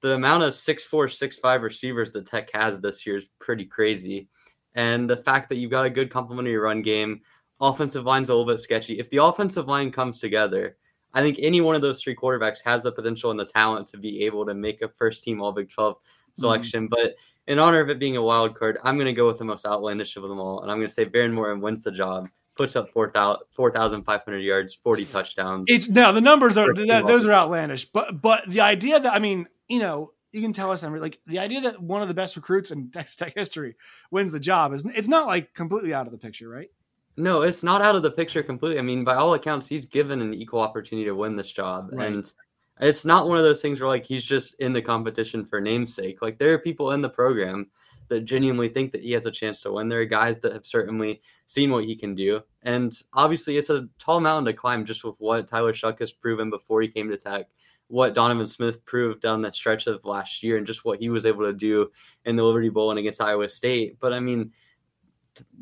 the 0.00 0.12
amount 0.12 0.44
of 0.44 0.54
six 0.54 0.84
four, 0.84 1.08
six 1.08 1.36
five 1.36 1.62
receivers 1.62 2.12
that 2.12 2.26
Tech 2.26 2.50
has 2.54 2.80
this 2.80 3.06
year 3.06 3.16
is 3.16 3.28
pretty 3.40 3.64
crazy. 3.64 4.28
And 4.74 5.08
the 5.08 5.18
fact 5.18 5.48
that 5.48 5.56
you've 5.56 5.70
got 5.70 5.86
a 5.86 5.90
good 5.90 6.10
complementary 6.10 6.56
run 6.56 6.82
game 6.82 7.20
offensive 7.60 8.04
line's 8.04 8.28
a 8.28 8.34
little 8.34 8.50
bit 8.50 8.60
sketchy. 8.60 8.98
If 8.98 9.08
the 9.10 9.22
offensive 9.22 9.68
line 9.68 9.92
comes 9.92 10.18
together, 10.18 10.76
I 11.14 11.20
think 11.20 11.38
any 11.40 11.60
one 11.60 11.74
of 11.74 11.82
those 11.82 12.02
three 12.02 12.16
quarterbacks 12.16 12.58
has 12.64 12.82
the 12.82 12.92
potential 12.92 13.30
and 13.30 13.38
the 13.38 13.44
talent 13.44 13.88
to 13.88 13.98
be 13.98 14.24
able 14.24 14.46
to 14.46 14.54
make 14.54 14.82
a 14.82 14.88
first 14.88 15.22
team 15.24 15.40
All 15.40 15.52
Big 15.52 15.70
12 15.70 15.94
mm-hmm. 15.94 16.40
selection. 16.40 16.84
Mm-hmm. 16.84 16.94
But 17.02 17.16
in 17.46 17.58
honor 17.58 17.80
of 17.80 17.90
it 17.90 17.98
being 17.98 18.16
a 18.16 18.22
wild 18.22 18.58
card, 18.58 18.78
I'm 18.82 18.96
going 18.96 19.06
to 19.06 19.12
go 19.12 19.26
with 19.26 19.38
the 19.38 19.44
most 19.44 19.66
outlandish 19.66 20.16
of 20.16 20.22
them 20.22 20.38
all. 20.38 20.62
And 20.62 20.70
I'm 20.70 20.78
going 20.78 20.88
to 20.88 20.94
say 20.94 21.04
Behren 21.04 21.32
Morton 21.32 21.60
wins 21.60 21.82
the 21.82 21.90
job, 21.90 22.28
puts 22.56 22.76
up 22.76 22.90
4,500 22.90 23.46
4, 23.54 24.38
yards, 24.38 24.78
40 24.82 25.04
touchdowns. 25.06 25.64
It's 25.68 25.88
now 25.88 26.12
the 26.12 26.20
numbers 26.20 26.56
are, 26.56 26.72
that, 26.74 27.06
those 27.06 27.26
are 27.26 27.32
outlandish. 27.32 27.86
But, 27.86 28.22
but 28.22 28.44
the 28.46 28.60
idea 28.60 29.00
that, 29.00 29.12
I 29.12 29.18
mean, 29.18 29.48
you 29.68 29.80
know, 29.80 30.12
you 30.32 30.40
can 30.40 30.52
tell 30.52 30.70
us, 30.70 30.82
like 30.82 31.20
the 31.26 31.40
idea 31.40 31.60
that 31.62 31.82
one 31.82 32.00
of 32.00 32.08
the 32.08 32.14
best 32.14 32.36
recruits 32.36 32.70
in 32.70 32.90
Texas 32.90 33.16
Tech 33.16 33.34
history 33.34 33.76
wins 34.10 34.32
the 34.32 34.40
job 34.40 34.72
is 34.72 34.82
it's 34.84 35.08
not 35.08 35.26
like 35.26 35.52
completely 35.52 35.92
out 35.92 36.06
of 36.06 36.12
the 36.12 36.18
picture, 36.18 36.48
right? 36.48 36.68
No, 37.16 37.42
it's 37.42 37.62
not 37.62 37.82
out 37.82 37.94
of 37.94 38.02
the 38.02 38.10
picture 38.10 38.42
completely. 38.42 38.78
I 38.78 38.82
mean, 38.82 39.04
by 39.04 39.16
all 39.16 39.34
accounts, 39.34 39.68
he's 39.68 39.86
given 39.86 40.22
an 40.22 40.32
equal 40.32 40.60
opportunity 40.60 41.06
to 41.06 41.14
win 41.14 41.36
this 41.36 41.52
job. 41.52 41.90
Right. 41.92 42.06
And 42.06 42.32
it's 42.80 43.04
not 43.04 43.28
one 43.28 43.36
of 43.36 43.44
those 43.44 43.60
things 43.60 43.80
where 43.80 43.88
like 43.88 44.04
he's 44.04 44.24
just 44.24 44.54
in 44.54 44.72
the 44.72 44.82
competition 44.82 45.44
for 45.44 45.60
namesake. 45.60 46.22
Like 46.22 46.38
there 46.38 46.52
are 46.52 46.58
people 46.58 46.92
in 46.92 47.02
the 47.02 47.08
program 47.08 47.68
that 48.08 48.24
genuinely 48.24 48.68
think 48.68 48.92
that 48.92 49.02
he 49.02 49.12
has 49.12 49.26
a 49.26 49.30
chance 49.30 49.60
to 49.62 49.72
win. 49.72 49.88
There 49.88 50.00
are 50.00 50.06
guys 50.06 50.40
that 50.40 50.52
have 50.52 50.66
certainly 50.66 51.20
seen 51.46 51.70
what 51.70 51.84
he 51.84 51.94
can 51.94 52.14
do. 52.14 52.42
And 52.62 52.92
obviously 53.12 53.56
it's 53.56 53.70
a 53.70 53.88
tall 53.98 54.20
mountain 54.20 54.46
to 54.46 54.52
climb 54.52 54.84
just 54.84 55.04
with 55.04 55.14
what 55.18 55.46
Tyler 55.46 55.72
Shough 55.72 55.98
has 55.98 56.12
proven 56.12 56.50
before 56.50 56.82
he 56.82 56.88
came 56.88 57.08
to 57.08 57.16
Tech, 57.16 57.46
what 57.88 58.14
Donovan 58.14 58.46
Smith 58.46 58.84
proved 58.84 59.20
down 59.20 59.42
that 59.42 59.54
stretch 59.54 59.86
of 59.86 60.04
last 60.04 60.42
year 60.42 60.56
and 60.56 60.66
just 60.66 60.84
what 60.84 60.98
he 60.98 61.08
was 61.08 61.24
able 61.24 61.44
to 61.44 61.52
do 61.52 61.90
in 62.24 62.36
the 62.36 62.42
Liberty 62.42 62.68
Bowl 62.68 62.90
and 62.90 62.98
against 62.98 63.20
Iowa 63.20 63.48
State. 63.48 63.98
But 64.00 64.12
I 64.12 64.20
mean, 64.20 64.52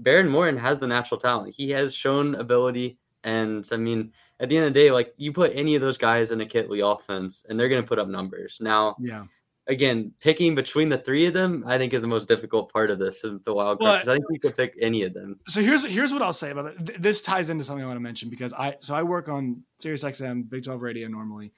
Behren 0.03 0.29
Morton 0.29 0.57
has 0.59 0.79
the 0.79 0.87
natural 0.87 1.21
talent. 1.21 1.55
He 1.55 1.71
has 1.71 1.95
shown 1.95 2.35
ability. 2.35 2.99
And 3.23 3.67
I 3.71 3.77
mean, 3.77 4.13
at 4.39 4.49
the 4.49 4.57
end 4.57 4.67
of 4.67 4.75
the 4.75 4.81
day, 4.81 4.91
like 4.91 5.13
you 5.17 5.33
put 5.33 5.53
any 5.55 5.75
of 5.75 5.83
those 5.83 5.99
guys 5.99 6.31
in 6.31 6.41
a 6.41 6.47
Kittley 6.47 6.81
offense 6.83 7.45
and 7.49 7.59
they're 7.59 7.69
going 7.69 7.83
to 7.83 7.89
put 7.89 7.99
up 7.99 8.09
numbers. 8.09 8.59
Now, 8.61 8.97
yeah. 8.99 9.25
Again, 9.67 10.13
picking 10.19 10.57
between 10.57 10.89
the 10.89 10.99
three 10.99 11.27
of 11.27 11.35
them, 11.35 11.63
I 11.65 11.79
think 11.79 11.95
is 11.95 12.01
the 12.01 12.09
most 12.09 12.27
difficult 12.27 12.73
part 12.73 12.91
of 12.91 12.99
this, 12.99 13.21
the 13.21 13.55
wild 13.55 13.79
card. 13.79 14.05
Well, 14.05 14.15
I 14.15 14.17
think 14.17 14.25
you 14.31 14.41
could 14.41 14.57
pick 14.57 14.75
any 14.81 15.05
of 15.05 15.15
them. 15.15 15.39
So 15.47 15.61
here's 15.61 15.85
here's 15.85 16.13
what 16.13 16.23
I'll 16.23 16.33
say 16.33 16.51
about 16.51 16.73
it. 16.73 17.01
This 17.01 17.23
ties 17.23 17.51
into 17.51 17.63
something 17.63 17.85
I 17.85 17.87
want 17.87 17.97
to 17.97 18.03
mention 18.03 18.31
because 18.31 18.53
I 18.53 18.77
so 18.81 18.97
I 18.97 19.05
work 19.05 19.29
on 19.29 19.63
Sirius 19.79 20.03
XM, 20.03 20.49
Big 20.51 20.65
12 20.65 20.81
Radio 20.83 21.07
normally, 21.07 21.53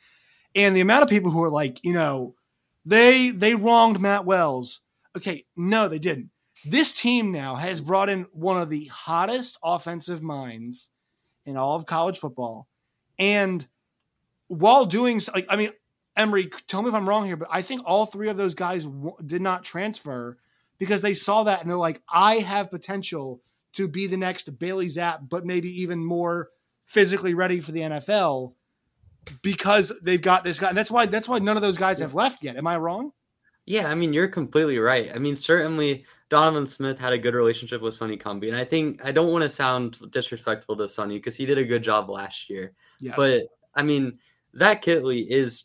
and 0.54 0.76
the 0.76 0.82
amount 0.82 1.04
of 1.04 1.08
people 1.08 1.30
who 1.30 1.42
are 1.42 1.48
like, 1.48 1.82
you 1.84 1.94
know, 1.94 2.34
they 2.84 3.30
they 3.30 3.54
wronged 3.54 3.98
Matt 3.98 4.26
Wells. 4.26 4.80
Okay, 5.16 5.46
no, 5.56 5.88
they 5.88 6.00
didn't. 6.00 6.31
This 6.64 6.92
team 6.92 7.32
now 7.32 7.56
has 7.56 7.80
brought 7.80 8.08
in 8.08 8.26
one 8.32 8.60
of 8.60 8.70
the 8.70 8.86
hottest 8.86 9.58
offensive 9.62 10.22
minds 10.22 10.90
in 11.44 11.56
all 11.56 11.76
of 11.76 11.86
college 11.86 12.18
football. 12.18 12.68
And 13.18 13.66
while 14.48 14.86
doing, 14.86 15.20
like, 15.34 15.46
I 15.48 15.56
mean, 15.56 15.70
Emory, 16.16 16.50
tell 16.68 16.82
me 16.82 16.88
if 16.88 16.94
I'm 16.94 17.08
wrong 17.08 17.26
here, 17.26 17.36
but 17.36 17.48
I 17.50 17.62
think 17.62 17.82
all 17.84 18.06
three 18.06 18.28
of 18.28 18.36
those 18.36 18.54
guys 18.54 18.84
w- 18.84 19.16
did 19.24 19.42
not 19.42 19.64
transfer 19.64 20.36
because 20.78 21.00
they 21.00 21.14
saw 21.14 21.44
that 21.44 21.60
and 21.60 21.70
they're 21.70 21.76
like, 21.76 22.02
I 22.08 22.36
have 22.36 22.70
potential 22.70 23.40
to 23.74 23.88
be 23.88 24.06
the 24.06 24.16
next 24.16 24.58
Bailey 24.58 24.86
Zappe, 24.86 25.28
but 25.28 25.46
maybe 25.46 25.68
even 25.80 26.04
more 26.04 26.50
physically 26.84 27.34
ready 27.34 27.60
for 27.60 27.72
the 27.72 27.80
NFL 27.80 28.52
because 29.40 29.92
they've 30.02 30.20
got 30.20 30.44
this 30.44 30.58
guy. 30.58 30.68
And 30.68 30.76
that's 30.76 30.90
why 30.90 31.06
that's 31.06 31.28
why 31.28 31.38
none 31.38 31.56
of 31.56 31.62
those 31.62 31.78
guys 31.78 32.00
have 32.00 32.14
left 32.14 32.42
yet. 32.42 32.56
Am 32.56 32.66
I 32.66 32.76
wrong? 32.76 33.12
Yeah, 33.64 33.88
I 33.88 33.94
mean, 33.94 34.12
you're 34.12 34.28
completely 34.28 34.78
right. 34.78 35.10
I 35.14 35.18
mean, 35.18 35.36
certainly 35.36 36.04
Donovan 36.32 36.66
Smith 36.66 36.98
had 36.98 37.12
a 37.12 37.18
good 37.18 37.34
relationship 37.34 37.82
with 37.82 37.92
Sonny 37.92 38.16
Cumbie. 38.16 38.48
And 38.48 38.56
I 38.56 38.64
think 38.64 39.02
I 39.04 39.12
don't 39.12 39.30
want 39.30 39.42
to 39.42 39.50
sound 39.50 39.98
disrespectful 40.10 40.74
to 40.78 40.88
Sonny 40.88 41.18
because 41.18 41.36
he 41.36 41.44
did 41.44 41.58
a 41.58 41.64
good 41.64 41.82
job 41.82 42.08
last 42.08 42.48
year. 42.48 42.72
Yes. 43.00 43.12
But 43.18 43.42
I 43.74 43.82
mean, 43.82 44.18
Zach 44.56 44.82
Kittley 44.82 45.26
is 45.28 45.64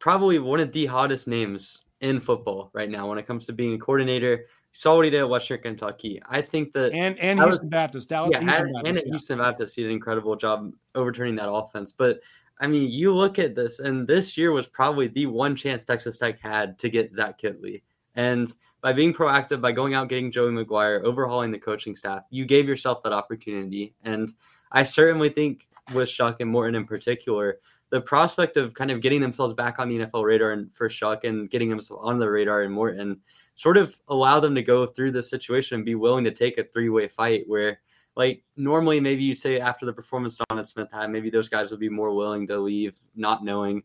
probably 0.00 0.38
one 0.38 0.60
of 0.60 0.70
the 0.70 0.84
hottest 0.84 1.28
names 1.28 1.80
in 2.02 2.20
football 2.20 2.70
right 2.74 2.90
now 2.90 3.08
when 3.08 3.16
it 3.16 3.26
comes 3.26 3.46
to 3.46 3.54
being 3.54 3.72
a 3.72 3.78
coordinator. 3.78 4.44
Saw 4.72 4.96
what 4.96 5.06
he 5.06 5.10
did 5.10 5.20
at 5.20 5.30
Western 5.30 5.62
Kentucky. 5.62 6.20
I 6.28 6.42
think 6.42 6.74
that 6.74 6.92
and 6.92 7.18
and 7.18 7.38
Houston 7.40 7.64
was, 7.64 7.70
Baptist, 7.70 8.10
Dallas, 8.10 8.32
yeah, 8.34 8.40
Houston 8.40 8.66
and, 8.66 8.74
Baptist, 8.74 8.88
and 8.88 8.96
at 8.98 9.06
yeah. 9.06 9.10
Houston 9.12 9.38
Baptist, 9.38 9.76
he 9.76 9.82
did 9.82 9.88
an 9.88 9.94
incredible 9.94 10.36
job 10.36 10.72
overturning 10.94 11.36
that 11.36 11.50
offense. 11.50 11.90
But 11.90 12.20
I 12.60 12.66
mean, 12.66 12.90
you 12.90 13.14
look 13.14 13.38
at 13.38 13.54
this, 13.54 13.78
and 13.78 14.06
this 14.06 14.36
year 14.36 14.52
was 14.52 14.66
probably 14.66 15.08
the 15.08 15.24
one 15.24 15.56
chance 15.56 15.86
Texas 15.86 16.18
Tech 16.18 16.38
had 16.38 16.78
to 16.80 16.90
get 16.90 17.14
Zach 17.14 17.40
Kittley. 17.40 17.80
And 18.14 18.52
by 18.80 18.92
being 18.92 19.14
proactive, 19.14 19.60
by 19.60 19.72
going 19.72 19.94
out 19.94 20.08
getting 20.08 20.32
Joey 20.32 20.50
McGuire, 20.50 21.02
overhauling 21.02 21.50
the 21.50 21.58
coaching 21.58 21.96
staff, 21.96 22.24
you 22.30 22.44
gave 22.44 22.68
yourself 22.68 23.02
that 23.02 23.12
opportunity. 23.12 23.94
And 24.04 24.32
I 24.72 24.82
certainly 24.82 25.30
think 25.30 25.68
with 25.94 26.08
Shough 26.08 26.40
and 26.40 26.50
Morton 26.50 26.74
in 26.74 26.86
particular, 26.86 27.58
the 27.90 28.00
prospect 28.00 28.56
of 28.56 28.74
kind 28.74 28.90
of 28.90 29.00
getting 29.00 29.20
themselves 29.20 29.54
back 29.54 29.78
on 29.78 29.88
the 29.88 29.98
NFL 29.98 30.24
radar 30.24 30.52
and 30.52 30.74
for 30.74 30.88
Shough 30.88 31.22
and 31.24 31.50
getting 31.50 31.68
themselves 31.68 32.02
on 32.04 32.18
the 32.18 32.28
radar 32.28 32.62
and 32.62 32.72
Morton 32.72 33.20
sort 33.54 33.76
of 33.76 33.94
allow 34.08 34.40
them 34.40 34.54
to 34.54 34.62
go 34.62 34.86
through 34.86 35.12
this 35.12 35.28
situation 35.28 35.76
and 35.76 35.84
be 35.84 35.94
willing 35.94 36.24
to 36.24 36.30
take 36.30 36.58
a 36.58 36.64
three 36.64 36.88
way 36.88 37.06
fight 37.06 37.44
where 37.46 37.80
like 38.16 38.42
normally 38.56 38.98
maybe 38.98 39.22
you'd 39.22 39.38
say 39.38 39.60
after 39.60 39.86
the 39.86 39.92
performance 39.92 40.38
Donovan 40.48 40.64
Smith 40.64 40.88
had, 40.92 41.10
maybe 41.10 41.30
those 41.30 41.48
guys 41.48 41.70
would 41.70 41.80
be 41.80 41.88
more 41.88 42.14
willing 42.14 42.46
to 42.48 42.58
leave, 42.58 42.96
not 43.14 43.44
knowing 43.44 43.82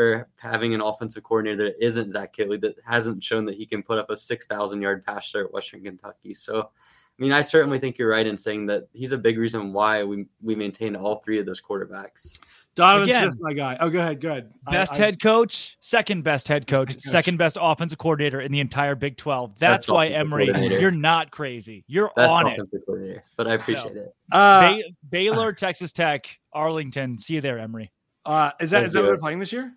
or 0.00 0.28
having 0.38 0.74
an 0.74 0.80
offensive 0.80 1.22
coordinator 1.22 1.64
that 1.64 1.84
isn't 1.84 2.12
Zach 2.12 2.34
Kittley 2.34 2.60
that 2.62 2.76
hasn't 2.84 3.22
shown 3.22 3.44
that 3.44 3.56
he 3.56 3.66
can 3.66 3.82
put 3.82 3.98
up 3.98 4.08
a 4.10 4.16
six 4.16 4.46
thousand 4.46 4.80
yard 4.80 5.04
pass 5.04 5.30
there 5.30 5.44
at 5.44 5.52
Western 5.52 5.82
Kentucky. 5.82 6.32
So 6.32 6.70
I 7.20 7.22
mean, 7.22 7.32
I 7.32 7.42
certainly 7.42 7.78
think 7.78 7.98
you're 7.98 8.08
right 8.08 8.26
in 8.26 8.34
saying 8.34 8.64
that 8.66 8.88
he's 8.94 9.12
a 9.12 9.18
big 9.18 9.36
reason 9.36 9.74
why 9.74 10.02
we 10.02 10.24
we 10.40 10.54
maintain 10.54 10.96
all 10.96 11.16
three 11.16 11.38
of 11.38 11.44
those 11.44 11.60
quarterbacks. 11.60 12.40
Donovan 12.74 13.10
Again, 13.10 13.22
Smith's 13.24 13.36
my 13.40 13.52
guy. 13.52 13.76
Oh, 13.78 13.90
go 13.90 14.00
ahead. 14.00 14.22
Good. 14.22 14.50
Best 14.70 14.94
I, 14.94 14.98
head 14.98 15.20
coach, 15.20 15.76
second 15.80 16.24
best 16.24 16.48
head 16.48 16.66
coach, 16.66 16.96
second 16.98 17.36
best 17.36 17.58
offensive 17.60 17.98
coordinator 17.98 18.40
in 18.40 18.50
the 18.52 18.60
entire 18.60 18.94
Big 18.94 19.18
12. 19.18 19.58
That's, 19.58 19.86
why 19.86 20.06
Emory, 20.06 20.50
you're 20.80 20.90
not 20.90 21.30
crazy. 21.30 21.84
You're 21.88 22.10
best 22.16 22.30
on 22.30 22.46
it. 22.46 23.22
But 23.36 23.48
I 23.48 23.54
appreciate 23.54 23.92
so, 23.92 24.00
it. 24.00 24.14
Uh, 24.32 24.60
Bay- 24.60 24.94
Baylor, 25.10 25.52
Texas 25.52 25.92
Tech, 25.92 26.38
Arlington. 26.54 27.18
See 27.18 27.34
you 27.34 27.42
there, 27.42 27.58
Emory. 27.58 27.90
Uh, 28.24 28.52
is 28.60 28.70
that 28.70 28.84
is 28.84 28.92
that 28.92 29.00
what 29.00 29.08
they're 29.08 29.18
playing 29.18 29.40
this 29.40 29.52
year? 29.52 29.74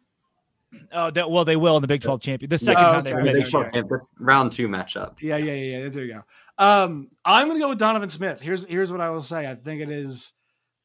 Oh, 0.91 1.11
that, 1.11 1.29
well, 1.29 1.45
they 1.45 1.55
will 1.55 1.75
in 1.75 1.81
the 1.81 1.87
Big 1.87 2.01
12 2.01 2.21
champion. 2.21 2.49
The 2.49 2.57
second 2.57 2.83
oh, 2.83 2.97
okay. 2.99 3.11
time 3.11 3.25
they 3.25 3.33
Big 3.33 3.49
12 3.49 4.01
round 4.19 4.51
two 4.51 4.67
matchup. 4.67 5.15
Yeah, 5.21 5.37
yeah, 5.37 5.53
yeah, 5.53 5.77
yeah. 5.77 5.89
There 5.89 6.03
you 6.03 6.13
go. 6.13 6.23
Um, 6.57 7.09
I'm 7.25 7.47
going 7.47 7.57
to 7.57 7.61
go 7.61 7.69
with 7.69 7.79
Donovan 7.79 8.09
Smith. 8.09 8.41
Here's 8.41 8.65
here's 8.65 8.91
what 8.91 9.01
I 9.01 9.09
will 9.09 9.21
say. 9.21 9.49
I 9.49 9.55
think 9.55 9.81
it 9.81 9.89
is 9.89 10.33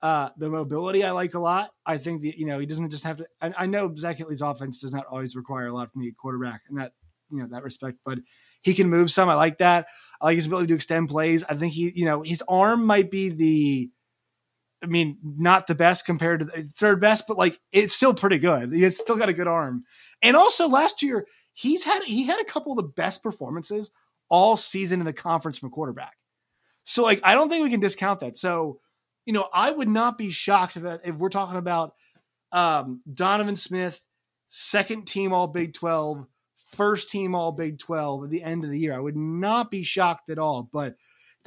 uh, 0.03 0.31
the 0.37 0.49
mobility 0.49 1.05
I 1.05 1.11
like 1.11 1.35
a 1.35 1.41
lot. 1.41 1.71
I 1.85 1.99
think 1.99 2.23
that 2.23 2.39
you 2.39 2.47
know 2.47 2.59
he 2.59 2.67
doesn't 2.67 2.91
just 2.91 3.05
have 3.05 3.19
to. 3.19 3.27
I, 3.41 3.53
I 3.59 3.67
know 3.67 3.95
Zach 3.97 4.19
Kittley's 4.19 4.43
offense 4.43 4.81
does 4.81 4.95
not 4.95 5.07
always 5.07 5.37
require 5.37 5.67
a 5.67 5.75
lot 5.75 5.93
from 5.93 6.03
the 6.03 6.13
quarterback 6.13 6.63
in 6.71 6.77
that 6.77 6.93
you 7.31 7.39
know 7.39 7.49
that 7.51 7.63
respect, 7.63 7.99
but 8.05 8.19
he 8.63 8.75
can 8.75 8.89
move 8.89 9.11
some. 9.11 9.29
I 9.29 9.35
like 9.35 9.59
that. 9.59 9.87
I 10.21 10.27
like 10.27 10.37
his 10.37 10.47
ability 10.47 10.69
to 10.69 10.75
extend 10.75 11.09
plays. 11.09 11.45
I 11.45 11.55
think 11.55 11.73
he, 11.75 11.93
you 11.95 12.05
know, 12.05 12.23
his 12.23 12.43
arm 12.49 12.85
might 12.85 13.11
be 13.11 13.29
the 13.29 13.91
I 14.83 14.87
mean, 14.87 15.19
not 15.23 15.67
the 15.67 15.75
best 15.75 16.07
compared 16.07 16.41
to 16.41 16.47
the 16.47 16.63
third 16.63 17.01
best, 17.01 17.27
but 17.27 17.37
like 17.37 17.61
it's 17.73 17.95
still 17.95 18.15
pretty 18.15 18.39
good. 18.39 18.73
He's 18.73 18.99
still 18.99 19.17
got 19.17 19.29
a 19.29 19.35
good 19.35 19.49
arm. 19.49 19.85
And 20.23 20.37
also 20.37 20.69
last 20.69 21.03
year, 21.03 21.27
he's 21.53 21.85
had 21.85 22.03
he 22.05 22.25
had 22.27 22.41
a 22.41 22.45
couple 22.45 22.73
of 22.73 22.77
the 22.77 22.85
best 22.85 23.23
performances 23.23 23.91
all 24.29 24.57
season 24.57 25.01
in 25.01 25.07
the 25.07 25.13
conference 25.13 25.59
from 25.59 25.69
a 25.69 25.71
quarterback. 25.71 26.17
So 26.85 27.03
like 27.03 27.21
I 27.25 27.35
don't 27.35 27.49
think 27.49 27.65
we 27.65 27.71
can 27.71 27.81
discount 27.81 28.21
that. 28.21 28.39
So, 28.39 28.81
you 29.27 29.33
know, 29.33 29.49
I 29.53 29.71
would 29.71 29.89
not 29.89 30.17
be 30.17 30.31
shocked 30.31 30.77
if, 30.77 30.85
if 31.05 31.15
we're 31.17 31.29
talking 31.29 31.59
about 31.59 31.95
um, 32.53 33.03
Donovan 33.13 33.57
Smith, 33.57 34.01
second 34.49 35.07
team 35.07 35.33
all 35.33 35.49
Big 35.49 35.75
12, 35.75 36.27
first 36.77 37.11
team 37.11 37.35
all 37.35 37.53
Big 37.53 37.79
12 37.79 38.25
at 38.25 38.31
the 38.31 38.43
end 38.43 38.65
of 38.65 38.71
the 38.71 38.79
year. 38.79 38.95
I 38.95 39.01
would 39.01 39.17
not 39.17 39.71
be 39.71 39.83
shocked 39.83 40.31
at 40.31 40.39
all. 40.39 40.69
But 40.73 40.97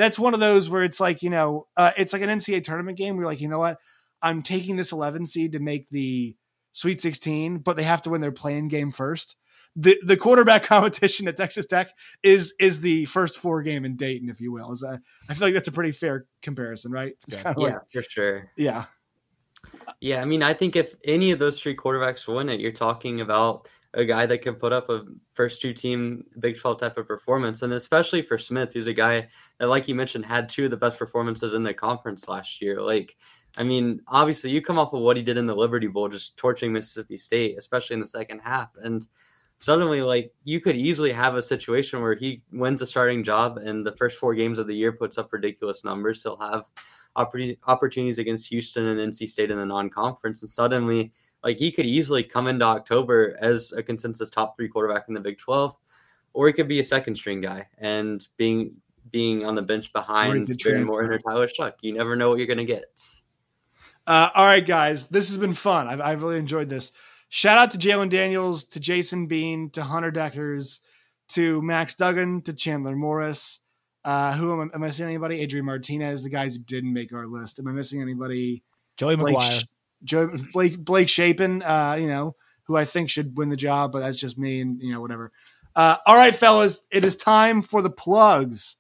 that's 0.02 0.18
one 0.18 0.34
of 0.34 0.40
those 0.40 0.68
where 0.68 0.82
it's 0.82 1.00
like, 1.00 1.22
you 1.22 1.30
know, 1.30 1.68
uh, 1.78 1.92
it's 1.96 2.12
like 2.12 2.24
an 2.24 2.30
NCAA 2.30 2.64
tournament 2.64 2.98
game 2.98 3.16
where 3.16 3.24
you're 3.24 3.32
like, 3.32 3.40
you 3.40 3.48
know 3.48 3.60
what? 3.60 3.78
I'm 4.20 4.42
taking 4.42 4.76
this 4.76 4.92
11 4.92 5.28
seed 5.28 5.52
to 5.52 5.60
make 5.60 5.90
the 5.92 6.36
Sweet 6.72 7.00
16, 7.02 7.60
but 7.60 7.78
they 7.78 7.84
have 7.84 8.02
to 8.04 8.10
win 8.10 8.22
their 8.22 8.32
playing 8.32 8.70
game 8.70 8.92
first. 8.92 9.36
The 9.76 10.02
the 10.04 10.18
quarterback 10.18 10.64
competition 10.74 11.28
at 11.28 11.38
Texas 11.38 11.68
Tech 11.68 11.92
is 12.24 12.54
is 12.60 12.82
the 12.82 13.06
first 13.06 13.38
four 13.38 13.62
game 13.62 13.86
in 13.86 13.96
Dayton, 13.96 14.30
if 14.30 14.42
you 14.42 14.52
will. 14.52 14.72
Is 14.72 14.80
that, 14.80 15.02
I 15.30 15.34
feel 15.36 15.48
like 15.48 15.54
that's 15.54 15.68
a 15.68 15.72
pretty 15.72 15.92
fair 15.92 16.26
comparison, 16.42 16.92
right? 16.92 17.14
It's 17.28 17.38
yeah, 17.38 17.44
kind 17.44 17.58
of 17.58 17.62
yeah 17.62 17.74
like, 17.74 17.92
for 17.92 18.04
sure. 18.04 18.52
Yeah. 18.58 18.86
Yeah, 20.00 20.22
I 20.22 20.26
mean, 20.26 20.42
I 20.42 20.54
think 20.54 20.76
if 20.76 20.96
any 21.06 21.32
of 21.32 21.38
those 21.38 21.62
three 21.62 21.76
quarterbacks 21.76 22.28
win 22.28 22.50
it, 22.50 22.60
you're 22.60 22.72
talking 22.72 23.22
about 23.22 23.68
a 23.94 24.06
guy 24.06 24.26
that 24.26 24.42
can 24.42 24.56
put 24.56 24.72
up 24.72 24.90
a 24.90 25.04
first 25.34 25.62
two 25.62 25.74
team 25.74 26.24
Big 26.40 26.58
12 26.58 26.80
type 26.80 26.98
of 26.98 27.08
performance. 27.08 27.62
And 27.62 27.74
especially 27.74 28.22
for 28.22 28.38
Smith, 28.38 28.74
who's 28.74 28.88
a 28.88 28.94
guy 28.94 29.28
that, 29.60 29.68
like 29.68 29.88
you 29.88 29.96
mentioned, 29.96 30.26
had 30.26 30.48
two 30.48 30.66
of 30.66 30.72
the 30.72 30.78
best 30.78 30.98
performances 30.98 31.54
in 31.54 31.64
the 31.64 31.74
conference 31.74 32.28
last 32.30 32.62
year. 32.62 32.82
Like, 32.82 33.18
I 33.58 33.64
mean, 33.64 34.02
obviously, 34.08 34.50
you 34.50 34.62
come 34.62 34.80
off 34.80 34.94
of 34.94 35.02
what 35.02 35.18
he 35.18 35.24
did 35.24 35.38
in 35.38 35.46
the 35.46 35.56
Liberty 35.56 35.88
Bowl, 35.88 36.08
just 36.08 36.38
torching 36.38 36.72
Mississippi 36.72 37.18
State, 37.18 37.58
especially 37.58 37.96
in 37.96 38.00
the 38.00 38.08
second 38.08 38.40
half. 38.40 38.70
And 38.82 39.06
suddenly, 39.58 40.02
like, 40.02 40.34
you 40.46 40.62
could 40.62 40.78
easily 40.78 41.12
have 41.12 41.36
a 41.36 41.44
situation 41.44 42.02
where 42.02 42.16
he 42.16 42.44
wins 42.54 42.82
a 42.82 42.88
starting 42.88 43.26
job 43.26 43.58
and 43.58 43.86
the 43.86 43.96
first 43.98 44.18
four 44.20 44.34
games 44.36 44.58
of 44.58 44.68
the 44.68 44.76
year 44.76 44.94
puts 44.94 45.18
up 45.18 45.34
ridiculous 45.34 45.84
numbers. 45.84 46.24
He'll 46.24 46.38
have 46.38 46.64
opportunities 47.18 48.20
against 48.20 48.48
Houston 48.48 48.86
and 48.86 49.12
NC 49.12 49.30
State 49.30 49.52
in 49.52 49.58
the 49.58 49.66
non-conference, 49.66 50.42
and 50.42 50.50
suddenly, 50.50 51.12
like 51.44 51.58
he 51.58 51.72
could 51.72 51.86
easily 51.86 52.24
come 52.24 52.48
into 52.48 52.66
October 52.66 53.38
as 53.40 53.72
a 53.72 53.84
consensus 53.84 54.30
top 54.30 54.56
three 54.56 54.68
quarterback 54.68 55.06
in 55.08 55.14
the 55.14 55.20
Big 55.20 55.38
Twelve, 55.38 55.76
or 56.34 56.48
he 56.48 56.54
could 56.54 56.68
be 56.68 56.80
a 56.80 56.84
second 56.84 57.16
string 57.16 57.42
guy 57.42 57.68
and 57.78 58.28
being 58.38 58.76
being 59.12 59.46
on 59.46 59.56
the 59.56 59.62
bench 59.62 59.92
behind 59.92 60.48
Behren 60.48 60.86
Morton 60.86 61.12
or 61.12 61.20
Tyler 61.20 61.48
Shough. 61.48 61.74
You 61.82 61.94
never 61.94 62.16
know 62.16 62.30
what 62.30 62.38
you're 62.38 62.48
going 62.48 62.58
to 62.60 62.66
get. 62.66 63.00
Uh, 64.08 64.30
all 64.34 64.46
right, 64.46 64.66
guys, 64.66 65.06
this 65.06 65.28
has 65.30 65.38
been 65.38 65.54
fun. 65.54 65.88
I've, 65.88 66.02
I've 66.02 66.22
really 66.22 66.38
enjoyed 66.38 66.70
this. 66.70 66.92
Shout 67.30 67.58
out 67.58 67.72
to 67.72 67.78
Jalon 67.78 68.10
Daniels, 68.10 68.64
to 68.66 68.80
Jason 68.80 69.28
Bean, 69.28 69.70
to 69.72 69.84
Hunter 69.84 70.12
Dekkers, 70.12 70.80
to 71.30 71.62
Max 71.62 71.96
Duggan, 71.96 72.42
to 72.44 72.54
Chandler 72.54 72.96
Morris. 72.96 73.60
Uh, 74.04 74.34
who 74.34 74.52
am 74.52 74.60
I, 74.60 74.76
am 74.76 74.84
I 74.84 74.88
missing? 74.88 75.06
Anybody? 75.06 75.40
Adrian 75.40 75.66
Martinez, 75.66 76.24
the 76.24 76.30
guys 76.30 76.56
who 76.56 76.60
didn't 76.60 76.92
make 76.92 77.14
our 77.14 77.28
list. 77.28 77.60
Am 77.60 77.68
I 77.68 77.72
missing 77.72 78.02
anybody? 78.02 78.64
Joey 78.98 79.16
Blake, 79.16 79.38
McGuire, 79.38 79.66
Joe, 80.04 80.36
Blake 80.54 80.78
Blake 80.78 81.10
Shapen. 81.10 81.62
Uh, 81.62 81.98
you 82.00 82.08
know 82.08 82.36
who 82.64 82.76
I 82.78 82.86
think 82.86 83.10
should 83.10 83.38
win 83.38 83.50
the 83.50 83.58
job, 83.58 83.92
but 83.92 84.00
that's 84.00 84.20
just 84.20 84.38
me, 84.38 84.62
and 84.62 84.82
you 84.82 84.94
know 84.94 85.02
whatever. 85.02 85.32
Uh, 85.76 85.98
all 86.06 86.16
right, 86.16 86.36
fellas, 86.36 86.82
it 86.92 87.06
is 87.06 87.16
time 87.16 87.62
for 87.62 87.82
the 87.82 87.90
plugs. 87.90 88.78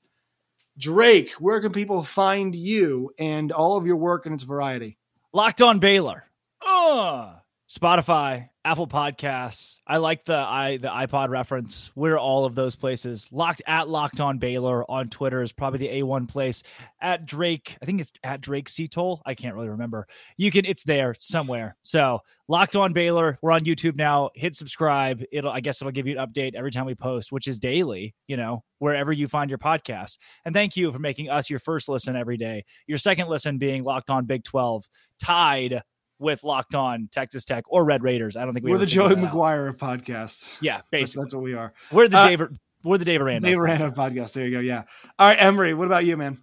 Drake, 0.77 1.31
where 1.33 1.61
can 1.61 1.71
people 1.71 2.03
find 2.03 2.55
you 2.55 3.13
and 3.19 3.51
all 3.51 3.77
of 3.77 3.85
your 3.85 3.97
work 3.97 4.25
and 4.25 4.33
its 4.33 4.43
variety? 4.43 4.97
Locked 5.33 5.61
on 5.61 5.79
Baylor. 5.79 6.25
Uh, 6.65 7.35
Spotify, 7.69 8.49
Apple 8.63 8.87
Podcasts. 8.87 9.79
I 9.87 9.97
like 9.97 10.23
the 10.25 10.35
i 10.35 10.77
the 10.77 10.87
iPod 10.87 11.29
reference. 11.29 11.91
We're 11.95 12.17
all 12.17 12.45
of 12.45 12.53
those 12.53 12.75
places. 12.75 13.27
Locked 13.31 13.61
at 13.65 13.89
Locked 13.89 14.19
On 14.19 14.37
Baylor 14.37 14.89
on 14.89 15.07
Twitter 15.07 15.41
is 15.41 15.51
probably 15.51 15.79
the 15.79 16.01
A1 16.01 16.27
place. 16.27 16.61
At 17.01 17.25
Drake, 17.25 17.77
I 17.81 17.85
think 17.85 18.01
it's 18.01 18.13
at 18.23 18.41
Drake 18.41 18.69
Toll. 18.91 19.21
I 19.25 19.33
can't 19.33 19.55
really 19.55 19.69
remember. 19.69 20.07
You 20.37 20.51
can 20.51 20.65
it's 20.65 20.83
there 20.83 21.15
somewhere. 21.17 21.75
So 21.81 22.19
Locked 22.47 22.75
On 22.75 22.93
Baylor. 22.93 23.39
We're 23.41 23.51
on 23.51 23.61
YouTube 23.61 23.95
now. 23.95 24.29
Hit 24.35 24.55
subscribe. 24.55 25.23
It'll 25.31 25.51
I 25.51 25.59
guess 25.59 25.81
it'll 25.81 25.91
give 25.91 26.05
you 26.05 26.19
an 26.19 26.27
update 26.27 26.53
every 26.53 26.71
time 26.71 26.85
we 26.85 26.93
post, 26.93 27.31
which 27.31 27.47
is 27.47 27.59
daily, 27.59 28.13
you 28.27 28.37
know, 28.37 28.63
wherever 28.77 29.11
you 29.11 29.27
find 29.27 29.49
your 29.49 29.59
podcast. 29.59 30.19
And 30.45 30.53
thank 30.53 30.75
you 30.75 30.91
for 30.91 30.99
making 30.99 31.29
us 31.29 31.49
your 31.49 31.59
first 31.59 31.89
listen 31.89 32.15
every 32.15 32.37
day. 32.37 32.65
Your 32.85 32.99
second 32.99 33.27
listen 33.27 33.57
being 33.57 33.83
Locked 33.83 34.11
On 34.11 34.25
Big 34.25 34.43
12, 34.43 34.87
tied 35.19 35.81
with 36.21 36.43
Locked 36.43 36.75
On 36.75 37.09
Texas 37.11 37.43
Tech 37.43 37.63
or 37.67 37.83
Red 37.83 38.03
Raiders. 38.03 38.37
I 38.37 38.45
don't 38.45 38.53
think 38.53 38.65
we 38.65 38.71
are 38.71 38.77
the 38.77 38.85
Joey 38.85 39.15
McGuire 39.15 39.67
of 39.67 39.77
podcasts. 39.77 40.61
Yeah, 40.61 40.81
basically 40.91 40.99
that's, 40.99 41.15
that's, 41.15 41.35
what 41.35 41.43
we 41.43 41.53
are. 41.55 41.73
We're 41.91 42.07
the 42.07 42.17
uh, 42.17 42.27
Dave. 42.29 42.41
We're 42.83 42.97
the 42.97 43.05
Dave 43.05 43.21
Aranda. 43.21 43.47
Dave 43.47 43.59
Aranda 43.59 43.91
podcast. 43.91 44.33
There 44.33 44.45
you 44.45 44.51
go. 44.51 44.59
Yeah. 44.59 44.83
All 45.19 45.27
right, 45.27 45.41
Emory. 45.41 45.73
What 45.73 45.87
about 45.87 46.05
you, 46.05 46.15
man? 46.17 46.39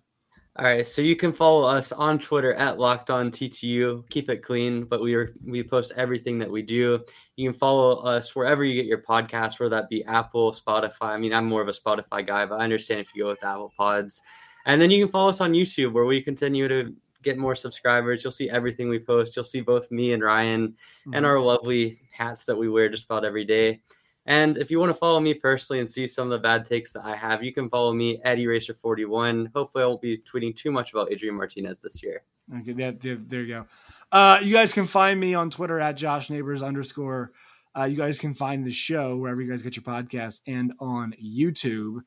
All 0.58 0.64
right, 0.64 0.84
so 0.84 1.02
you 1.02 1.14
can 1.14 1.32
follow 1.32 1.62
us 1.62 1.92
on 1.92 2.18
Twitter 2.18 2.52
at 2.54 2.80
Locked 2.80 3.10
On 3.10 3.30
TTU. 3.30 4.08
Keep 4.10 4.28
it 4.28 4.42
clean, 4.42 4.84
but 4.84 5.00
we 5.00 5.14
are 5.14 5.32
we 5.46 5.62
post 5.62 5.92
everything 5.96 6.36
that 6.40 6.50
we 6.50 6.62
do. 6.62 6.98
You 7.36 7.50
can 7.50 7.58
follow 7.58 7.98
us 7.98 8.34
wherever 8.34 8.64
you 8.64 8.74
get 8.74 8.86
your 8.86 9.00
podcast, 9.00 9.60
whether 9.60 9.70
that 9.70 9.88
be 9.88 10.04
Apple, 10.06 10.50
Spotify. 10.50 11.10
I 11.10 11.16
mean, 11.16 11.32
I'm 11.32 11.46
more 11.46 11.62
of 11.62 11.68
a 11.68 11.72
Spotify 11.72 12.26
guy, 12.26 12.44
but 12.44 12.58
I 12.58 12.64
understand 12.64 12.98
if 12.98 13.14
you 13.14 13.22
go 13.22 13.28
with 13.28 13.44
Apple 13.44 13.72
Pods. 13.78 14.20
And 14.66 14.82
then 14.82 14.90
you 14.90 15.04
can 15.04 15.12
follow 15.12 15.30
us 15.30 15.40
on 15.40 15.52
YouTube, 15.52 15.92
where 15.92 16.06
we 16.06 16.20
continue 16.20 16.66
to 16.66 16.92
get 17.22 17.38
more 17.38 17.56
subscribers. 17.56 18.22
You'll 18.22 18.32
see 18.32 18.50
everything 18.50 18.88
we 18.88 18.98
post. 18.98 19.34
You'll 19.36 19.44
see 19.44 19.60
both 19.60 19.90
me 19.90 20.12
and 20.12 20.22
Ryan 20.22 20.68
mm-hmm. 20.68 21.14
and 21.14 21.26
our 21.26 21.40
lovely 21.40 22.00
hats 22.10 22.44
that 22.46 22.56
we 22.56 22.68
wear 22.68 22.88
just 22.88 23.04
about 23.04 23.24
every 23.24 23.44
day. 23.44 23.80
And 24.26 24.58
if 24.58 24.70
you 24.70 24.78
want 24.78 24.90
to 24.90 24.98
follow 24.98 25.20
me 25.20 25.32
personally 25.32 25.80
and 25.80 25.88
see 25.88 26.06
some 26.06 26.30
of 26.30 26.38
the 26.38 26.42
bad 26.42 26.66
takes 26.66 26.92
that 26.92 27.04
I 27.04 27.16
have, 27.16 27.42
you 27.42 27.52
can 27.52 27.70
follow 27.70 27.94
me 27.94 28.20
at 28.24 28.36
Eracer41. 28.36 29.50
Hopefully, 29.54 29.84
I 29.84 29.86
won't 29.86 30.02
be 30.02 30.18
tweeting 30.18 30.54
too 30.54 30.70
much 30.70 30.92
about 30.92 31.10
Adrian 31.10 31.34
Martinez 31.34 31.78
this 31.78 32.02
year. 32.02 32.22
Okay, 32.60 32.72
that, 32.74 33.00
there 33.00 33.42
you 33.42 33.48
go. 33.48 33.66
Uh, 34.12 34.38
you 34.42 34.52
guys 34.52 34.74
can 34.74 34.86
find 34.86 35.18
me 35.18 35.34
on 35.34 35.48
Twitter 35.48 35.80
at 35.80 35.96
Josh 35.96 36.28
Neighbors 36.28 36.62
underscore. 36.62 37.32
Uh, 37.74 37.84
you 37.84 37.96
guys 37.96 38.18
can 38.18 38.34
find 38.34 38.66
the 38.66 38.72
show 38.72 39.16
wherever 39.16 39.40
you 39.40 39.48
guys 39.48 39.62
get 39.62 39.76
your 39.76 39.82
podcast 39.82 40.40
and 40.46 40.74
on 40.78 41.14
YouTube. 41.22 42.00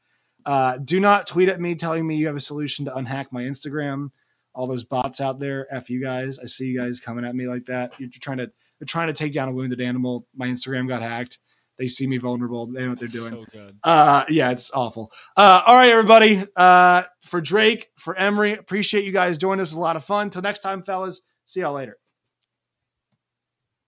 Uh, 0.45 0.77
do 0.77 0.99
not 0.99 1.25
tweet 1.25 1.49
at 1.49 1.59
me 1.59 1.73
telling 1.73 2.05
me 2.05 2.17
you 2.17 2.27
have 2.27 2.35
a 2.35 2.41
solution 2.41 2.85
to 2.85 2.95
unhack 2.95 3.31
my 3.31 3.43
Instagram 3.43 4.11
all 4.53 4.67
those 4.67 4.83
bots 4.83 5.21
out 5.21 5.39
there. 5.39 5.67
F 5.73 5.89
you 5.89 6.01
guys. 6.01 6.39
I 6.39 6.45
see 6.45 6.65
you 6.65 6.79
guys 6.79 6.99
coming 6.99 7.25
at 7.25 7.35
me 7.35 7.47
like 7.47 7.65
that. 7.65 7.93
You're 7.99 8.09
trying 8.09 8.37
to 8.37 8.51
they're 8.79 8.85
trying 8.85 9.07
to 9.07 9.13
take 9.13 9.33
down 9.33 9.47
a 9.47 9.51
wounded 9.51 9.81
animal. 9.81 10.27
My 10.35 10.47
Instagram 10.47 10.87
got 10.87 11.01
hacked. 11.01 11.39
They 11.77 11.87
see 11.87 12.05
me 12.05 12.17
vulnerable. 12.17 12.67
They 12.67 12.83
know 12.83 12.89
what 12.89 12.99
they're 12.99 13.07
doing. 13.07 13.45
So 13.53 13.71
uh, 13.83 14.25
yeah, 14.29 14.51
it's 14.51 14.71
awful. 14.71 15.11
Uh, 15.35 15.63
all 15.65 15.75
right, 15.75 15.89
everybody. 15.89 16.43
Uh, 16.55 17.03
for 17.23 17.41
Drake, 17.41 17.89
for 17.97 18.15
Emory, 18.15 18.53
appreciate 18.53 19.03
you 19.05 19.11
guys 19.11 19.37
joining 19.37 19.61
us. 19.61 19.69
It 19.69 19.75
was 19.75 19.77
a 19.77 19.81
lot 19.81 19.95
of 19.95 20.03
fun. 20.03 20.29
Till 20.29 20.41
next 20.41 20.59
time, 20.59 20.83
fellas. 20.83 21.21
See 21.45 21.61
y'all 21.61 21.73
later. 21.73 21.97